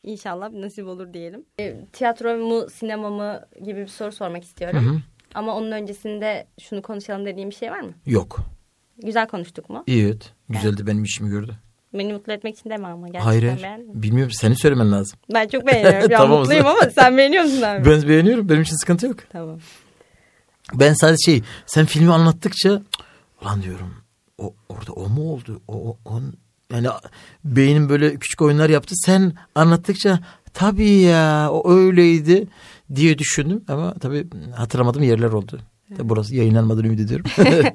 İnşallah 0.03 0.51
nasip 0.51 0.87
olur 0.87 1.13
diyelim. 1.13 1.45
E, 1.59 1.85
tiyatro 1.93 2.37
mu, 2.37 2.69
sinema 2.69 3.09
mı 3.09 3.45
gibi 3.65 3.81
bir 3.81 3.87
soru 3.87 4.11
sormak 4.11 4.41
Hı 4.43 4.45
istiyorum. 4.45 4.79
hı. 4.85 5.01
Ama 5.33 5.55
onun 5.55 5.71
öncesinde 5.71 6.47
şunu 6.61 6.81
konuşalım 6.81 7.25
dediğim 7.25 7.49
bir 7.49 7.55
şey 7.55 7.71
var 7.71 7.79
mı? 7.79 7.93
Yok. 8.05 8.39
Güzel 8.97 9.27
konuştuk 9.27 9.69
mu? 9.69 9.83
Evet. 9.87 10.33
Güzeldi 10.49 10.87
benim 10.87 11.03
işimi 11.03 11.29
gördü. 11.29 11.55
Beni 11.93 12.13
mutlu 12.13 12.33
etmek 12.33 12.59
için 12.59 12.69
deme 12.69 12.87
ama. 12.87 13.07
Gerçekten 13.07 13.25
Hayır 13.25 13.43
hayır. 13.43 13.63
beğendin? 13.63 14.03
Bilmiyorum 14.03 14.31
seni 14.35 14.55
söylemen 14.55 14.91
lazım. 14.91 15.19
Ben 15.33 15.47
çok 15.47 15.67
beğeniyorum. 15.67 16.11
Ya 16.11 16.17
Tamam 16.17 16.39
mutluyum 16.39 16.65
ama 16.65 16.79
sen 16.95 17.17
beğeniyor 17.17 17.43
musun 17.43 17.61
abi? 17.61 17.85
Ben 17.85 18.07
beğeniyorum. 18.09 18.49
Benim 18.49 18.61
için 18.61 18.75
sıkıntı 18.75 19.05
yok. 19.07 19.17
Tamam. 19.31 19.59
Ben 20.73 20.93
sadece 20.93 21.31
şey 21.31 21.41
sen 21.65 21.85
filmi 21.85 22.13
anlattıkça 22.13 22.81
ulan 23.41 23.63
diyorum 23.63 23.93
o 24.37 24.53
orada 24.69 24.91
o 24.93 25.09
mu 25.09 25.33
oldu? 25.33 25.61
O, 25.67 25.73
o 25.89 25.97
on, 26.05 26.33
yani 26.73 26.87
beynim 27.45 27.89
böyle 27.89 28.15
küçük 28.15 28.41
oyunlar 28.41 28.69
yaptı. 28.69 28.95
Sen 28.95 29.33
anlattıkça 29.55 30.19
tabii 30.53 30.89
ya 30.91 31.49
o 31.51 31.71
öyleydi 31.71 32.47
diye 32.95 33.17
düşündüm 33.17 33.63
ama 33.67 33.93
tabii 33.93 34.27
hatırlamadığım 34.55 35.03
yerler 35.03 35.29
oldu. 35.31 35.59
Tabii 35.97 36.09
burası 36.09 36.35
yayınlanmadan 36.35 36.83
ümit 36.83 36.99
ediyorum. 36.99 37.25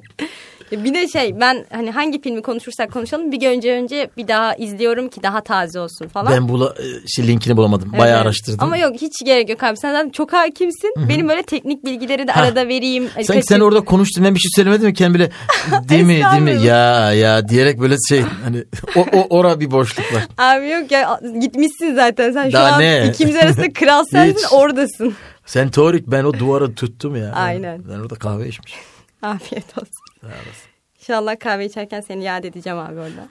Ya 0.73 0.83
Bir 0.83 0.93
de 0.93 1.07
şey 1.07 1.39
ben 1.39 1.65
hani 1.71 1.91
hangi 1.91 2.21
filmi 2.21 2.41
konuşursak 2.41 2.91
konuşalım 2.93 3.31
bir 3.31 3.47
önce 3.49 3.71
önce 3.73 4.09
bir 4.17 4.27
daha 4.27 4.55
izliyorum 4.55 5.09
ki 5.09 5.23
daha 5.23 5.41
taze 5.43 5.79
olsun 5.79 6.07
falan. 6.07 6.33
ben 6.33 6.49
bula, 6.49 6.69
e, 6.79 7.07
şey, 7.07 7.27
linkini 7.27 7.57
bulamadım. 7.57 7.89
Evet. 7.93 8.01
Bayağı 8.01 8.21
araştırdım. 8.21 8.63
Ama 8.63 8.77
yok 8.77 8.95
hiç 9.01 9.25
gerek 9.25 9.49
yok 9.49 9.63
abi. 9.63 9.77
Sen 9.77 9.91
zaten 9.91 10.09
çok 10.09 10.33
hakimsin. 10.33 10.93
Benim 11.09 11.29
böyle 11.29 11.43
teknik 11.43 11.85
bilgileri 11.85 12.27
de 12.27 12.31
Ha. 12.31 12.41
arada 12.41 12.67
vereyim. 12.67 13.09
Hani 13.13 13.25
Sanki 13.25 13.43
sen 13.43 13.55
kaçır- 13.55 13.65
orada 13.65 13.81
konuştun 13.85 14.23
ben 14.25 14.35
bir 14.35 14.39
şey 14.39 14.49
söylemedim 14.55 14.85
mi 14.87 14.93
kendim 14.93 15.13
bile 15.13 15.29
değil 15.89 16.03
mi 16.03 16.21
değil 16.31 16.41
mi 16.43 16.65
ya 16.65 17.13
ya 17.13 17.49
diyerek 17.49 17.79
böyle 17.79 17.95
şey 18.09 18.21
hani 18.43 18.63
o, 18.95 19.05
o 19.19 19.37
ora 19.37 19.59
bir 19.59 19.71
boşluk 19.71 20.13
var. 20.13 20.23
Abi 20.37 20.69
yok 20.69 20.91
ya 20.91 21.19
gitmişsin 21.41 21.95
zaten. 21.95 22.31
Sen 22.31 22.45
şu 22.49 22.53
Daha 22.53 22.73
an 22.73 22.81
ne? 22.81 23.07
ikimiz 23.09 23.35
arasında 23.35 23.73
kral 23.73 24.03
sensin 24.11 24.55
oradasın. 24.55 25.13
Sen 25.45 25.69
teorik 25.69 26.07
ben 26.07 26.23
o 26.23 26.33
duvara 26.33 26.73
tuttum 26.73 27.15
ya. 27.15 27.31
Aynen. 27.33 27.81
Ben 27.89 27.99
orada 27.99 28.15
kahve 28.15 28.47
içmişim. 28.47 28.79
Afiyet 29.21 29.77
olsun. 29.77 30.02
Sağ 30.23 30.27
olasın. 30.27 30.69
İnşallah 30.99 31.39
kahve 31.39 31.65
içerken 31.65 32.01
seni 32.01 32.23
yad 32.23 32.43
edeceğim 32.43 32.79
abi 32.79 32.99
orada. 32.99 33.27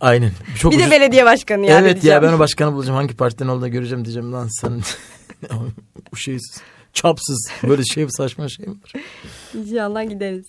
Aynen. 0.00 0.30
Çok 0.58 0.72
bir 0.72 0.78
de 0.78 0.82
ucuz- 0.82 0.90
belediye 0.90 1.24
başkanı 1.24 1.66
yad 1.66 1.80
Evet 1.82 1.92
edeceğim. 1.92 2.22
ya 2.22 2.28
ben 2.30 2.36
o 2.36 2.38
başkanı 2.38 2.72
bulacağım. 2.72 2.96
Hangi 2.96 3.16
partiden 3.16 3.48
olduğunu 3.48 3.70
göreceğim 3.70 4.04
diyeceğim. 4.04 4.32
Lan 4.32 4.48
sen 4.60 4.80
bu 6.12 6.16
şey 6.16 6.38
çapsız 6.92 7.50
böyle 7.62 7.84
şey 7.84 8.06
saçma 8.08 8.48
şey 8.48 8.66
mi 8.66 8.72
var? 8.72 8.92
İnşallah 9.54 10.08
gideriz. 10.08 10.46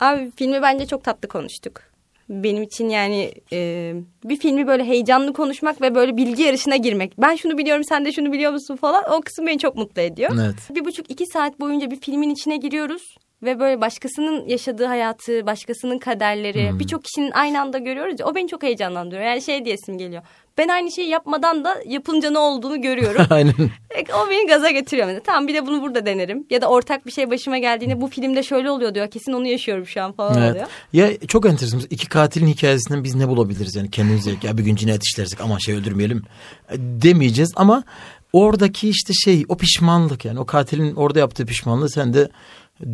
Abi 0.00 0.32
filmi 0.36 0.62
bence 0.62 0.86
çok 0.86 1.04
tatlı 1.04 1.28
konuştuk. 1.28 1.80
Benim 2.28 2.62
için 2.62 2.88
yani 2.88 3.32
e, 3.52 3.92
bir 4.24 4.36
filmi 4.36 4.66
böyle 4.66 4.84
heyecanlı 4.84 5.32
konuşmak 5.32 5.82
ve 5.82 5.94
böyle 5.94 6.16
bilgi 6.16 6.42
yarışına 6.42 6.76
girmek. 6.76 7.12
Ben 7.18 7.36
şunu 7.36 7.58
biliyorum 7.58 7.84
sen 7.88 8.04
de 8.04 8.12
şunu 8.12 8.32
biliyor 8.32 8.52
musun 8.52 8.76
falan 8.76 9.04
o 9.12 9.20
kısım 9.20 9.46
beni 9.46 9.58
çok 9.58 9.76
mutlu 9.76 10.02
ediyor. 10.02 10.30
Evet. 10.34 10.54
Bir 10.70 10.84
buçuk 10.84 11.10
iki 11.10 11.26
saat 11.26 11.60
boyunca 11.60 11.90
bir 11.90 12.00
filmin 12.00 12.30
içine 12.30 12.56
giriyoruz. 12.56 13.16
Ve 13.42 13.60
böyle 13.60 13.80
başkasının 13.80 14.48
yaşadığı 14.48 14.84
hayatı, 14.84 15.46
başkasının 15.46 15.98
kaderleri 15.98 16.70
Hmm. 16.70 16.78
birçok 16.78 17.04
kişinin 17.04 17.30
aynı 17.30 17.60
anda 17.60 17.78
görüyoruz 17.78 18.20
ya 18.20 18.26
o 18.26 18.34
beni 18.34 18.48
çok 18.48 18.62
heyecanlandırıyor. 18.62 19.26
Yani 19.26 19.42
şey 19.42 19.64
diyesim 19.64 19.98
geliyor. 19.98 20.22
Ben 20.58 20.68
aynı 20.68 20.92
şeyi 20.92 21.08
yapmadan 21.08 21.64
da 21.64 21.76
yapınca 21.86 22.30
ne 22.30 22.38
olduğunu 22.38 22.82
görüyorum. 22.82 23.26
Aynen. 23.30 23.52
E, 23.90 24.12
O 24.14 24.30
beni 24.30 24.46
gaza 24.48 24.70
getiriyor 24.70 25.06
mesela. 25.06 25.22
Tamam 25.26 25.48
bir 25.48 25.54
de 25.54 25.66
bunu 25.66 25.82
burada 25.82 26.06
denerim. 26.06 26.46
Ya 26.50 26.60
da 26.60 26.68
ortak 26.68 27.06
bir 27.06 27.10
şey 27.10 27.30
başıma 27.30 27.58
geldiğinde 27.58 28.00
bu 28.00 28.06
filmde 28.08 28.42
şöyle 28.42 28.70
oluyor 28.70 28.94
diyor. 28.94 29.10
Kesin 29.10 29.32
onu 29.32 29.46
yaşıyorum 29.46 29.86
şu 29.86 30.02
an 30.02 30.12
falan 30.12 30.42
Evet. 30.42 30.50
oluyor. 30.52 30.66
Ya 30.92 31.18
çok 31.28 31.46
enteresan. 31.46 31.80
İki 31.90 32.08
katilin 32.08 32.46
hikayesinden 32.46 33.04
biz 33.04 33.14
ne 33.14 33.28
bulabiliriz 33.28 33.76
yani 33.76 33.90
kendimize 33.90 34.30
ya 34.42 34.58
bir 34.58 34.64
gün 34.64 34.76
cinayet 34.76 35.02
işlersek 35.04 35.40
ama 35.40 35.58
şey 35.60 35.74
öldürmeyelim 35.74 36.22
e, 36.70 36.74
demeyeceğiz 36.78 37.52
ama 37.56 37.84
oradaki 38.32 38.88
işte 38.88 39.12
şey 39.12 39.44
o 39.48 39.56
pişmanlık 39.56 40.24
yani 40.24 40.40
o 40.40 40.46
katilin 40.46 40.94
orada 40.94 41.18
yaptığı 41.18 41.46
pişmanlığı 41.46 41.90
sen 41.90 42.14
de 42.14 42.28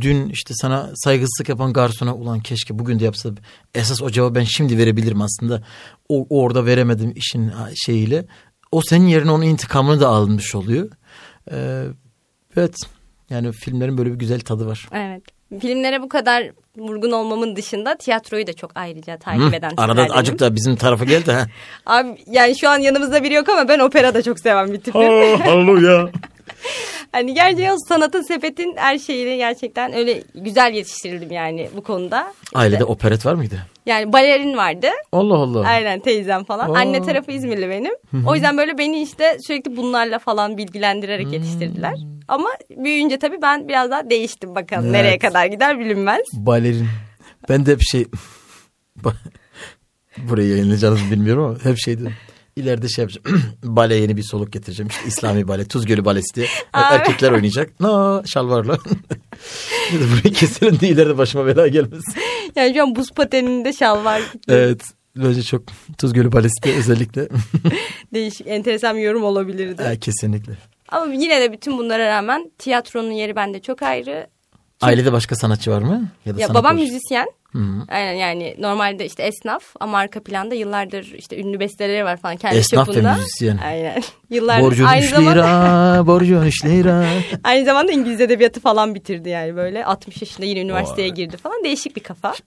dün 0.01 0.29
işte 0.29 0.55
sana 0.55 0.91
saygısızlık 0.95 1.49
yapan 1.49 1.73
garsona 1.73 2.15
ulan 2.15 2.41
keşke 2.41 2.79
bugün 2.79 2.99
de 2.99 3.05
yapsa 3.05 3.31
esas 3.75 4.03
o 4.03 4.11
cevabı 4.11 4.35
ben 4.35 4.45
şimdi 4.45 4.79
verebilirim 4.79 5.23
aslında 5.23 5.63
o 6.09 6.27
orada 6.31 6.67
veremedim 6.67 7.13
işin 7.17 7.53
şeyiyle 7.87 8.25
o 8.73 8.81
senin 8.83 9.07
yerine 9.07 9.31
onun 9.31 9.45
intikamını 9.45 10.01
da 10.01 10.09
almış 10.09 10.55
oluyor. 10.55 10.91
Ee, 11.53 11.85
evet 12.57 12.77
yani 13.31 13.53
filmlerin 13.53 13.99
böyle 13.99 14.13
bir 14.13 14.19
güzel 14.19 14.41
tadı 14.41 14.67
var. 14.67 14.89
Evet. 14.93 15.23
Filmlere 15.61 16.03
bu 16.03 16.09
kadar 16.09 16.51
vurgun 16.77 17.13
olmamın 17.13 17.57
dışında 17.57 17.97
tiyatroyu 17.97 18.47
da 18.47 18.53
çok 18.53 18.71
ayrıca 18.75 19.19
takip 19.19 19.53
Hı, 19.53 19.57
eden 19.57 19.73
Arada 19.77 20.03
acık 20.03 20.39
da 20.39 20.55
bizim 20.55 20.77
tarafa 20.77 21.05
geldi 21.05 21.33
ha. 21.33 21.47
Abi 21.87 22.19
yani 22.27 22.59
şu 22.59 22.69
an 22.69 22.79
yanımızda 22.79 23.23
biri 23.23 23.35
yok 23.35 23.49
ama 23.49 23.69
ben 23.69 23.79
opera 23.79 24.15
da 24.15 24.23
çok 24.23 24.41
seven 24.41 24.73
bir 24.73 24.81
tipim. 24.81 25.01
Halleluya. 25.41 26.11
hani 27.15 27.35
gerçekten 27.35 27.77
sanatın 27.89 28.23
sepetin 28.23 28.75
her 28.77 28.99
şeyini 28.99 29.37
gerçekten 29.37 29.93
öyle 29.93 30.23
güzel 30.35 30.75
yetiştirildim 30.75 31.31
yani 31.33 31.71
bu 31.77 31.83
konuda. 31.83 32.35
Ailede 32.55 32.75
İşte, 32.75 32.85
operet 32.85 33.27
var 33.27 33.35
mıydı? 33.35 33.59
yani 33.87 34.13
balerin 34.13 34.57
vardı. 34.57 34.87
Allah 35.13 35.35
Allah. 35.35 35.67
Aynen 35.67 36.01
teyzem 36.01 36.45
falan. 36.45 36.71
Aa. 36.71 36.79
Anne 36.79 37.03
tarafı 37.03 37.33
İzmirli 37.33 37.71
benim. 37.71 37.93
O 38.27 38.35
yüzden 38.35 38.59
böyle 38.59 38.79
beni 38.79 39.03
işte 39.03 39.37
sürekli 39.47 39.77
bunlarla 39.77 40.19
falan 40.19 40.57
bilgilendirerek 40.59 41.33
yetiştirdiler. 41.33 41.95
Ama 42.29 42.49
büyüyünce 42.71 43.19
tabii 43.19 43.43
ben 43.43 43.69
biraz 43.69 43.91
daha 43.91 44.11
değiştim 44.11 44.55
bakalım. 44.55 44.85
Evet. 44.85 44.93
Nereye 44.93 45.19
kadar 45.19 45.47
gider 45.47 45.79
bilinmez. 45.81 46.23
Balerin. 46.33 46.87
Ben 47.49 47.67
de 47.67 47.73
hep 47.73 47.81
şey... 47.83 48.05
Burayı 50.19 50.49
yayınlayacağınızı 50.49 51.11
bilmiyorum 51.11 51.45
ama 51.45 51.71
hep 51.71 51.79
şeydi. 51.79 52.13
İleride 52.57 52.89
şey 52.89 53.03
yapacağım. 53.03 53.43
bale 53.63 53.95
yeni 53.95 54.17
bir 54.17 54.23
soluk 54.23 54.53
getireceğim. 54.53 54.89
İşte 54.91 55.03
İslami 55.07 55.49
bale, 55.49 55.65
Tuzgölü 55.65 56.05
balesi 56.05 56.35
diye. 56.35 56.47
Abi. 56.73 56.95
erkekler 56.95 57.33
oynayacak. 57.33 57.81
No, 57.81 58.23
şalvarla. 58.27 58.79
Burayı 59.93 60.35
keselim 60.35 60.81
de 60.81 60.89
ileride 60.89 61.19
başıma 61.19 61.47
bela 61.47 61.69
gelmesin. 61.69 62.15
Yani 62.57 62.75
şu 62.75 62.83
an 62.83 62.97
buz 62.97 63.11
pateninde 63.11 63.73
şal 63.73 64.05
var. 64.05 64.23
Evet. 64.49 64.83
Bence 65.17 65.43
çok 65.43 65.63
Tuzgölü 65.99 66.33
balesi 66.33 66.63
de 66.63 66.75
özellikle. 66.75 67.29
Değişik, 68.15 68.47
enteresan 68.47 68.97
bir 68.97 69.03
yorum 69.03 69.25
olabilirdi. 69.25 69.83
Ha, 69.83 69.97
kesinlikle. 69.97 70.53
Ama 70.89 71.13
yine 71.15 71.41
de 71.41 71.53
bütün 71.53 71.79
bunlara 71.79 72.07
rağmen 72.07 72.53
tiyatronun 72.59 73.11
yeri 73.11 73.37
bende 73.37 73.63
çok 73.63 73.83
ayrı. 73.83 74.27
Ailede 74.81 75.13
başka 75.13 75.35
sanatçı 75.37 75.71
var 75.71 75.83
mı? 75.83 76.09
da 76.27 76.41
Ya 76.41 76.55
babam 76.55 76.77
olur. 76.77 76.85
müzisyen. 76.85 77.27
Aynen 77.89 78.13
yani 78.13 78.57
normalde 78.59 79.07
işte 79.07 79.23
esnaf 79.23 79.63
ama 79.81 79.99
arka 79.99 80.23
planda 80.23 80.55
yıllardır 80.55 81.13
işte 81.19 81.39
ünlü 81.41 81.61
besteleri 81.61 82.05
var 82.05 82.17
falan 82.17 82.37
kendi 82.37 82.57
Esnaf 82.57 82.87
çapında. 82.87 83.11
ve 83.11 83.15
müzisyen. 83.17 83.57
Aynen. 83.57 84.03
Yıllardır 84.31 84.63
Borcun 84.67 84.85
aynı 84.85 85.05
3 85.05 85.11
zamanda 85.11 85.31
lira, 85.35 86.07
borcun 86.07 86.43
3 86.43 86.65
lira. 86.65 87.07
aynı 87.45 87.65
zamanda 87.65 87.93
İngiliz 87.93 88.21
edebiyatı 88.21 88.61
falan 88.61 88.95
bitirdi 88.95 89.29
yani 89.29 89.57
böyle 89.57 89.85
60 89.85 90.23
yaşında 90.23 90.47
yine 90.47 90.61
üniversiteye 90.61 91.09
Vay. 91.09 91.15
girdi 91.15 91.37
falan 91.37 91.65
değişik 91.65 91.97
bir 91.97 92.03
kafa. 92.03 92.35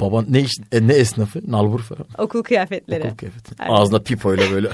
Baban 0.00 0.26
ne 0.28 0.40
iş, 0.40 0.52
e, 0.72 0.86
ne 0.88 0.92
esnafı? 0.94 1.40
Nalbur 1.48 1.80
falan. 1.80 2.06
Okul 2.18 2.42
kıyafetleri. 2.42 3.04
Okul 3.06 3.16
kıyafeti. 3.16 3.54
Aynen. 3.58 3.74
Ağzına 3.74 3.98
pipoyla 3.98 4.50
böyle. 4.50 4.68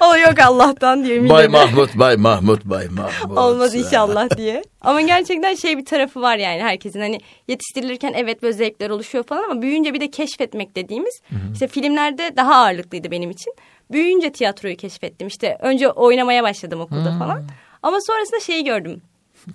O 0.00 0.16
yok 0.16 0.38
Allah'tan 0.44 1.04
diye. 1.04 1.28
Bay. 1.28 1.48
Mahmut, 1.48 1.98
Bay 1.98 2.16
Mahmut, 2.16 2.64
Bay 2.64 2.88
Mahmut. 2.88 3.38
Olmaz 3.38 3.74
inşallah 3.74 4.36
diye. 4.36 4.62
Ama 4.80 5.00
gerçekten 5.00 5.54
şey 5.54 5.78
bir 5.78 5.84
tarafı 5.84 6.20
var 6.22 6.36
yani 6.36 6.62
herkesin 6.62 7.00
hani 7.00 7.20
yetiştirilirken 7.48 8.12
evet 8.16 8.42
böyle 8.42 8.52
zevkler 8.66 8.90
oluşuyor 8.90 9.24
falan 9.24 9.42
ama 9.42 9.62
büyüyünce 9.62 9.94
bir 9.94 10.00
de 10.00 10.10
keşfetmek 10.10 10.76
dediğimiz 10.76 11.20
işte 11.52 11.68
filmlerde 11.68 12.36
daha 12.36 12.54
ağırlıklıydı 12.54 13.10
benim 13.10 13.30
için. 13.30 13.54
Büyüyünce 13.90 14.32
tiyatroyu 14.32 14.76
keşfettim 14.76 15.28
işte 15.28 15.58
önce 15.60 15.88
oynamaya 15.88 16.42
başladım 16.42 16.80
okulda 16.80 17.18
falan. 17.18 17.44
Ama 17.82 17.98
sonrasında 18.00 18.40
şeyi 18.40 18.64
gördüm. 18.64 19.02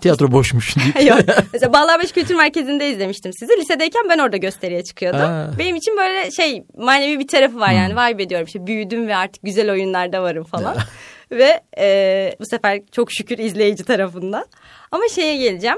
Tiyatro 0.02 0.32
boşmuş 0.32 0.76
deyip. 0.76 1.10
Yok. 1.10 1.38
Mesela 1.54 1.74
Bağlarbaşı 1.74 2.14
Kültür 2.14 2.36
Merkezi'nde 2.36 2.90
izlemiştim 2.90 3.32
sizi. 3.34 3.54
Lisedeyken 3.58 4.10
ben 4.10 4.20
orada 4.20 4.38
gösteriye 4.38 4.84
çıkıyordum. 4.84 5.22
Aa. 5.22 5.52
Benim 5.60 5.76
için 5.76 5.98
böyle 5.98 6.32
şey 6.32 6.64
manevi 6.78 7.20
bir 7.20 7.28
tarafı 7.28 7.60
var 7.60 7.72
yani. 7.72 7.96
Vay 7.96 8.18
be 8.18 8.30
diyorum 8.30 8.46
işte 8.46 8.68
büyüdüm 8.68 9.08
ve 9.08 9.16
artık 9.16 9.44
güzel 9.44 9.72
oyunlarda 9.72 10.24
varım 10.24 10.44
falan. 10.44 10.78
ve 11.32 11.62
e, 11.78 12.36
bu 12.40 12.46
sefer 12.46 12.82
çok 12.92 13.12
şükür 13.12 13.38
izleyici 13.38 13.84
tarafından. 13.84 14.46
Ama 14.92 15.04
şeye 15.16 15.38
geleceğim. 15.38 15.78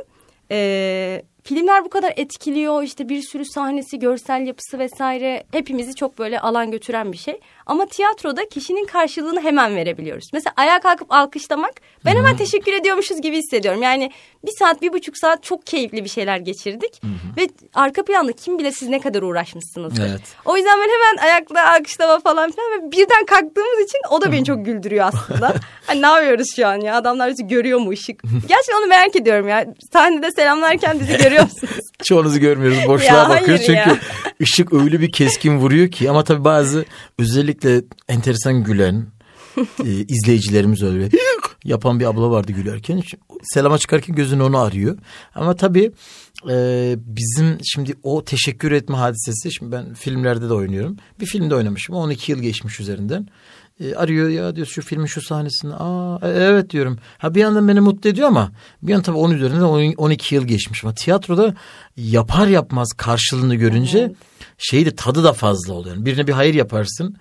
E, 0.52 1.22
filmler 1.44 1.86
bu 1.86 1.89
kadar 1.89 2.14
etkiliyor 2.16 2.84
işte 2.84 3.10
bir 3.10 3.22
sürü 3.22 3.46
sahnesi, 3.46 4.00
görsel 4.00 4.48
yapısı 4.48 4.80
vesaire 4.80 5.44
hepimizi 5.52 5.96
çok 5.96 6.20
böyle 6.20 6.39
alan 6.39 6.72
götüren 6.72 7.12
bir 7.12 7.18
şey. 7.18 7.39
Ama 7.66 7.86
tiyatroda 7.86 8.49
kişinin 8.49 8.86
karşılığını 8.86 9.41
hemen 9.41 9.76
verebiliyoruz. 9.76 10.26
Mesela 10.34 10.53
ayağa 10.57 10.80
kalkıp 10.80 11.11
alkışlamak 11.11 11.74
ben 12.05 12.16
hemen 12.16 12.38
teşekkür 12.38 12.74
ediyormuşuz 12.74 13.22
gibi 13.22 13.38
hissediyorum. 13.38 13.82
Yani 13.82 14.11
bir 14.45 14.51
saat, 14.59 14.82
bir 14.82 14.93
buçuk 14.93 15.18
saat 15.18 15.43
çok 15.43 15.66
keyifli 15.68 16.03
bir 16.03 16.09
şeyler 16.09 16.38
geçirdik. 16.38 17.01
Ve 17.38 17.47
arka 17.74 18.03
planda 18.05 18.32
kim 18.32 18.59
bile 18.59 18.72
siz 18.72 18.89
ne 18.89 18.99
kadar 18.99 19.22
uğraşmışsınız. 19.22 19.93
Evet. 19.99 20.22
O 20.45 20.57
yüzden 20.57 20.80
ben 20.80 20.89
hemen 20.89 21.24
ayakta 21.24 21.72
alkışlama 21.72 22.20
falan 22.20 22.51
filan 22.51 22.72
ve 22.72 22.91
birden 22.91 23.26
kalktığımız 23.26 23.80
için 23.84 23.99
o 24.09 24.22
da 24.22 24.32
beni 24.32 24.45
çok 24.45 24.66
güldürüyor 24.66 25.05
aslında. 25.14 25.53
hani 25.88 26.01
ne 26.01 26.07
yapıyoruz 26.07 26.47
şu 26.55 26.68
an 26.68 26.82
ya 26.82 26.95
adamlar 26.95 27.30
bizi 27.30 27.47
görüyor 27.47 27.80
mu 27.80 27.89
ışık? 27.89 28.22
Gerçekten 28.47 28.82
onu 28.82 28.88
merak 28.88 29.16
ediyorum 29.16 29.47
ya. 29.47 29.66
Sahnede 29.93 30.32
selamlarken 30.32 30.99
bizi 30.99 31.18
görüyor 31.18 31.43
musunuz? 31.43 31.84
Çoğunuzu 32.03 32.39
görmüyoruz. 32.39 32.88
Boşluğa 32.88 33.30
bakıyoruz. 33.30 33.66
Çünkü 33.66 33.80
ya. 33.89 33.97
ışık 34.41 34.74
öyle 34.74 34.99
bir 34.99 35.11
keskin 35.11 35.57
vuruyor 35.57 35.91
ki. 35.91 36.09
Ama 36.09 36.24
tabii 36.24 36.43
bazı 36.43 36.86
özellikle 37.20 37.53
enteresan 38.08 38.64
gülen 38.64 39.06
e, 39.86 39.89
izleyicilerimiz 39.89 40.84
öyle 40.84 41.10
yapan 41.64 41.99
bir 41.99 42.06
abla 42.06 42.32
vardı 42.32 42.51
gülerken. 42.51 43.01
Selama 43.43 43.78
çıkarken 43.78 44.16
gözünü 44.16 44.43
onu 44.43 44.58
arıyor. 44.58 44.97
Ama 45.36 45.56
tabii 45.56 45.91
e, 46.49 46.95
bizim 46.97 47.58
şimdi 47.64 47.93
o 48.04 48.24
teşekkür 48.24 48.72
etme 48.72 48.95
hadisesi. 48.95 49.54
Şimdi 49.54 49.72
ben 49.72 49.93
filmlerde 49.93 50.49
de 50.49 50.54
oynuyorum. 50.54 50.97
Bir 51.20 51.26
filmde 51.26 51.56
oynamışım. 51.56 51.95
12 51.95 52.32
yıl 52.32 52.39
geçmiş 52.39 52.80
üzerinden. 52.80 53.28
E, 53.80 53.95
arıyor 53.95 54.30
ya 54.30 54.56
diyor 54.56 54.68
şu 54.68 54.82
filmin 54.82 55.06
şu 55.06 55.22
sahnesini. 55.22 55.74
Aa 55.74 56.20
e, 56.22 56.30
evet 56.30 56.70
diyorum. 56.70 56.99
Ha 57.18 57.36
bir 57.36 57.39
yandan 57.39 57.68
beni 57.68 57.80
mutlu 57.80 58.10
ediyor 58.10 58.28
ama 58.28 58.51
bir 58.82 58.91
yandan 58.91 59.04
tabii 59.04 59.18
onun 59.18 59.36
üzerinden 59.36 59.62
10 59.62 59.93
12 59.93 60.36
yıl 60.36 60.43
geçmiş. 60.43 60.84
Ama 60.84 60.93
tiyatroda 60.93 61.56
yapar 61.97 62.47
yapmaz 62.47 62.89
karşılığını 62.97 63.56
görünce 63.56 64.14
şeyi 64.64 64.86
de 64.86 64.95
tadı 64.95 65.24
da 65.24 65.34
fazla 65.34 65.74
oluyor. 65.74 65.95
Birine 66.05 66.28
bir 66.28 66.34
hayır 66.34 66.53
yaparsın. 66.53 67.16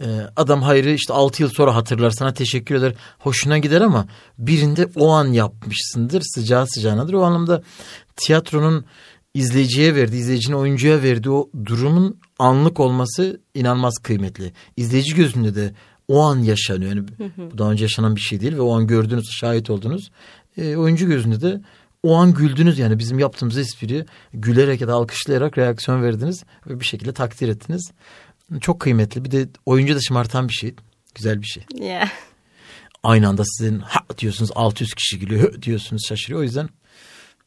e, 0.00 0.06
adam 0.36 0.62
hayrı 0.62 0.90
işte 0.90 1.12
6 1.12 1.42
yıl 1.42 1.50
sonra 1.50 1.74
hatırlar 1.74 2.10
sana 2.10 2.34
teşekkür 2.34 2.74
eder. 2.74 2.94
Hoşuna 3.18 3.58
gider 3.58 3.80
ama 3.80 4.06
birinde 4.38 4.88
o 4.96 5.10
an 5.10 5.26
yapmışsındır. 5.26 6.22
Sıcağı 6.34 6.66
sıcağınadır. 6.66 7.12
O 7.12 7.22
anlamda 7.22 7.62
tiyatronun 8.16 8.84
izleyiciye 9.34 9.94
verdiği, 9.94 10.16
izleyicinin 10.16 10.56
oyuncuya 10.56 11.02
verdiği 11.02 11.30
o 11.30 11.50
durumun 11.66 12.18
anlık 12.38 12.80
olması 12.80 13.40
inanılmaz 13.54 13.94
kıymetli. 14.02 14.52
İzleyici 14.76 15.14
gözünde 15.14 15.54
de 15.54 15.74
o 16.08 16.22
an 16.22 16.38
yaşanıyor. 16.38 16.90
Yani 16.90 17.08
bu 17.08 17.58
daha 17.58 17.70
önce 17.70 17.84
yaşanan 17.84 18.16
bir 18.16 18.20
şey 18.20 18.40
değil 18.40 18.56
ve 18.56 18.60
o 18.60 18.76
an 18.76 18.86
gördüğünüz, 18.86 19.30
şahit 19.30 19.70
oldunuz. 19.70 20.10
E, 20.56 20.76
oyuncu 20.76 21.06
gözünde 21.06 21.40
de 21.40 21.60
o 22.02 22.14
an 22.14 22.34
güldünüz 22.34 22.78
yani 22.78 22.98
bizim 22.98 23.18
yaptığımız 23.18 23.58
espri 23.58 24.04
gülerek 24.34 24.80
ya 24.80 24.88
da 24.88 24.94
alkışlayarak 24.94 25.58
reaksiyon 25.58 26.02
verdiniz 26.02 26.44
ve 26.66 26.80
bir 26.80 26.84
şekilde 26.84 27.12
takdir 27.12 27.48
ettiniz. 27.48 27.90
Çok 28.60 28.80
kıymetli. 28.80 29.24
Bir 29.24 29.30
de 29.30 29.48
oyuncu 29.66 29.96
da 29.96 30.00
şımartan 30.00 30.48
bir 30.48 30.52
şey. 30.52 30.74
Güzel 31.14 31.42
bir 31.42 31.46
şey. 31.46 31.62
Yeah. 31.74 32.08
Aynı 33.02 33.28
anda 33.28 33.42
sizin 33.44 33.78
ha 33.78 34.00
diyorsunuz 34.18 34.50
600 34.54 34.94
kişi 34.94 35.18
gülüyor 35.18 35.62
diyorsunuz 35.62 36.02
şaşırıyor. 36.08 36.40
O 36.40 36.42
yüzden 36.42 36.68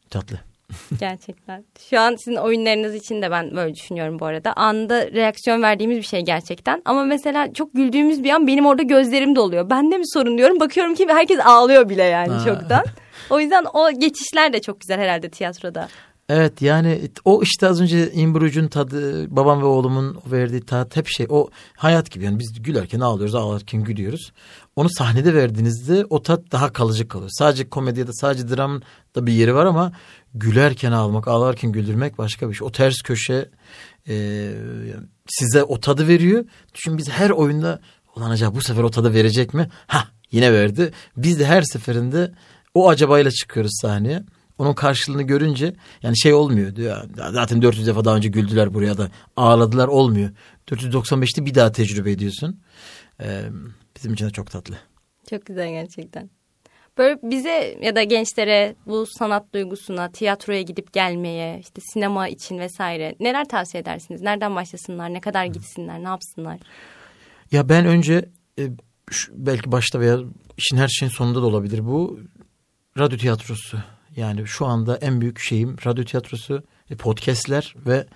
tatlı. 0.09 0.39
Gerçekten. 0.99 1.65
Şu 1.89 1.99
an 1.99 2.15
sizin 2.15 2.35
oyunlarınız 2.37 2.95
için 2.95 3.21
de 3.21 3.31
ben 3.31 3.55
böyle 3.55 3.75
düşünüyorum 3.75 4.19
bu 4.19 4.25
arada. 4.25 4.53
Anda 4.53 5.11
reaksiyon 5.11 5.61
verdiğimiz 5.61 5.97
bir 5.97 6.03
şey 6.03 6.21
gerçekten. 6.21 6.81
Ama 6.85 7.03
mesela 7.03 7.53
çok 7.53 7.73
güldüğümüz 7.73 8.23
bir 8.23 8.29
an 8.29 8.47
benim 8.47 8.65
orada 8.65 8.83
gözlerim 8.83 9.35
doluyor. 9.35 9.69
Bende 9.69 9.97
mi 9.97 10.03
sorun 10.13 10.37
diyorum. 10.37 10.59
Bakıyorum 10.59 10.95
ki 10.95 11.07
herkes 11.09 11.39
ağlıyor 11.39 11.89
bile 11.89 12.03
yani 12.03 12.33
Ha. 12.33 12.45
çoktan. 12.45 12.83
O 13.31 13.39
yüzden 13.39 13.65
o 13.73 13.91
geçişler 13.99 14.53
de 14.53 14.61
çok 14.61 14.81
güzel 14.81 14.99
herhalde 14.99 15.29
tiyatroda. 15.29 15.89
Evet 16.29 16.61
yani 16.61 17.01
o 17.25 17.41
işte 17.43 17.67
az 17.67 17.81
önce 17.81 18.11
İmbruc'un 18.11 18.67
tadı 18.67 19.35
babam 19.35 19.61
ve 19.61 19.65
oğlumun 19.65 20.21
verdiği 20.31 20.61
tat 20.61 20.95
hep 20.95 21.07
şey 21.07 21.25
o 21.29 21.49
hayat 21.77 22.11
gibi 22.11 22.25
yani 22.25 22.39
biz 22.39 22.63
gülerken 22.63 22.99
ağlıyoruz 22.99 23.35
ağlarken 23.35 23.83
gülüyoruz. 23.83 24.31
Onu 24.75 24.89
sahnede 24.89 25.33
verdiğinizde 25.33 26.05
o 26.09 26.21
tat 26.21 26.51
daha 26.51 26.73
kalıcı 26.73 27.07
kalıyor. 27.07 27.29
Sadece 27.33 27.69
komedi 27.69 27.99
ya 27.99 28.07
da 28.07 28.13
sadece 28.13 28.49
dram 28.49 28.81
da 29.15 29.27
bir 29.27 29.33
yeri 29.33 29.55
var 29.55 29.65
ama 29.65 29.91
gülerken 30.33 30.91
ağlamak 30.91 31.27
ağlarken 31.27 31.71
güldürmek 31.71 32.17
başka 32.17 32.49
bir 32.49 32.55
şey. 32.55 32.67
O 32.67 32.71
ters 32.71 33.01
köşe 33.01 33.49
e, 34.07 34.49
size 35.27 35.63
o 35.63 35.79
tadı 35.79 36.07
veriyor. 36.07 36.45
Düşün 36.73 36.97
biz 36.97 37.09
her 37.09 37.29
oyunda 37.29 37.79
ulan 38.15 38.31
acaba 38.31 38.55
bu 38.55 38.61
sefer 38.61 38.83
o 38.83 38.91
tadı 38.91 39.13
verecek 39.13 39.53
mi? 39.53 39.69
Ha 39.87 40.07
yine 40.31 40.53
verdi. 40.53 40.91
Biz 41.17 41.39
de 41.39 41.45
her 41.45 41.61
seferinde 41.61 42.31
o 42.73 42.89
acabayla 42.89 43.31
çıkıyoruz 43.31 43.71
sahneye. 43.81 44.23
Onun 44.57 44.73
karşılığını 44.73 45.23
görünce 45.23 45.73
yani 46.03 46.19
şey 46.19 46.33
olmuyor 46.33 46.75
diyor. 46.75 47.03
Zaten 47.31 47.61
400 47.61 47.87
defa 47.87 48.05
daha 48.05 48.15
önce 48.15 48.29
güldüler 48.29 48.73
buraya 48.73 48.97
da 48.97 49.07
ağladılar 49.35 49.87
olmuyor. 49.87 50.29
495'te 50.67 51.45
bir 51.45 51.55
daha 51.55 51.71
tecrübe 51.71 52.11
ediyorsun. 52.11 52.59
Ee, 53.21 53.41
bizim 53.95 54.13
için 54.13 54.25
de 54.25 54.29
çok 54.29 54.51
tatlı. 54.51 54.75
Çok 55.29 55.45
güzel 55.45 55.69
gerçekten. 55.69 56.29
Böyle 56.97 57.19
bize 57.23 57.77
ya 57.81 57.95
da 57.95 58.03
gençlere 58.03 58.75
bu 58.85 59.05
sanat 59.05 59.53
duygusuna, 59.53 60.11
tiyatroya 60.11 60.61
gidip 60.61 60.93
gelmeye, 60.93 61.59
işte 61.59 61.81
sinema 61.93 62.27
için 62.27 62.59
vesaire 62.59 63.15
neler 63.19 63.47
tavsiye 63.47 63.81
edersiniz? 63.81 64.21
Nereden 64.21 64.55
başlasınlar? 64.55 65.13
Ne 65.13 65.21
kadar 65.21 65.45
gitsinler? 65.45 66.03
Ne 66.03 66.07
yapsınlar? 66.07 66.59
Ya 67.51 67.69
ben 67.69 67.85
önce 67.85 68.29
e, 68.59 68.63
şu- 69.11 69.31
belki 69.35 69.71
başta 69.71 69.99
veya 69.99 70.19
işin 70.57 70.77
her 70.77 70.87
şeyin 70.87 71.11
sonunda 71.11 71.41
da 71.41 71.45
olabilir 71.45 71.85
bu 71.85 72.19
radyo 72.97 73.17
tiyatrosu. 73.17 73.77
Yani 74.15 74.47
şu 74.47 74.65
anda 74.65 74.97
en 74.97 75.21
büyük 75.21 75.39
şeyim 75.39 75.75
radyo 75.85 76.03
tiyatrosu, 76.03 76.63
e, 76.89 76.95
podcastler 76.95 77.75
ve 77.85 78.07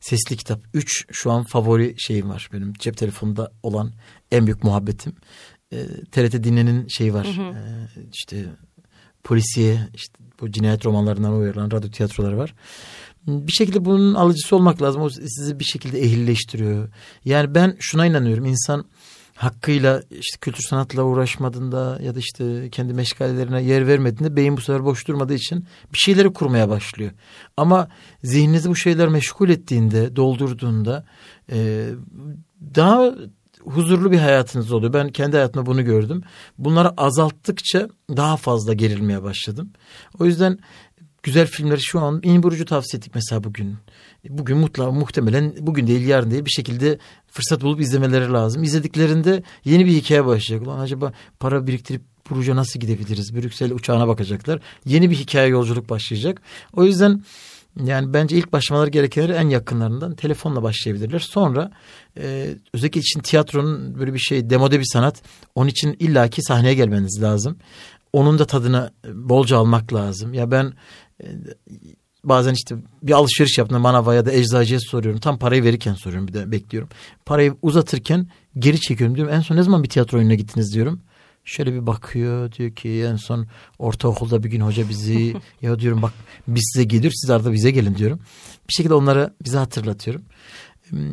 sesli 0.00 0.36
kitap. 0.36 0.60
Üç 0.74 1.06
şu 1.12 1.30
an 1.30 1.44
favori 1.44 1.94
şeyim 1.98 2.30
var 2.30 2.48
benim 2.52 2.72
cep 2.72 2.96
telefonunda 2.96 3.52
olan 3.62 3.92
en 4.30 4.46
büyük 4.46 4.64
muhabbetim. 4.64 5.12
E, 5.72 5.86
TRT 5.86 6.44
Dinle'nin 6.44 6.88
şeyi 6.88 7.14
var. 7.14 7.26
E, 7.26 7.88
işte 8.12 8.46
polisiye 9.24 9.88
işte 9.94 10.18
bu 10.40 10.50
cinayet 10.50 10.86
romanlarından 10.86 11.32
uyarlanan 11.32 11.70
radyo 11.70 11.90
tiyatroları 11.90 12.38
var. 12.38 12.54
Bir 13.26 13.52
şekilde 13.52 13.84
bunun 13.84 14.14
alıcısı 14.14 14.56
olmak 14.56 14.82
lazım. 14.82 15.02
O 15.02 15.10
sizi 15.10 15.58
bir 15.58 15.64
şekilde 15.64 16.00
ehilleştiriyor. 16.00 16.88
Yani 17.24 17.54
ben 17.54 17.76
şuna 17.80 18.06
inanıyorum. 18.06 18.44
İnsan 18.44 18.84
hakkıyla 19.36 20.02
işte 20.10 20.38
kültür 20.40 20.62
sanatla 20.62 21.02
uğraşmadığında 21.02 21.98
ya 22.02 22.14
da 22.14 22.18
işte 22.18 22.70
kendi 22.70 22.94
meşgalelerine 22.94 23.62
yer 23.62 23.86
vermediğinde 23.86 24.36
beyin 24.36 24.56
bu 24.56 24.60
sefer 24.60 24.84
boş 24.84 25.08
durmadığı 25.08 25.34
için 25.34 25.66
bir 25.92 25.98
şeyleri 25.98 26.32
kurmaya 26.32 26.68
başlıyor. 26.68 27.10
Ama 27.56 27.88
zihninizi 28.22 28.70
bu 28.70 28.76
şeyler 28.76 29.08
meşgul 29.08 29.48
ettiğinde, 29.48 30.16
doldurduğunda 30.16 31.04
e, 31.52 31.88
daha 32.74 33.14
huzurlu 33.64 34.12
bir 34.12 34.18
hayatınız 34.18 34.72
oluyor. 34.72 34.92
Ben 34.92 35.08
kendi 35.08 35.36
hayatımda 35.36 35.66
bunu 35.66 35.84
gördüm. 35.84 36.22
Bunları 36.58 36.90
azalttıkça 36.96 37.88
daha 38.16 38.36
fazla 38.36 38.74
gerilmeye 38.74 39.22
başladım. 39.22 39.70
O 40.18 40.24
yüzden 40.24 40.58
güzel 41.22 41.46
filmleri 41.46 41.82
şu 41.82 42.00
an 42.00 42.20
İn 42.22 42.42
Burucu 42.42 42.64
tavsiye 42.64 42.98
ettik 42.98 43.14
mesela 43.14 43.44
bugün. 43.44 43.76
Bugün 44.28 44.58
mutla, 44.58 44.90
muhtemelen 44.90 45.54
bugün 45.60 45.86
değil 45.86 46.06
yarın 46.06 46.30
değil 46.30 46.44
bir 46.44 46.50
şekilde 46.50 46.98
fırsat 47.32 47.62
bulup 47.62 47.80
izlemeleri 47.80 48.32
lazım. 48.32 48.62
İzlediklerinde 48.62 49.42
yeni 49.64 49.86
bir 49.86 49.92
hikaye 49.92 50.26
başlayacak. 50.26 50.66
Ulan 50.66 50.78
acaba 50.78 51.12
para 51.40 51.66
biriktirip 51.66 52.02
Buruc'a 52.30 52.56
nasıl 52.56 52.80
gidebiliriz? 52.80 53.34
Brüksel 53.34 53.72
uçağına 53.72 54.08
bakacaklar. 54.08 54.60
Yeni 54.84 55.10
bir 55.10 55.16
hikaye 55.16 55.48
yolculuk 55.48 55.88
başlayacak. 55.90 56.42
O 56.72 56.84
yüzden 56.84 57.22
Yani 57.84 58.12
bence 58.12 58.36
ilk 58.36 58.52
başlamaları 58.52 58.90
gerekenleri 58.90 59.32
en 59.32 59.48
yakınlarından 59.48 60.14
telefonla 60.14 60.62
başlayabilirler. 60.62 61.18
Sonra 61.18 61.70
e, 62.18 62.54
özellikle 62.74 63.00
için 63.00 63.20
tiyatronun 63.20 63.98
böyle 63.98 64.14
bir 64.14 64.18
şey 64.18 64.50
demode 64.50 64.80
bir 64.80 64.88
sanat. 64.92 65.22
Onun 65.54 65.68
için 65.68 65.96
illaki 65.98 66.42
sahneye 66.42 66.74
gelmeniz 66.74 67.22
lazım. 67.22 67.56
Onun 68.12 68.38
da 68.38 68.44
tadını 68.44 68.90
bolca 69.12 69.56
almak 69.56 69.94
lazım. 69.94 70.34
Ya 70.34 70.50
ben 70.50 70.72
e, 71.22 71.26
bazen 72.24 72.54
işte 72.54 72.76
bir 73.02 73.12
alışveriş 73.12 73.58
yaptığımda 73.58 73.78
manava 73.78 74.14
ya 74.14 74.26
da 74.26 74.32
eczacıya 74.32 74.80
soruyorum. 74.80 75.20
Tam 75.20 75.38
parayı 75.38 75.64
verirken 75.64 75.94
soruyorum 75.94 76.28
bir 76.28 76.32
de 76.32 76.52
bekliyorum. 76.52 76.88
Parayı 77.26 77.54
uzatırken 77.62 78.26
geri 78.58 78.80
çekiyorum 78.80 79.16
diyorum. 79.16 79.34
En 79.34 79.40
son 79.40 79.56
ne 79.56 79.62
zaman 79.62 79.82
bir 79.82 79.88
tiyatro 79.88 80.18
oyununa 80.18 80.34
gittiniz 80.34 80.74
diyorum. 80.74 81.00
Şöyle 81.44 81.72
bir 81.72 81.86
bakıyor 81.86 82.52
diyor 82.52 82.70
ki 82.70 83.04
en 83.10 83.16
son 83.16 83.46
ortaokulda 83.78 84.42
bir 84.42 84.50
gün 84.50 84.60
hoca 84.60 84.88
bizi 84.88 85.34
ya 85.62 85.78
diyorum 85.78 86.02
bak 86.02 86.12
biz 86.48 86.70
size 86.72 86.84
geliyor 86.84 87.12
siz 87.16 87.30
arada 87.30 87.52
bize 87.52 87.70
gelin 87.70 87.94
diyorum. 87.94 88.20
Bir 88.68 88.72
şekilde 88.72 88.94
onlara 88.94 89.34
bize 89.44 89.58
hatırlatıyorum. 89.58 90.22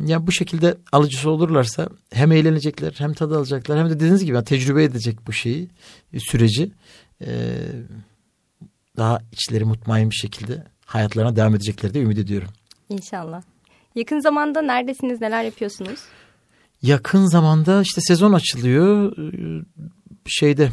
Ya 0.06 0.26
bu 0.26 0.32
şekilde 0.32 0.78
alıcısı 0.92 1.30
olurlarsa 1.30 1.88
hem 2.12 2.32
eğlenecekler 2.32 2.94
hem 2.98 3.14
tadı 3.14 3.38
alacaklar 3.38 3.78
hem 3.78 3.90
de 3.90 3.94
dediğiniz 3.94 4.24
gibi 4.24 4.34
yani 4.34 4.44
tecrübe 4.44 4.84
edecek 4.84 5.26
bu 5.26 5.32
şeyi 5.32 5.68
süreci 6.18 6.72
ee, 7.26 7.56
daha 8.96 9.20
içleri 9.32 9.64
mutmain 9.64 10.10
bir 10.10 10.14
şekilde 10.14 10.64
hayatlarına 10.90 11.36
devam 11.36 11.54
edecekleri 11.54 11.94
de 11.94 12.00
ümit 12.00 12.18
ediyorum. 12.18 12.48
İnşallah. 12.88 13.42
Yakın 13.94 14.20
zamanda 14.20 14.62
neredesiniz 14.62 15.20
neler 15.20 15.44
yapıyorsunuz? 15.44 16.00
Yakın 16.82 17.26
zamanda 17.26 17.82
işte 17.82 18.00
sezon 18.00 18.32
açılıyor 18.32 19.16
şeyde 20.26 20.70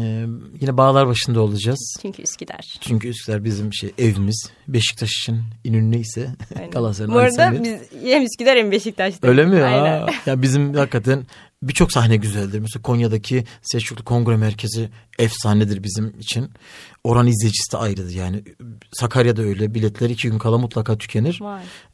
ee, 0.00 0.26
yine 0.60 0.76
bağlar 0.76 1.06
başında 1.08 1.40
olacağız. 1.40 1.96
Çünkü 2.02 2.22
Üsküdar. 2.22 2.74
Çünkü 2.80 3.08
Üsküdar 3.08 3.44
bizim 3.44 3.74
şey 3.74 3.92
evimiz. 3.98 4.50
Beşiktaş 4.68 5.10
için 5.10 5.42
İnönü 5.64 5.98
ise 5.98 6.28
Galatasaray'ın 6.72 7.14
Bu 7.14 7.18
arada 7.18 7.62
biz 7.62 8.02
hem 8.04 8.22
Üsküdar 8.22 8.58
hem 8.58 8.70
Beşiktaş'ta. 8.70 9.28
Öyle 9.28 9.46
mi? 9.46 9.62
Aynen. 9.62 10.08
ya 10.26 10.42
bizim 10.42 10.74
hakikaten 10.74 11.26
birçok 11.68 11.92
sahne 11.92 12.16
güzeldir. 12.16 12.58
Mesela 12.58 12.82
Konya'daki 12.82 13.44
Selçuklu 13.62 14.04
Kongre 14.04 14.36
Merkezi 14.36 14.90
efsanedir 15.18 15.82
bizim 15.82 16.18
için. 16.18 16.50
Oran 17.04 17.26
izleyicisi 17.26 17.72
de 17.72 17.76
ayrıdır 17.76 18.10
yani. 18.10 18.44
Sakarya'da 18.92 19.42
öyle. 19.42 19.74
Biletler 19.74 20.10
iki 20.10 20.30
gün 20.30 20.38
kala 20.38 20.58
mutlaka 20.58 20.98
tükenir. 20.98 21.40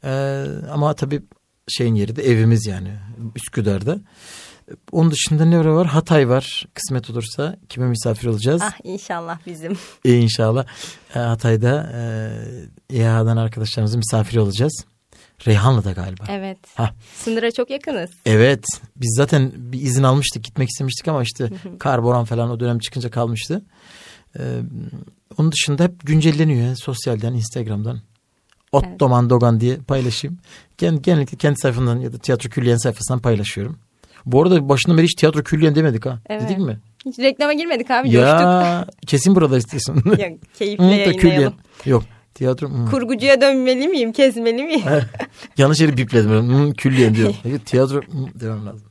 Ee, 0.03 0.45
ama 0.71 0.93
tabii 0.93 1.21
şeyin 1.67 1.95
yeri 1.95 2.15
de 2.15 2.23
evimiz 2.23 2.65
yani 2.65 2.93
Üsküdar'da. 3.35 3.99
Onun 4.91 5.11
dışında 5.11 5.45
ne 5.45 5.65
var? 5.65 5.87
Hatay 5.87 6.29
var. 6.29 6.65
Kısmet 6.73 7.09
olursa 7.09 7.55
kime 7.69 7.87
misafir 7.87 8.27
olacağız? 8.27 8.61
Ah 8.63 8.73
inşallah 8.83 9.39
bizim. 9.45 9.77
İyi 10.03 10.21
inşallah. 10.21 10.65
E, 11.15 11.19
Hatay'da 11.19 11.91
e, 11.95 12.95
İHA'dan 12.97 13.37
arkadaşlarımızın 13.37 13.97
misafiri 13.97 14.39
olacağız. 14.39 14.85
Reyhanlı'da 15.47 15.91
galiba. 15.91 16.23
Evet. 16.29 16.57
Ha. 16.75 16.93
Sınıra 17.15 17.51
çok 17.51 17.69
yakınız. 17.69 18.09
Evet. 18.25 18.65
Biz 18.95 19.13
zaten 19.17 19.51
bir 19.55 19.81
izin 19.81 20.03
almıştık 20.03 20.43
gitmek 20.43 20.69
istemiştik 20.69 21.07
ama 21.07 21.23
işte 21.23 21.49
kar 21.79 22.03
boran 22.03 22.25
falan 22.25 22.49
o 22.49 22.59
dönem 22.59 22.79
çıkınca 22.79 23.11
kalmıştı. 23.11 23.61
Ee, 24.39 24.41
onun 25.37 25.51
dışında 25.51 25.83
hep 25.83 26.07
güncelleniyor 26.07 26.75
sosyalden, 26.75 27.33
Instagram'dan. 27.33 27.99
Ottoman 28.71 29.23
evet. 29.23 29.29
Dogan 29.29 29.59
diye 29.59 29.77
paylaşayım. 29.77 30.37
Genellikle 30.77 31.37
kendi 31.37 31.59
sayfamdan 31.59 31.99
ya 31.99 32.13
da 32.13 32.17
tiyatro 32.17 32.49
külliyen 32.49 32.77
sayfasından 32.77 33.19
paylaşıyorum. 33.19 33.79
Bu 34.25 34.41
arada 34.41 34.69
başında 34.69 34.97
beri 34.97 35.03
hiç 35.03 35.15
tiyatro 35.15 35.43
külliyen 35.43 35.75
demedik 35.75 36.05
ha. 36.05 36.19
Evet. 36.29 36.41
Dedik 36.41 36.57
mi? 36.57 36.79
Hiç 37.05 37.19
reklama 37.19 37.53
girmedik 37.53 37.91
abi 37.91 38.11
ya, 38.11 38.85
coştuk. 38.85 39.07
kesin 39.07 39.35
burada 39.35 39.57
istiyorsun. 39.57 40.03
Yok 40.05 40.39
keyifle 40.59 40.85
yayınlayalım. 40.85 41.53
Yok 41.85 42.03
tiyatro. 42.41 42.69
Hmm. 42.69 42.85
Kurgucuya 42.85 43.41
dönmeli 43.41 43.87
miyim 43.87 44.11
kesmeli 44.11 44.63
miyim? 44.63 44.81
Yanlış 45.57 45.81
yeri 45.81 45.97
bipledim. 45.97 46.29
Hmm, 46.29 46.73
külliyen 46.73 47.15
diyorum. 47.15 47.35
tiyatro 47.65 48.01
hmm, 48.01 48.39
demem 48.39 48.65
lazım. 48.65 48.87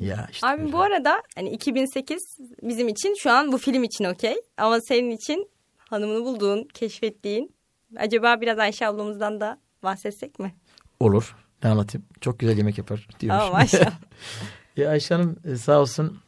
Ya 0.00 0.28
işte 0.32 0.46
Abi 0.46 0.60
böyle. 0.62 0.72
bu 0.72 0.82
arada 0.82 1.22
hani 1.34 1.50
2008 1.50 2.38
bizim 2.62 2.88
için 2.88 3.14
şu 3.18 3.30
an 3.30 3.52
bu 3.52 3.58
film 3.58 3.84
için 3.84 4.04
okey. 4.04 4.34
Ama 4.56 4.80
senin 4.80 5.10
için 5.10 5.50
hanımını 5.90 6.24
bulduğun, 6.24 6.68
keşfettiğin. 6.74 7.54
Acaba 7.96 8.40
biraz 8.40 8.58
Ayşe 8.58 8.86
ablamızdan 8.86 9.40
da 9.40 9.58
bahsetsek 9.82 10.38
mi? 10.38 10.54
Olur. 11.00 11.36
Ne 11.64 11.70
anlatayım? 11.70 12.06
Çok 12.20 12.38
güzel 12.38 12.56
yemek 12.58 12.78
yapar 12.78 13.08
diyormuş. 13.20 13.44
Aa, 13.44 13.50
maşallah. 13.50 13.92
ya 14.76 14.90
Ayşe 14.90 15.14
Hanım 15.14 15.36
e, 15.44 15.56
sağ 15.56 15.80
olsun 15.80 16.18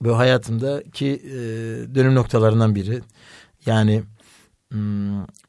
bu 0.00 0.18
hayatımdaki 0.18 1.06
e, 1.06 1.34
dönüm 1.94 2.14
noktalarından 2.14 2.74
biri. 2.74 3.00
Yani 3.66 4.02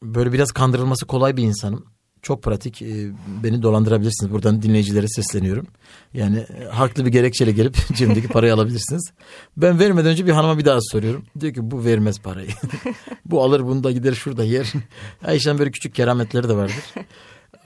böyle 0.04 0.34
biraz 0.34 0.52
kandırılması 0.52 1.06
kolay 1.06 1.38
bir 1.38 1.44
insanım. 1.44 1.86
Çok 2.22 2.44
pratik. 2.44 2.82
E, 2.82 3.12
beni 3.44 3.62
dolandırabilirsiniz. 3.62 4.32
Buradan 4.32 4.62
dinleyicilere 4.62 5.08
sesleniyorum. 5.08 5.68
Yani 6.14 6.46
haklı 6.72 7.06
bir 7.06 7.12
gerekçeyle 7.12 7.52
gelip 7.52 7.76
cebimdeki 7.94 8.28
parayı 8.28 8.54
alabilirsiniz. 8.54 9.12
Ben 9.58 9.80
vermeden 9.80 10.12
önce 10.12 10.26
bir 10.26 10.32
hanıma 10.32 10.58
bir 10.58 10.66
daha 10.66 10.80
soruyorum. 10.82 11.26
Diyor 11.40 11.54
ki 11.54 11.72
bu 11.72 11.86
vermez 11.86 12.20
parayı. 12.20 12.50
bu 13.26 13.44
alır 13.44 13.64
bunu 13.64 13.84
da 13.84 13.92
gider 13.92 14.14
şurada 14.14 14.44
yer. 14.44 14.74
Ayşe'nin 15.24 15.60
böyle 15.60 15.72
küçük 15.72 15.96
kerametleri 15.96 16.50
de 16.50 16.56
vardır. 16.56 16.84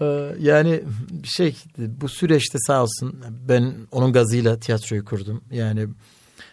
Ee, 0.01 0.35
yani 0.39 0.81
şey 1.23 1.55
bu 1.77 2.09
süreçte 2.09 2.57
sağ 2.67 2.83
olsun 2.83 3.23
ben 3.49 3.73
onun 3.91 4.13
gazıyla 4.13 4.59
tiyatroyu 4.59 5.05
kurdum. 5.05 5.41
Yani 5.51 5.87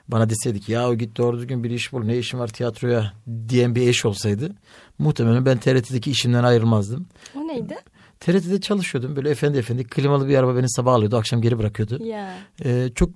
bana 0.09 0.30
deseydi 0.30 0.61
ki 0.61 0.72
ya 0.72 0.88
o 0.88 0.94
git 0.94 1.16
doğru 1.16 1.36
düzgün 1.38 1.64
bir 1.64 1.70
iş 1.70 1.92
bul 1.92 2.05
ne 2.05 2.18
işin 2.18 2.38
var 2.38 2.49
tiyatroya 2.49 3.12
diyen 3.49 3.74
bir 3.74 3.88
eş 3.88 4.05
olsaydı 4.05 4.55
muhtemelen 4.99 5.46
ben 5.46 5.59
TRT'deki 5.59 6.11
işimden 6.11 6.44
ayrılmazdım. 6.44 7.07
O 7.36 7.49
neydi? 7.49 7.76
TRT'de 8.20 8.61
çalışıyordum 8.61 9.16
böyle 9.16 9.30
efendi 9.30 9.59
efendi 9.59 9.84
klimalı 9.84 10.28
bir 10.28 10.36
araba 10.36 10.57
beni 10.57 10.70
sabah 10.70 10.94
alıyordu 10.94 11.16
akşam 11.16 11.42
geri 11.42 11.59
bırakıyordu. 11.59 12.05
Ya. 12.05 12.34
Ee, 12.64 12.88
çok 12.94 13.11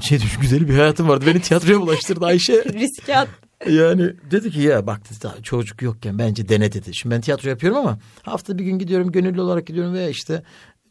şey 0.00 0.18
güzel 0.40 0.68
bir 0.68 0.74
hayatım 0.74 1.08
vardı 1.08 1.24
beni 1.26 1.40
tiyatroya 1.40 1.80
bulaştırdı 1.80 2.26
Ayşe. 2.26 2.64
Riske 2.72 3.16
at. 3.16 3.28
Yani 3.70 4.12
dedi 4.30 4.50
ki 4.50 4.60
ya 4.60 4.86
bak 4.86 5.00
daha 5.22 5.42
çocuk 5.42 5.82
yokken 5.82 6.18
bence 6.18 6.48
dene 6.48 6.72
dedi. 6.72 6.94
Şimdi 6.94 7.14
ben 7.14 7.20
tiyatro 7.20 7.48
yapıyorum 7.48 7.78
ama 7.78 7.98
hafta 8.22 8.58
bir 8.58 8.64
gün 8.64 8.78
gidiyorum 8.78 9.12
gönüllü 9.12 9.40
olarak 9.40 9.66
gidiyorum 9.66 9.94
veya 9.94 10.08
işte 10.08 10.42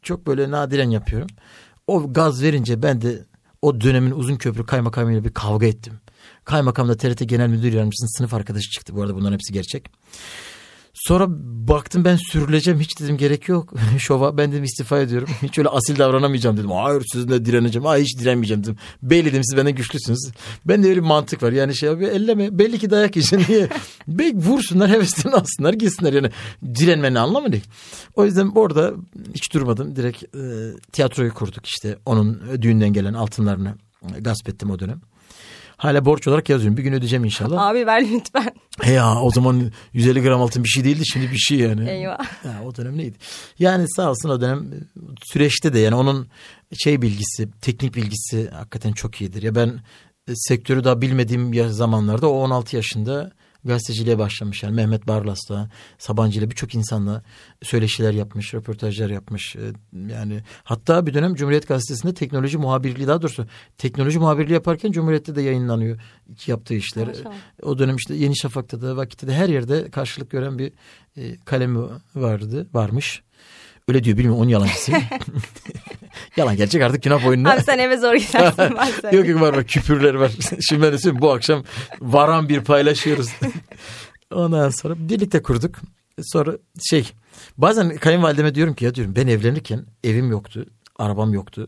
çok 0.01 0.27
böyle 0.27 0.51
nadiren 0.51 0.89
yapıyorum. 0.89 1.27
O 1.87 2.13
gaz 2.13 2.43
verince 2.43 2.83
ben 2.83 3.01
de 3.01 3.25
o 3.61 3.81
dönemin 3.81 4.11
uzun 4.11 4.35
köprü 4.35 4.65
kaymakamıyla 4.65 5.23
bir 5.23 5.33
kavga 5.33 5.65
ettim. 5.65 5.93
Kaymakam 6.45 6.87
da 6.87 6.97
TRT 6.97 7.29
Genel 7.29 7.47
Müdür 7.47 7.73
Yardımcısının 7.73 8.17
sınıf 8.17 8.33
arkadaşı 8.33 8.69
çıktı. 8.69 8.95
Bu 8.95 9.01
arada 9.01 9.15
bunların 9.15 9.33
hepsi 9.33 9.53
gerçek. 9.53 9.89
Sonra 10.93 11.25
baktım 11.67 12.05
ben 12.05 12.15
sürüleceğim 12.15 12.79
hiç 12.79 12.99
dedim 12.99 13.17
gerek 13.17 13.49
yok 13.49 13.73
şova 13.99 14.37
ben 14.37 14.51
dedim 14.51 14.63
istifa 14.63 14.99
ediyorum. 14.99 15.29
Hiç 15.41 15.57
öyle 15.57 15.69
asil 15.69 15.99
davranamayacağım 15.99 16.57
dedim. 16.57 16.71
Hayır 16.71 17.03
sizinle 17.11 17.45
direneceğim. 17.45 17.85
Hayır 17.85 18.05
hiç 18.05 18.19
direnmeyeceğim 18.19 18.63
dedim. 18.63 18.77
Belli 19.03 19.25
dedim 19.25 19.43
siz 19.43 19.57
benden 19.57 19.75
güçlüsünüz. 19.75 20.31
Ben 20.65 20.83
de 20.83 20.87
öyle 20.87 21.01
bir 21.01 21.05
mantık 21.05 21.43
var. 21.43 21.51
Yani 21.51 21.75
şey 21.75 21.89
abi 21.89 22.05
elleme 22.05 22.59
belli 22.59 22.79
ki 22.79 22.89
dayak 22.89 23.15
yiyeceksin 23.15 23.47
diye. 23.53 23.69
Belki 24.07 24.37
vursunlar 24.37 24.89
heveslerini 24.89 25.35
alsınlar 25.35 25.73
gitsinler 25.73 26.13
yani. 26.13 26.31
Direnmenin 26.75 27.15
anlamı 27.15 27.51
ne? 27.51 27.61
O 28.15 28.25
yüzden 28.25 28.51
orada 28.55 28.93
hiç 29.33 29.53
durmadım. 29.53 29.95
Direkt 29.95 30.23
e, 30.23 30.39
tiyatroyu 30.91 31.33
kurduk 31.33 31.65
işte. 31.65 31.97
Onun 32.05 32.41
düğünden 32.61 32.93
gelen 32.93 33.13
altınlarını 33.13 33.75
gasp 34.19 34.49
ettim 34.49 34.71
o 34.71 34.79
dönem. 34.79 35.01
Hala 35.82 36.05
borç 36.05 36.27
olarak 36.27 36.49
yazıyorum. 36.49 36.77
Bir 36.77 36.84
gün 36.84 36.93
ödeyeceğim 36.93 37.25
inşallah. 37.25 37.67
Abi 37.67 37.86
ver 37.86 38.05
lütfen. 38.11 38.53
He 38.82 38.91
ya 38.91 39.21
o 39.21 39.32
zaman 39.32 39.71
150 39.93 40.21
gram 40.21 40.41
altın 40.41 40.63
bir 40.63 40.69
şey 40.69 40.84
değildi 40.84 41.03
şimdi 41.13 41.32
bir 41.32 41.38
şey 41.38 41.57
yani. 41.57 41.89
Eyvah. 41.89 42.19
Ya, 42.45 42.63
o 42.65 42.75
dönem 42.75 42.97
neydi? 42.97 43.17
Yani 43.59 43.86
sağ 43.95 44.09
olsun 44.09 44.29
o 44.29 44.41
dönem 44.41 44.65
süreçte 45.23 45.73
de 45.73 45.79
yani 45.79 45.95
onun 45.95 46.27
şey 46.84 47.01
bilgisi, 47.01 47.49
teknik 47.61 47.95
bilgisi 47.95 48.49
hakikaten 48.49 48.91
çok 48.91 49.21
iyidir. 49.21 49.43
Ya 49.43 49.55
ben 49.55 49.79
e, 50.27 50.32
sektörü 50.36 50.84
daha 50.84 51.01
bilmediğim 51.01 51.69
zamanlarda 51.69 52.29
o 52.29 52.34
16 52.34 52.75
yaşında 52.75 53.32
gazeteciliğe 53.66 54.18
başlamış. 54.18 54.64
Yani 54.64 54.76
Mehmet 54.76 55.07
Barlas'la, 55.07 55.70
Sabancı 55.97 56.39
ile 56.39 56.51
birçok 56.51 56.76
insanla 56.76 57.24
söyleşiler 57.64 58.14
yapmış, 58.14 58.53
röportajlar 58.53 59.09
yapmış. 59.09 59.55
Ee, 59.55 59.59
yani 60.14 60.43
hatta 60.64 61.05
bir 61.05 61.14
dönem 61.14 61.36
Cumhuriyet 61.36 61.68
Gazetesi'nde 61.68 62.14
teknoloji 62.14 62.57
muhabirliği 62.57 63.07
daha 63.07 63.22
doğrusu 63.22 63.45
teknoloji 63.78 64.20
muhabirliği 64.20 64.53
yaparken 64.53 64.91
Cumhuriyet'te 64.91 65.36
de 65.36 65.41
yayınlanıyor 65.41 65.99
yaptığı 66.45 66.74
işler. 66.74 67.07
Maşallah. 67.07 67.34
O 67.64 67.80
dönem 67.80 67.95
işte 67.95 68.16
Yeni 68.16 68.38
Şafak'ta 68.38 68.82
da 68.82 68.97
Vakit'te 68.97 69.28
de 69.28 69.34
her 69.34 69.49
yerde 69.49 69.89
karşılık 69.89 70.30
gören 70.30 70.59
bir 70.59 70.74
e, 71.18 71.38
kalemi 71.45 71.80
vardı, 72.16 72.68
varmış. 72.74 73.24
Öyle 73.91 74.03
diyor 74.03 74.17
bilmiyorum 74.17 74.41
onun 74.41 74.49
yalancısıyım. 74.49 75.01
Yalan 76.37 76.55
gerçek 76.55 76.81
artık 76.81 77.03
günah 77.03 77.25
boynuna. 77.25 77.51
Abi 77.51 77.61
sen 77.61 77.79
eve 77.79 77.97
zor 77.97 78.13
gidersin. 78.13 78.63
yok 79.17 79.27
yok 79.27 79.41
var 79.41 79.53
var 79.53 79.63
küpürler 79.63 80.13
var. 80.13 80.31
Şimdi 80.69 80.81
ben 80.81 80.93
de 80.93 81.21
bu 81.21 81.31
akşam 81.31 81.63
varan 82.01 82.49
bir 82.49 82.63
paylaşıyoruz. 82.63 83.27
Ondan 84.33 84.69
sonra 84.69 84.95
birlikte 84.97 85.41
kurduk. 85.41 85.75
Sonra 86.21 86.57
şey 86.89 87.11
bazen 87.57 87.97
kayınvalideme 87.97 88.55
diyorum 88.55 88.73
ki 88.73 88.85
ya 88.85 88.95
diyorum 88.95 89.15
ben 89.15 89.27
evlenirken 89.27 89.85
evim 90.03 90.31
yoktu. 90.31 90.65
Arabam 90.99 91.33
yoktu. 91.33 91.67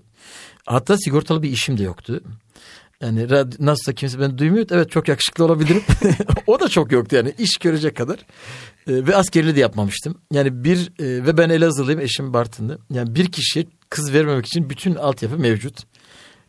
Hatta 0.65 0.97
sigortalı 0.97 1.43
bir 1.43 1.49
işim 1.49 1.78
de 1.78 1.84
yoktu. 1.84 2.24
Yani 3.01 3.28
nasılsa 3.59 3.93
kimse 3.93 4.19
beni 4.19 4.38
duymuyor. 4.38 4.65
Evet 4.71 4.91
çok 4.91 5.07
yakışıklı 5.07 5.45
olabilirim. 5.45 5.84
o 6.47 6.59
da 6.59 6.69
çok 6.69 6.91
yoktu 6.91 7.15
yani 7.15 7.34
iş 7.38 7.57
görecek 7.57 7.97
kadar. 7.97 8.19
Ee, 8.88 9.08
ve 9.08 9.16
askerliği 9.16 9.56
de 9.56 9.60
yapmamıştım. 9.60 10.22
Yani 10.32 10.64
bir 10.64 10.92
e, 11.00 11.26
ve 11.26 11.38
ben 11.38 11.50
Elazığlıyım 11.50 12.00
eşim 12.00 12.34
Bartınlı. 12.34 12.80
Yani 12.90 13.16
bir 13.16 13.32
kişiye 13.32 13.66
kız 13.90 14.14
vermemek 14.14 14.46
için 14.46 14.70
bütün 14.70 14.96
altyapı 14.96 15.38
mevcut. 15.38 15.84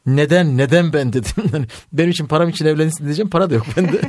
Neden 0.06 0.56
neden 0.58 0.92
ben 0.92 1.12
dedim. 1.12 1.32
Yani 1.52 1.66
benim 1.92 2.10
için 2.10 2.26
param 2.26 2.48
için 2.48 2.66
evlensin 2.66 3.04
diyeceğim 3.04 3.30
para 3.30 3.50
da 3.50 3.54
yok 3.54 3.66
bende. 3.76 4.00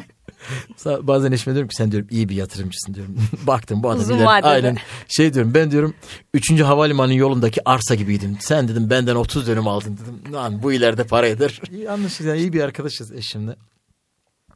Bazen 1.07 1.31
eşime 1.31 1.55
diyorum 1.55 1.69
ki 1.69 1.75
sen 1.75 1.91
diyorum 1.91 2.07
iyi 2.11 2.29
bir 2.29 2.35
yatırımcısın 2.35 2.93
diyorum. 2.93 3.15
Baktım 3.47 3.83
bu 3.83 3.89
adam 3.89 4.01
Uzun 4.01 4.17
iler- 4.17 4.43
aynen 4.43 4.77
şey 5.07 5.33
diyorum 5.33 5.53
ben 5.53 5.71
diyorum 5.71 5.93
3. 6.33 6.61
havalimanı 6.61 7.13
yolundaki 7.15 7.69
arsa 7.69 7.95
gibiydin. 7.95 8.37
Sen 8.39 8.67
dedim 8.67 8.89
benden 8.89 9.15
30 9.15 9.47
dönüm 9.47 9.67
aldın 9.67 9.97
dedim. 9.97 10.33
Lan 10.33 10.63
bu 10.63 10.73
ileride 10.73 11.03
para 11.03 11.27
eder. 11.27 11.61
İyi 11.71 11.83
yani 11.83 12.07
iyi 12.37 12.53
bir 12.53 12.61
arkadaşız 12.61 13.11
eşimle. 13.11 13.55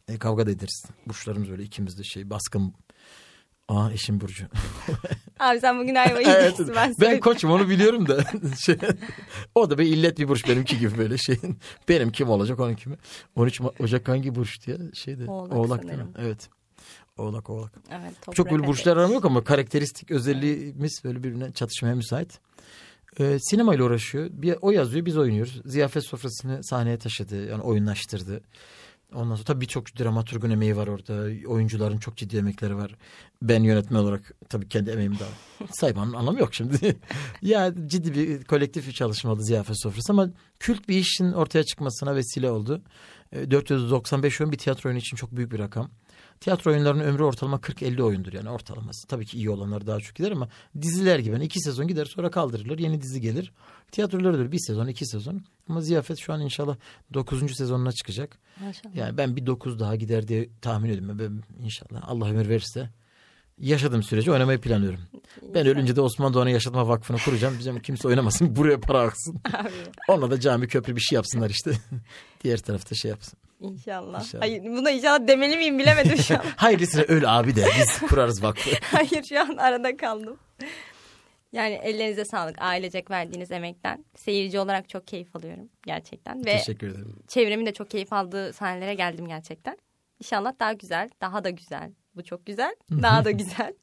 E, 0.08 0.18
kavga 0.18 0.46
da 0.46 0.52
ederiz. 0.52 0.84
Burçlarımız 1.08 1.50
öyle 1.50 1.64
ikimiz 1.64 1.98
de 1.98 2.04
şey 2.04 2.30
baskın. 2.30 2.74
Aa 3.70 3.92
eşim 3.92 4.22
Burcu. 4.22 4.46
Abi 5.40 5.60
sen 5.60 5.80
bugün 5.80 5.96
Evet, 5.96 6.26
yiyeceksin 6.28 6.68
ben 6.68 6.76
ben 6.76 6.94
söyleyeyim. 6.94 7.20
koçum 7.22 7.52
onu 7.52 7.70
biliyorum 7.70 8.08
da. 8.08 8.24
Şey, 8.66 8.78
o 9.56 9.70
da 9.70 9.78
bir 9.78 9.86
illet 9.86 10.20
bir 10.20 10.28
burç 10.28 10.48
benimki 10.48 10.80
gibi 10.80 10.98
böyle 10.98 11.18
şey. 11.18 11.38
Benim 11.90 12.12
kim 12.12 12.30
olacak 12.30 12.60
onun 12.60 12.76
kimi. 12.76 12.96
13 13.36 13.60
Ma- 13.60 13.84
Ocak 13.84 14.08
hangi 14.08 14.36
burç 14.36 14.68
diye 14.68 14.78
şeydi. 14.94 15.26
Oğlak 15.28 15.54
Oğlak 15.54 15.82
değil 15.84 15.94
mi? 15.94 16.06
sanırım. 16.14 16.28
Evet. 16.28 16.50
Oğlak 17.18 17.50
oğlak. 17.50 17.72
Evet, 17.92 18.14
toprak 18.22 18.36
Çok 18.36 18.52
böyle 18.52 18.68
burçlar 18.68 18.98
aram 18.98 19.12
yok 19.14 19.26
ama 19.26 19.44
karakteristik 19.44 20.12
özelliğimiz 20.12 21.02
böyle 21.04 21.24
birbirine 21.24 21.52
çatışmaya 21.52 21.96
müsait. 21.96 22.40
Ee, 23.20 23.38
sinemayla 23.40 23.84
uğraşıyor. 23.86 24.30
Bir, 24.32 24.56
o 24.62 24.72
yazıyor 24.72 25.06
biz 25.06 25.18
oynuyoruz. 25.18 25.62
Ziyafet 25.66 26.04
sofrasını 26.06 26.64
sahneye 26.64 26.98
taşıdı. 26.98 27.46
Yani 27.46 27.62
oyunlaştırdı. 27.62 28.42
Ondan 29.14 29.36
sonra 29.36 29.45
tabii 29.45 29.62
birçok 29.62 29.99
dramaturgun 29.99 30.49
emeği 30.49 30.76
var 30.76 30.88
orada. 30.88 31.47
Oyuncuların 31.47 31.97
çok 31.97 32.18
ciddi 32.18 32.38
emekleri 32.38 32.76
var. 32.78 32.95
Ben 33.41 33.64
yönetmen 33.64 33.99
olarak 33.99 34.34
tabii 34.49 34.68
kendi 34.70 34.89
emeğimi 34.89 35.20
de 35.20 35.24
saymanın 35.72 36.14
anlamı 36.14 36.39
yok 36.39 36.55
şimdi. 36.55 36.99
ya 37.41 37.74
ciddi 37.88 38.14
bir 38.14 38.43
kolektif 38.43 38.88
bir 38.88 38.93
çalışma 38.93 39.32
oldu 39.32 39.41
Ziyafet 39.41 39.82
Sofrası 39.82 40.12
ama 40.12 40.30
kült 40.60 40.89
bir 40.89 40.97
işin 40.97 41.32
ortaya 41.32 41.64
çıkmasına 41.64 42.16
vesile 42.16 42.51
oldu. 42.51 42.82
Ee, 43.32 43.51
495 43.51 44.41
oyun 44.41 44.51
bir 44.51 44.57
tiyatro 44.57 44.89
oyunu 44.89 44.99
için 44.99 45.18
çok 45.18 45.36
büyük 45.36 45.51
bir 45.51 45.60
rakam. 45.60 45.89
Tiyatro 46.39 46.72
oyunlarının 46.72 47.03
ömrü 47.03 47.24
ortalama 47.24 47.57
40-50 47.57 48.01
oyundur 48.01 48.34
yani 48.34 48.49
ortalaması. 48.49 49.07
Tabii 49.07 49.26
ki 49.26 49.38
iyi 49.38 49.49
olanlar 49.49 49.88
daha 49.88 49.99
çok 49.99 50.16
gider 50.16 50.32
ama 50.32 50.49
diziler 50.82 51.20
gibi. 51.20 51.34
Yani 51.34 51.45
iki 51.45 51.60
sezon 51.60 51.88
gider 51.88 52.05
sonra 52.05 52.32
kaldırılır 52.32 52.80
yeni 52.80 53.01
dizi 53.01 53.22
gelir. 53.22 53.53
Tiyatrolar 53.92 54.34
da 54.34 54.38
öyle 54.38 54.52
bir 54.52 54.60
sezon 54.60 54.88
iki 54.88 55.06
sezon. 55.06 55.42
Ama 55.70 55.82
Ziyafet 55.82 56.18
şu 56.20 56.34
an 56.34 56.42
inşallah 56.42 56.76
9. 57.14 57.56
sezonuna 57.58 57.92
çıkacak. 57.92 58.38
Maşallah. 58.66 58.96
Yani 58.96 59.18
ben 59.18 59.36
bir 59.36 59.46
9 59.46 59.80
daha 59.80 59.96
gider 59.96 60.28
diye 60.28 60.50
tahmin 60.62 60.90
ediyorum. 60.90 61.20
Ben 61.20 61.64
inşallah 61.66 62.02
Allah 62.08 62.30
ömür 62.30 62.50
verirse 62.50 62.90
yaşadığım 63.58 64.04
sürece 64.04 64.32
oynamayı 64.32 64.62
planlıyorum. 64.62 65.00
Ben 65.54 65.68
ölünce 65.68 65.96
de 65.96 66.02
Osman 66.02 66.34
Doğan'ı 66.34 66.52
Yaşatma 66.52 66.88
Vakfı'nı 66.88 67.18
kuracağım. 67.18 67.54
Diyeceğim 67.54 67.80
kimse 67.82 68.08
oynamasın 68.08 68.56
buraya 68.56 68.80
para 68.80 69.00
aksın. 69.02 69.42
Abi 69.54 69.70
Onunla 70.08 70.32
da 70.32 70.40
cami 70.40 70.68
köprü 70.68 70.96
bir 70.96 71.02
şey 71.02 71.16
yapsınlar 71.16 71.50
işte. 71.50 71.72
Diğer 72.44 72.58
tarafta 72.58 72.96
şey 72.96 73.12
yapsın. 73.12 73.40
inşallah. 73.60 74.20
İnşallah. 74.20 74.42
Hayır 74.44 74.64
buna 74.64 74.92
inşallah 74.92 75.28
demeli 75.28 75.58
miyim 75.58 75.80
bilemedim 75.80 76.18
şu 76.18 76.36
an. 76.36 76.44
Hayırlısına 76.56 77.02
öl 77.02 77.40
abi 77.40 77.56
de 77.56 77.68
biz 77.80 78.00
kurarız 78.10 78.44
vakfı. 78.44 78.70
Hayır 78.92 79.24
şu 79.30 79.40
an 79.42 79.58
arada 79.58 79.98
kaldım. 79.98 80.38
Yani 81.52 81.74
ellerinize 81.74 82.26
sağlık 82.26 82.62
ailecek 82.62 83.12
verdiğiniz 83.12 83.52
emekten. 83.52 84.06
Seyirci 84.16 84.60
olarak 84.60 84.89
çok 84.89 85.08
keyif 85.08 85.36
alıyorum 85.36 85.70
gerçekten. 85.86 86.45
Ve 86.45 86.58
Teşekkür 86.58 86.88
ederim. 86.88 87.16
çevremin 87.28 87.66
de 87.66 87.74
çok 87.74 87.89
keyif 87.89 88.14
aldığı 88.14 88.54
sahnelere 88.54 88.93
geldim 88.93 89.28
gerçekten. 89.28 89.78
İnşallah 90.20 90.54
daha 90.60 90.74
güzel, 90.74 91.10
daha 91.22 91.43
da 91.43 91.50
güzel. 91.50 91.91
Bu 92.16 92.24
çok 92.24 92.45
güzel, 92.45 92.76
daha 92.91 93.26
da 93.26 93.32
güzel. 93.41 93.74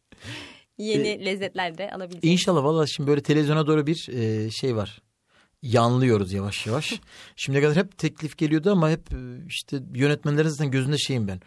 Yeni 0.79 1.25
lezzetler 1.25 1.79
de 1.79 1.91
alabileceğiz. 1.91 2.33
İnşallah 2.41 2.65
valla 2.65 2.87
şimdi 2.87 3.09
böyle 3.11 3.23
televizyona 3.23 3.67
doğru 3.67 3.87
bir 3.87 4.09
e, 4.13 4.51
şey 4.51 4.77
var. 4.77 5.03
Yanlıyoruz 5.63 6.33
yavaş 6.33 6.67
yavaş. 6.67 7.01
Şimdiye 7.37 7.63
kadar 7.65 7.77
hep 7.77 7.99
teklif 7.99 8.39
geliyordu 8.39 8.73
ama 8.73 8.91
hep 8.91 9.13
e, 9.13 9.17
işte 9.47 9.79
yönetmenlerin 9.95 10.49
zaten 10.49 10.71
gözünde 10.71 10.99
şeyim 10.99 11.29
ben. 11.29 11.41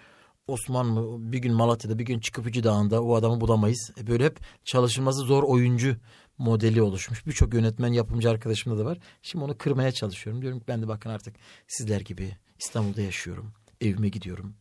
Osman 0.49 0.85
mı 0.85 1.31
bir 1.31 1.37
gün 1.37 1.53
Malatya'da 1.53 1.99
bir 1.99 2.05
gün 2.05 2.19
Çıkıpıcı 2.19 2.63
Dağı'nda 2.63 3.03
o 3.03 3.15
adamı 3.15 3.41
bulamayız. 3.41 3.91
E, 4.01 4.07
Böyle 4.07 4.25
hep 4.25 4.39
çalışılması 4.65 5.19
zor 5.19 5.43
oyuncu 5.43 5.95
modeli 6.37 6.81
oluşmuş. 6.81 7.27
Birçok 7.27 7.53
yönetmen 7.53 7.93
yapımcı 7.93 8.29
arkadaşımda 8.29 8.77
da 8.77 8.85
var. 8.85 8.97
Şimdi 9.21 9.45
onu 9.45 9.57
kırmaya 9.57 9.91
çalışıyorum. 9.91 10.41
Diyorum 10.41 10.59
ki 10.59 10.65
ben 10.67 10.81
de 10.81 10.87
bakın 10.87 11.09
artık 11.09 11.35
sizler 11.67 12.01
gibi 12.01 12.31
İstanbul'da 12.59 13.01
yaşıyorum. 13.01 13.53
Evime 13.81 14.09
gidiyorum. 14.09 14.53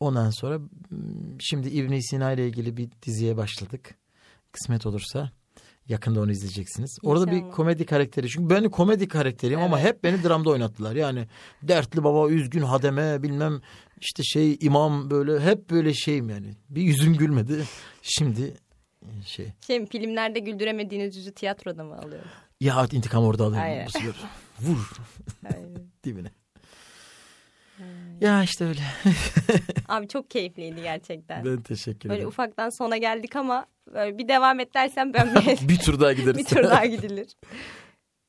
Ondan 0.00 0.30
sonra 0.30 0.58
şimdi 1.40 1.68
İbn 1.68 1.98
Sina 1.98 2.32
ile 2.32 2.48
ilgili 2.48 2.76
bir 2.76 2.88
diziye 3.06 3.36
başladık. 3.36 3.94
Kısmet 4.52 4.86
olursa 4.86 5.30
yakında 5.88 6.20
onu 6.20 6.30
izleyeceksiniz. 6.32 6.98
Orada 7.02 7.30
bir 7.30 7.40
komedi 7.50 7.86
karakteri. 7.86 8.28
Çünkü 8.28 8.50
ben 8.54 8.70
komedi 8.70 9.08
karakteriyim 9.08 9.60
ama 9.60 9.80
Evet. 9.80 9.88
hep 9.88 10.04
beni 10.04 10.22
dramda 10.24 10.50
oynattılar. 10.50 10.96
Yani 10.96 11.28
dertli 11.62 12.04
baba, 12.04 12.30
üzgün 12.30 12.62
hademe, 12.62 13.22
bilmem 13.22 13.60
işte 14.00 14.22
şey 14.22 14.58
imam 14.60 15.10
böyle 15.10 15.40
hep 15.40 15.70
böyle 15.70 15.94
şeyim 15.94 16.28
yani. 16.30 16.54
Bir 16.68 16.82
yüzüm 16.82 17.14
gülmedi. 17.16 17.64
Şimdi 18.02 18.54
şey 19.26 19.46
Şey, 19.66 19.86
filmlerde 19.86 20.38
güldüremediğiniz 20.38 21.16
yüzü 21.16 21.32
tiyatroda 21.34 21.84
mı 21.84 21.98
alıyorum? 21.98 22.28
ya 22.60 22.86
intikam 22.92 23.24
orada 23.24 23.44
alıyorum. 23.44 23.88
Sefer. 23.90 24.14
Vur 24.60 24.90
dibine. 26.04 26.30
Ya 28.20 28.42
işte 28.42 28.64
öyle. 28.64 28.80
Abi 29.88 30.08
çok 30.08 30.30
keyifliydi 30.30 30.82
gerçekten. 30.82 31.44
Ben 31.44 31.62
teşekkür 31.62 32.08
Böyle 32.08 32.16
ederim. 32.18 32.28
ufaktan 32.28 32.70
sona 32.70 32.96
geldik 32.96 33.36
ama 33.36 33.66
böyle 33.94 34.18
bir 34.18 34.28
devam 34.28 34.60
et 34.60 34.74
dersen 34.74 35.14
ben 35.14 35.34
bir, 35.62 35.68
bir 35.68 35.78
tur 35.78 36.00
daha 36.00 36.12
gideriz. 36.12 36.38
bir 36.38 36.44
tur 36.44 36.62
daha 36.62 36.86
gidilir. 36.86 37.36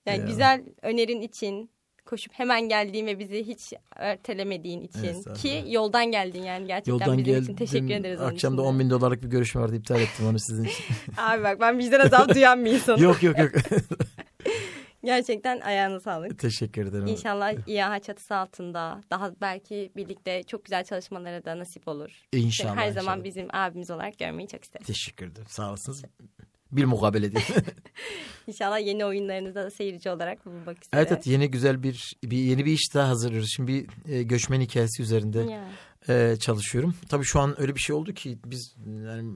Yani 0.05 0.19
Ya. 0.19 0.25
güzel 0.25 0.63
önerin 0.81 1.21
için 1.21 1.69
koşup 2.11 2.33
hemen 2.33 2.69
geldiğin 2.69 3.05
ve 3.07 3.19
bizi 3.19 3.47
hiç 3.47 3.73
ertelemediğin 3.95 4.81
için 4.81 5.03
Estağfurullah. 5.03 5.41
ki 5.41 5.63
yoldan 5.67 6.11
geldin 6.11 6.43
yani 6.43 6.67
gerçekten 6.67 6.91
Yoldan 6.93 7.17
bizim 7.17 7.25
geldim. 7.33 7.43
için 7.43 7.55
teşekkür 7.55 7.89
ederiz. 7.89 8.21
Akşam 8.21 8.57
da 8.57 8.61
için 8.61 8.63
de. 8.63 8.73
10 8.73 8.79
bin 8.79 8.89
dolarlık 8.89 9.23
bir 9.23 9.27
görüşme 9.27 9.61
vardı. 9.61 9.75
iptal 9.75 10.01
ettim 10.01 10.25
onu 10.27 10.39
sizin 10.39 10.63
için. 10.63 10.85
Abi 11.17 11.43
bak 11.43 11.59
ben 11.59 11.77
vicdan 11.77 11.99
azabı 11.99 12.33
duyan 12.35 12.65
bir 12.65 12.71
insanım. 12.71 13.03
yok 13.03 13.23
yok 13.23 13.39
yok. 13.39 13.51
Gerçekten 15.03 15.59
ayağına 15.61 15.99
sağlık. 15.99 16.39
teşekkür 16.39 16.85
ederim. 16.87 17.07
İnşallah 17.07 17.53
İAHA 17.67 17.99
çatısı 17.99 18.35
altında 18.35 19.01
daha 19.11 19.31
belki 19.41 19.91
birlikte 19.95 20.43
çok 20.43 20.65
güzel 20.65 20.83
çalışmalara 20.83 21.45
da 21.45 21.59
nasip 21.59 21.87
olur. 21.87 22.25
İnşallah. 22.33 22.75
Her 22.75 22.91
zaman 22.91 23.17
inşallah. 23.19 23.23
bizim 23.23 23.47
abimiz 23.53 23.91
olarak 23.91 24.19
görmeyi 24.19 24.47
çok 24.47 24.63
isteriz. 24.63 24.87
Teşekkür 24.87 25.27
ederim. 25.27 25.47
Sağ 25.49 25.69
olasınız. 25.69 26.03
Bir 26.71 26.85
mukabele 26.85 27.35
değil. 27.35 27.45
İnşallah 28.47 28.79
yeni 28.85 29.05
oyunlarınızda 29.05 29.63
da 29.63 29.71
seyirci 29.71 30.09
olarak 30.09 30.45
bulunmak 30.45 30.77
üzere. 30.77 30.89
evet 30.93 31.11
evet 31.11 31.27
yeni 31.27 31.51
güzel 31.51 31.83
bir, 31.83 32.13
bir 32.23 32.37
yeni 32.37 32.65
bir 32.65 32.71
iş 32.73 32.93
daha 32.93 33.09
hazırlıyoruz. 33.09 33.49
Şimdi 33.55 33.73
bir 33.73 34.11
e, 34.13 34.23
göçmen 34.23 34.61
hikayesi 34.61 35.01
üzerinde 35.03 35.39
Ya. 35.39 35.69
e, 36.09 36.35
çalışıyorum. 36.39 36.95
Tabii 37.09 37.25
şu 37.25 37.39
an 37.39 37.61
öyle 37.61 37.75
bir 37.75 37.79
şey 37.79 37.95
oldu 37.95 38.13
ki 38.13 38.37
biz 38.45 38.75
yani 39.05 39.33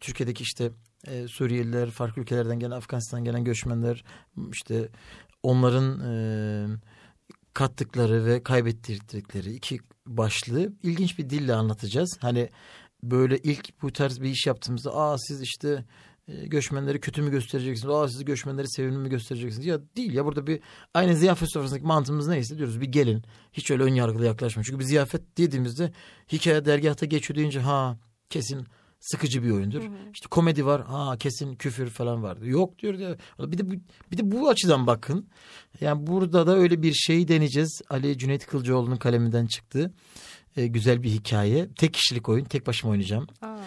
Türkiye'deki 0.00 0.42
işte 0.42 0.70
e, 1.06 1.28
Suriyeliler, 1.28 1.90
farklı 1.90 2.22
ülkelerden 2.22 2.58
gelen, 2.60 2.70
Afganistan'dan 2.76 3.24
gelen 3.24 3.44
göçmenler 3.44 4.04
işte 4.52 4.88
onların 5.42 6.00
e, 6.00 6.14
kattıkları 7.54 8.24
ve 8.26 8.42
kaybettirdikleri 8.42 9.52
iki 9.54 9.78
başlığı 10.06 10.72
ilginç 10.82 11.18
bir 11.18 11.30
dille 11.30 11.54
anlatacağız. 11.54 12.18
Hani 12.20 12.48
böyle 13.02 13.38
ilk 13.38 13.82
bu 13.82 13.92
tarz 13.92 14.20
bir 14.20 14.28
iş 14.30 14.46
yaptığımızda 14.46 14.94
aa 14.96 15.18
siz 15.18 15.42
işte 15.42 15.84
göçmenleri 16.28 17.00
kötü 17.00 17.22
mü 17.22 17.30
göstereceksiniz? 17.30 17.94
Aa 17.94 18.08
siz 18.08 18.24
göçmenleri 18.24 18.68
sevimli 18.68 18.98
mi 18.98 19.08
göstereceksiniz? 19.08 19.66
Ya 19.66 19.80
değil 19.96 20.12
ya 20.12 20.24
burada 20.24 20.46
bir 20.46 20.60
aynı 20.94 21.16
ziyafet 21.16 21.52
sofrasındaki 21.52 21.86
mantığımız 21.86 22.28
neyse 22.28 22.58
diyoruz 22.58 22.80
bir 22.80 22.86
gelin. 22.86 23.22
Hiç 23.52 23.70
öyle 23.70 23.82
ön 23.82 23.94
yargılı 23.94 24.26
yaklaşmayın. 24.26 24.64
Çünkü 24.64 24.78
bir 24.78 24.84
ziyafet 24.84 25.38
dediğimizde 25.38 25.92
hikaye 26.32 26.64
dergahta 26.64 27.06
geçiyor 27.06 27.36
deyince 27.36 27.60
ha 27.60 27.98
kesin 28.30 28.66
sıkıcı 29.00 29.42
bir 29.42 29.50
oyundur. 29.50 29.82
İşte 30.14 30.28
komedi 30.30 30.66
var. 30.66 30.82
Ha 30.84 31.16
kesin 31.18 31.54
küfür 31.54 31.90
falan 31.90 32.22
vardı. 32.22 32.46
Yok 32.46 32.78
diyor 32.78 32.94
ya. 32.94 33.16
Bir 33.38 33.58
de 33.58 33.70
bu, 33.70 33.74
bir 34.12 34.18
de 34.18 34.30
bu 34.30 34.48
açıdan 34.48 34.86
bakın. 34.86 35.28
Yani 35.80 36.06
burada 36.06 36.46
da 36.46 36.56
öyle 36.56 36.82
bir 36.82 36.92
şey 36.92 37.28
deneyeceğiz. 37.28 37.82
Ali 37.90 38.18
Cüneyt 38.18 38.46
Kılcıoğlu'nun 38.46 38.96
kaleminden 38.96 39.46
çıktı. 39.46 39.92
Ee, 40.56 40.66
güzel 40.66 41.02
bir 41.02 41.10
hikaye. 41.10 41.68
Tek 41.76 41.94
kişilik 41.94 42.28
oyun. 42.28 42.44
Tek 42.44 42.66
başıma 42.66 42.92
oynayacağım. 42.92 43.26
Aa, 43.42 43.58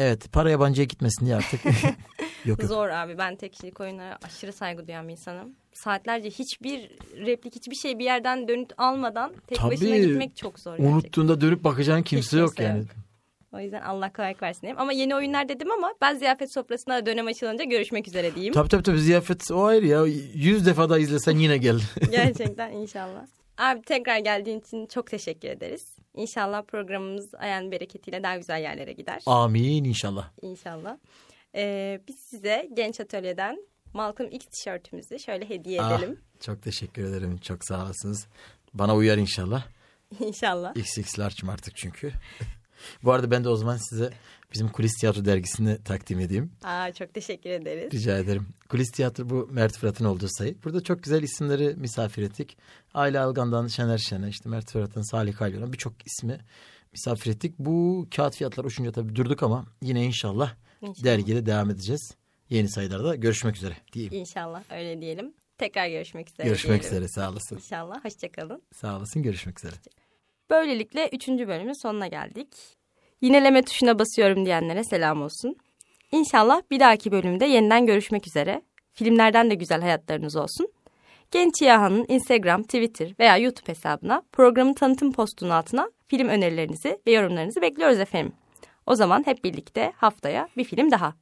Evet 0.00 0.32
para 0.32 0.50
yabancıya 0.50 0.84
gitmesin 0.84 1.26
diye 1.26 1.36
artık. 1.36 1.60
yok 2.44 2.62
yok. 2.62 2.62
zor 2.62 2.88
abi 2.88 3.18
ben 3.18 3.36
tek 3.36 3.52
kişilik 3.52 3.80
oyunlara 3.80 4.18
aşırı 4.22 4.52
saygı 4.52 4.86
duyan 4.86 5.08
bir 5.08 5.12
insanım. 5.12 5.52
Saatlerce 5.72 6.30
hiçbir 6.30 6.90
replik 7.26 7.54
hiçbir 7.54 7.74
şey 7.74 7.98
bir 7.98 8.04
yerden 8.04 8.48
dönüt 8.48 8.72
almadan 8.78 9.32
tek 9.46 9.58
Tabii. 9.58 9.74
başına 9.74 9.96
gitmek 9.96 10.36
çok 10.36 10.58
zor 10.58 10.70
gerçekten. 10.70 10.92
Unuttuğunda 10.92 11.40
dönüp 11.40 11.64
bakacağın 11.64 12.02
kimse 12.02 12.38
yok 12.38 12.56
kimse 12.56 12.62
yani. 12.62 12.78
yok. 12.78 12.88
O 13.52 13.60
yüzden 13.60 13.82
Allah 13.82 14.12
kolaylık 14.12 14.42
versin 14.42 14.60
diyeyim. 14.60 14.80
Ama 14.80 14.92
yeni 14.92 15.14
oyunlar 15.14 15.48
dedim 15.48 15.70
ama 15.70 15.92
ben 16.00 16.16
ziyafet 16.16 16.52
sofrasına 16.52 16.96
da 16.96 17.06
dönem 17.06 17.26
açılınca 17.26 17.64
görüşmek 17.64 18.08
üzere 18.08 18.34
diyeyim. 18.34 18.54
Tabii 18.54 18.68
tabii 18.68 18.82
tabii 18.82 19.00
ziyafet 19.00 19.50
o 19.50 19.64
ayrı 19.64 19.86
ya. 19.86 20.04
Yüz 20.34 20.66
defa 20.66 20.90
da 20.90 20.98
izlesen 20.98 21.36
yine 21.36 21.58
gel. 21.58 21.80
Gerçekten 22.10 22.72
inşallah. 22.72 23.26
Abi 23.60 23.82
tekrar 23.82 24.18
geldiğin 24.18 24.60
için 24.60 24.86
çok 24.86 25.06
teşekkür 25.10 25.48
ederiz. 25.48 25.86
İnşallah 26.14 26.62
programımız 26.62 27.34
ayağın 27.34 27.70
bereketiyle 27.70 28.22
daha 28.22 28.36
güzel 28.36 28.60
yerlere 28.62 28.92
gider. 28.92 29.22
Amin 29.26 29.84
inşallah. 29.84 30.30
İnşallah. 30.42 30.96
Ee, 31.54 32.00
biz 32.08 32.16
size 32.18 32.68
Genç 32.74 33.00
Atölye'den 33.00 33.66
Malcolm 33.94 34.30
X 34.30 34.46
tişörtümüzü 34.46 35.18
şöyle 35.18 35.48
hediye 35.48 35.82
Ah, 35.82 35.98
edelim. 35.98 36.20
çok 36.40 36.62
teşekkür 36.62 37.04
ederim. 37.04 37.38
Çok 37.38 37.64
sağ 37.64 37.82
olasınız. 37.84 38.26
Bana 38.74 38.96
uyar 38.96 39.18
inşallah. 39.18 39.64
İnşallah. 40.20 40.76
XX 40.76 41.18
large'ım 41.18 41.48
artık 41.50 41.76
çünkü. 41.76 42.12
Bu 43.04 43.12
arada 43.12 43.30
ben 43.30 43.44
de 43.44 43.48
o 43.48 43.56
zaman 43.56 43.76
size 43.76 44.10
bizim 44.52 44.68
Kulis 44.68 44.92
Tiyatro 45.00 45.24
dergisini 45.24 45.82
takdim 45.84 46.20
edeyim. 46.20 46.52
Aa, 46.64 46.92
çok 46.92 47.14
teşekkür 47.14 47.50
ederiz. 47.50 47.92
Rica 47.92 48.18
ederim. 48.18 48.46
Kulis 48.68 48.90
Tiyatro 48.90 49.30
bu 49.30 49.48
Mert 49.50 49.78
Fırat'ın 49.78 50.04
olduğu 50.04 50.28
sayı. 50.28 50.56
Burada 50.64 50.80
çok 50.82 51.02
güzel 51.02 51.22
isimleri 51.22 51.74
misafir 51.76 52.22
ettik. 52.22 52.56
Aile 52.94 53.20
Algan'dan 53.20 53.66
Şener 53.66 53.98
Şen'e, 53.98 54.28
işte 54.28 54.48
Mert 54.48 54.70
Fırat'ın 54.72 55.02
Salih 55.10 55.36
Kalyon'a 55.36 55.72
birçok 55.72 55.92
ismi 56.06 56.38
misafir 56.92 57.30
ettik. 57.30 57.54
Bu 57.58 58.06
kağıt 58.16 58.36
fiyatlar 58.36 58.64
uçunca 58.64 58.92
tabii 58.92 59.16
durduk 59.16 59.42
ama 59.42 59.64
yine 59.82 60.04
inşallah, 60.04 60.54
İnşallah. 60.82 61.04
dergide 61.04 61.46
devam 61.46 61.70
edeceğiz. 61.70 62.14
Yeni 62.50 62.68
sayılarda 62.68 63.14
görüşmek 63.16 63.56
üzere 63.56 63.76
diyeyim. 63.92 64.14
İnşallah 64.14 64.62
öyle 64.70 65.00
diyelim. 65.00 65.34
Tekrar 65.58 65.88
görüşmek 65.88 66.30
üzere. 66.30 66.46
Görüşmek 66.48 66.82
diyelim. 66.82 66.98
üzere 66.98 67.08
sağ 67.08 67.30
olasın. 67.30 67.56
İnşallah. 67.56 68.04
Hoşçakalın. 68.04 68.62
Sağ 68.74 68.96
olasın 68.96 69.22
görüşmek 69.22 69.58
üzere. 69.58 69.74
Böylelikle 70.50 71.08
üçüncü 71.12 71.48
bölümün 71.48 71.82
sonuna 71.82 72.06
geldik 72.06 72.48
yineleme 73.20 73.62
tuşuna 73.62 73.98
basıyorum 73.98 74.46
diyenlere 74.46 74.84
selam 74.84 75.22
olsun. 75.22 75.56
İnşallah 76.12 76.62
bir 76.70 76.80
dahaki 76.80 77.12
bölümde 77.12 77.46
yeniden 77.46 77.86
görüşmek 77.86 78.26
üzere. 78.26 78.62
Filmlerden 78.92 79.50
de 79.50 79.54
güzel 79.54 79.80
hayatlarınız 79.80 80.36
olsun. 80.36 80.68
Genç 81.30 81.62
Yahan'ın 81.62 82.04
Instagram, 82.08 82.62
Twitter 82.62 83.14
veya 83.18 83.36
YouTube 83.36 83.68
hesabına 83.68 84.22
programın 84.32 84.72
tanıtım 84.72 85.12
postunun 85.12 85.50
altına 85.50 85.90
film 86.08 86.28
önerilerinizi 86.28 86.98
ve 87.06 87.12
yorumlarınızı 87.12 87.62
bekliyoruz 87.62 87.98
efendim. 87.98 88.32
O 88.86 88.94
zaman 88.94 89.26
hep 89.26 89.44
birlikte 89.44 89.92
haftaya 89.96 90.48
bir 90.56 90.64
film 90.64 90.90
daha. 90.90 91.14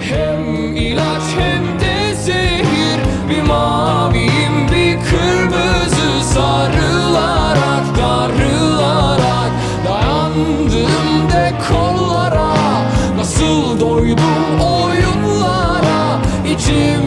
Hem 0.00 0.76
ilaç 0.76 1.22
hem 1.38 1.80
de 1.80 2.14
zehir 2.14 3.00
bir 3.30 3.42
maviyim 3.42 4.68
bir 4.72 5.10
kırmızı 5.10 5.95
Sarılarak 6.36 7.84
darılarak 7.98 9.50
Dayandım 9.88 11.30
de 11.32 11.52
kollara 11.68 12.54
Nasıl 13.16 13.80
doydum 13.80 14.60
oyunlara 14.60 16.20
içim 16.52 17.05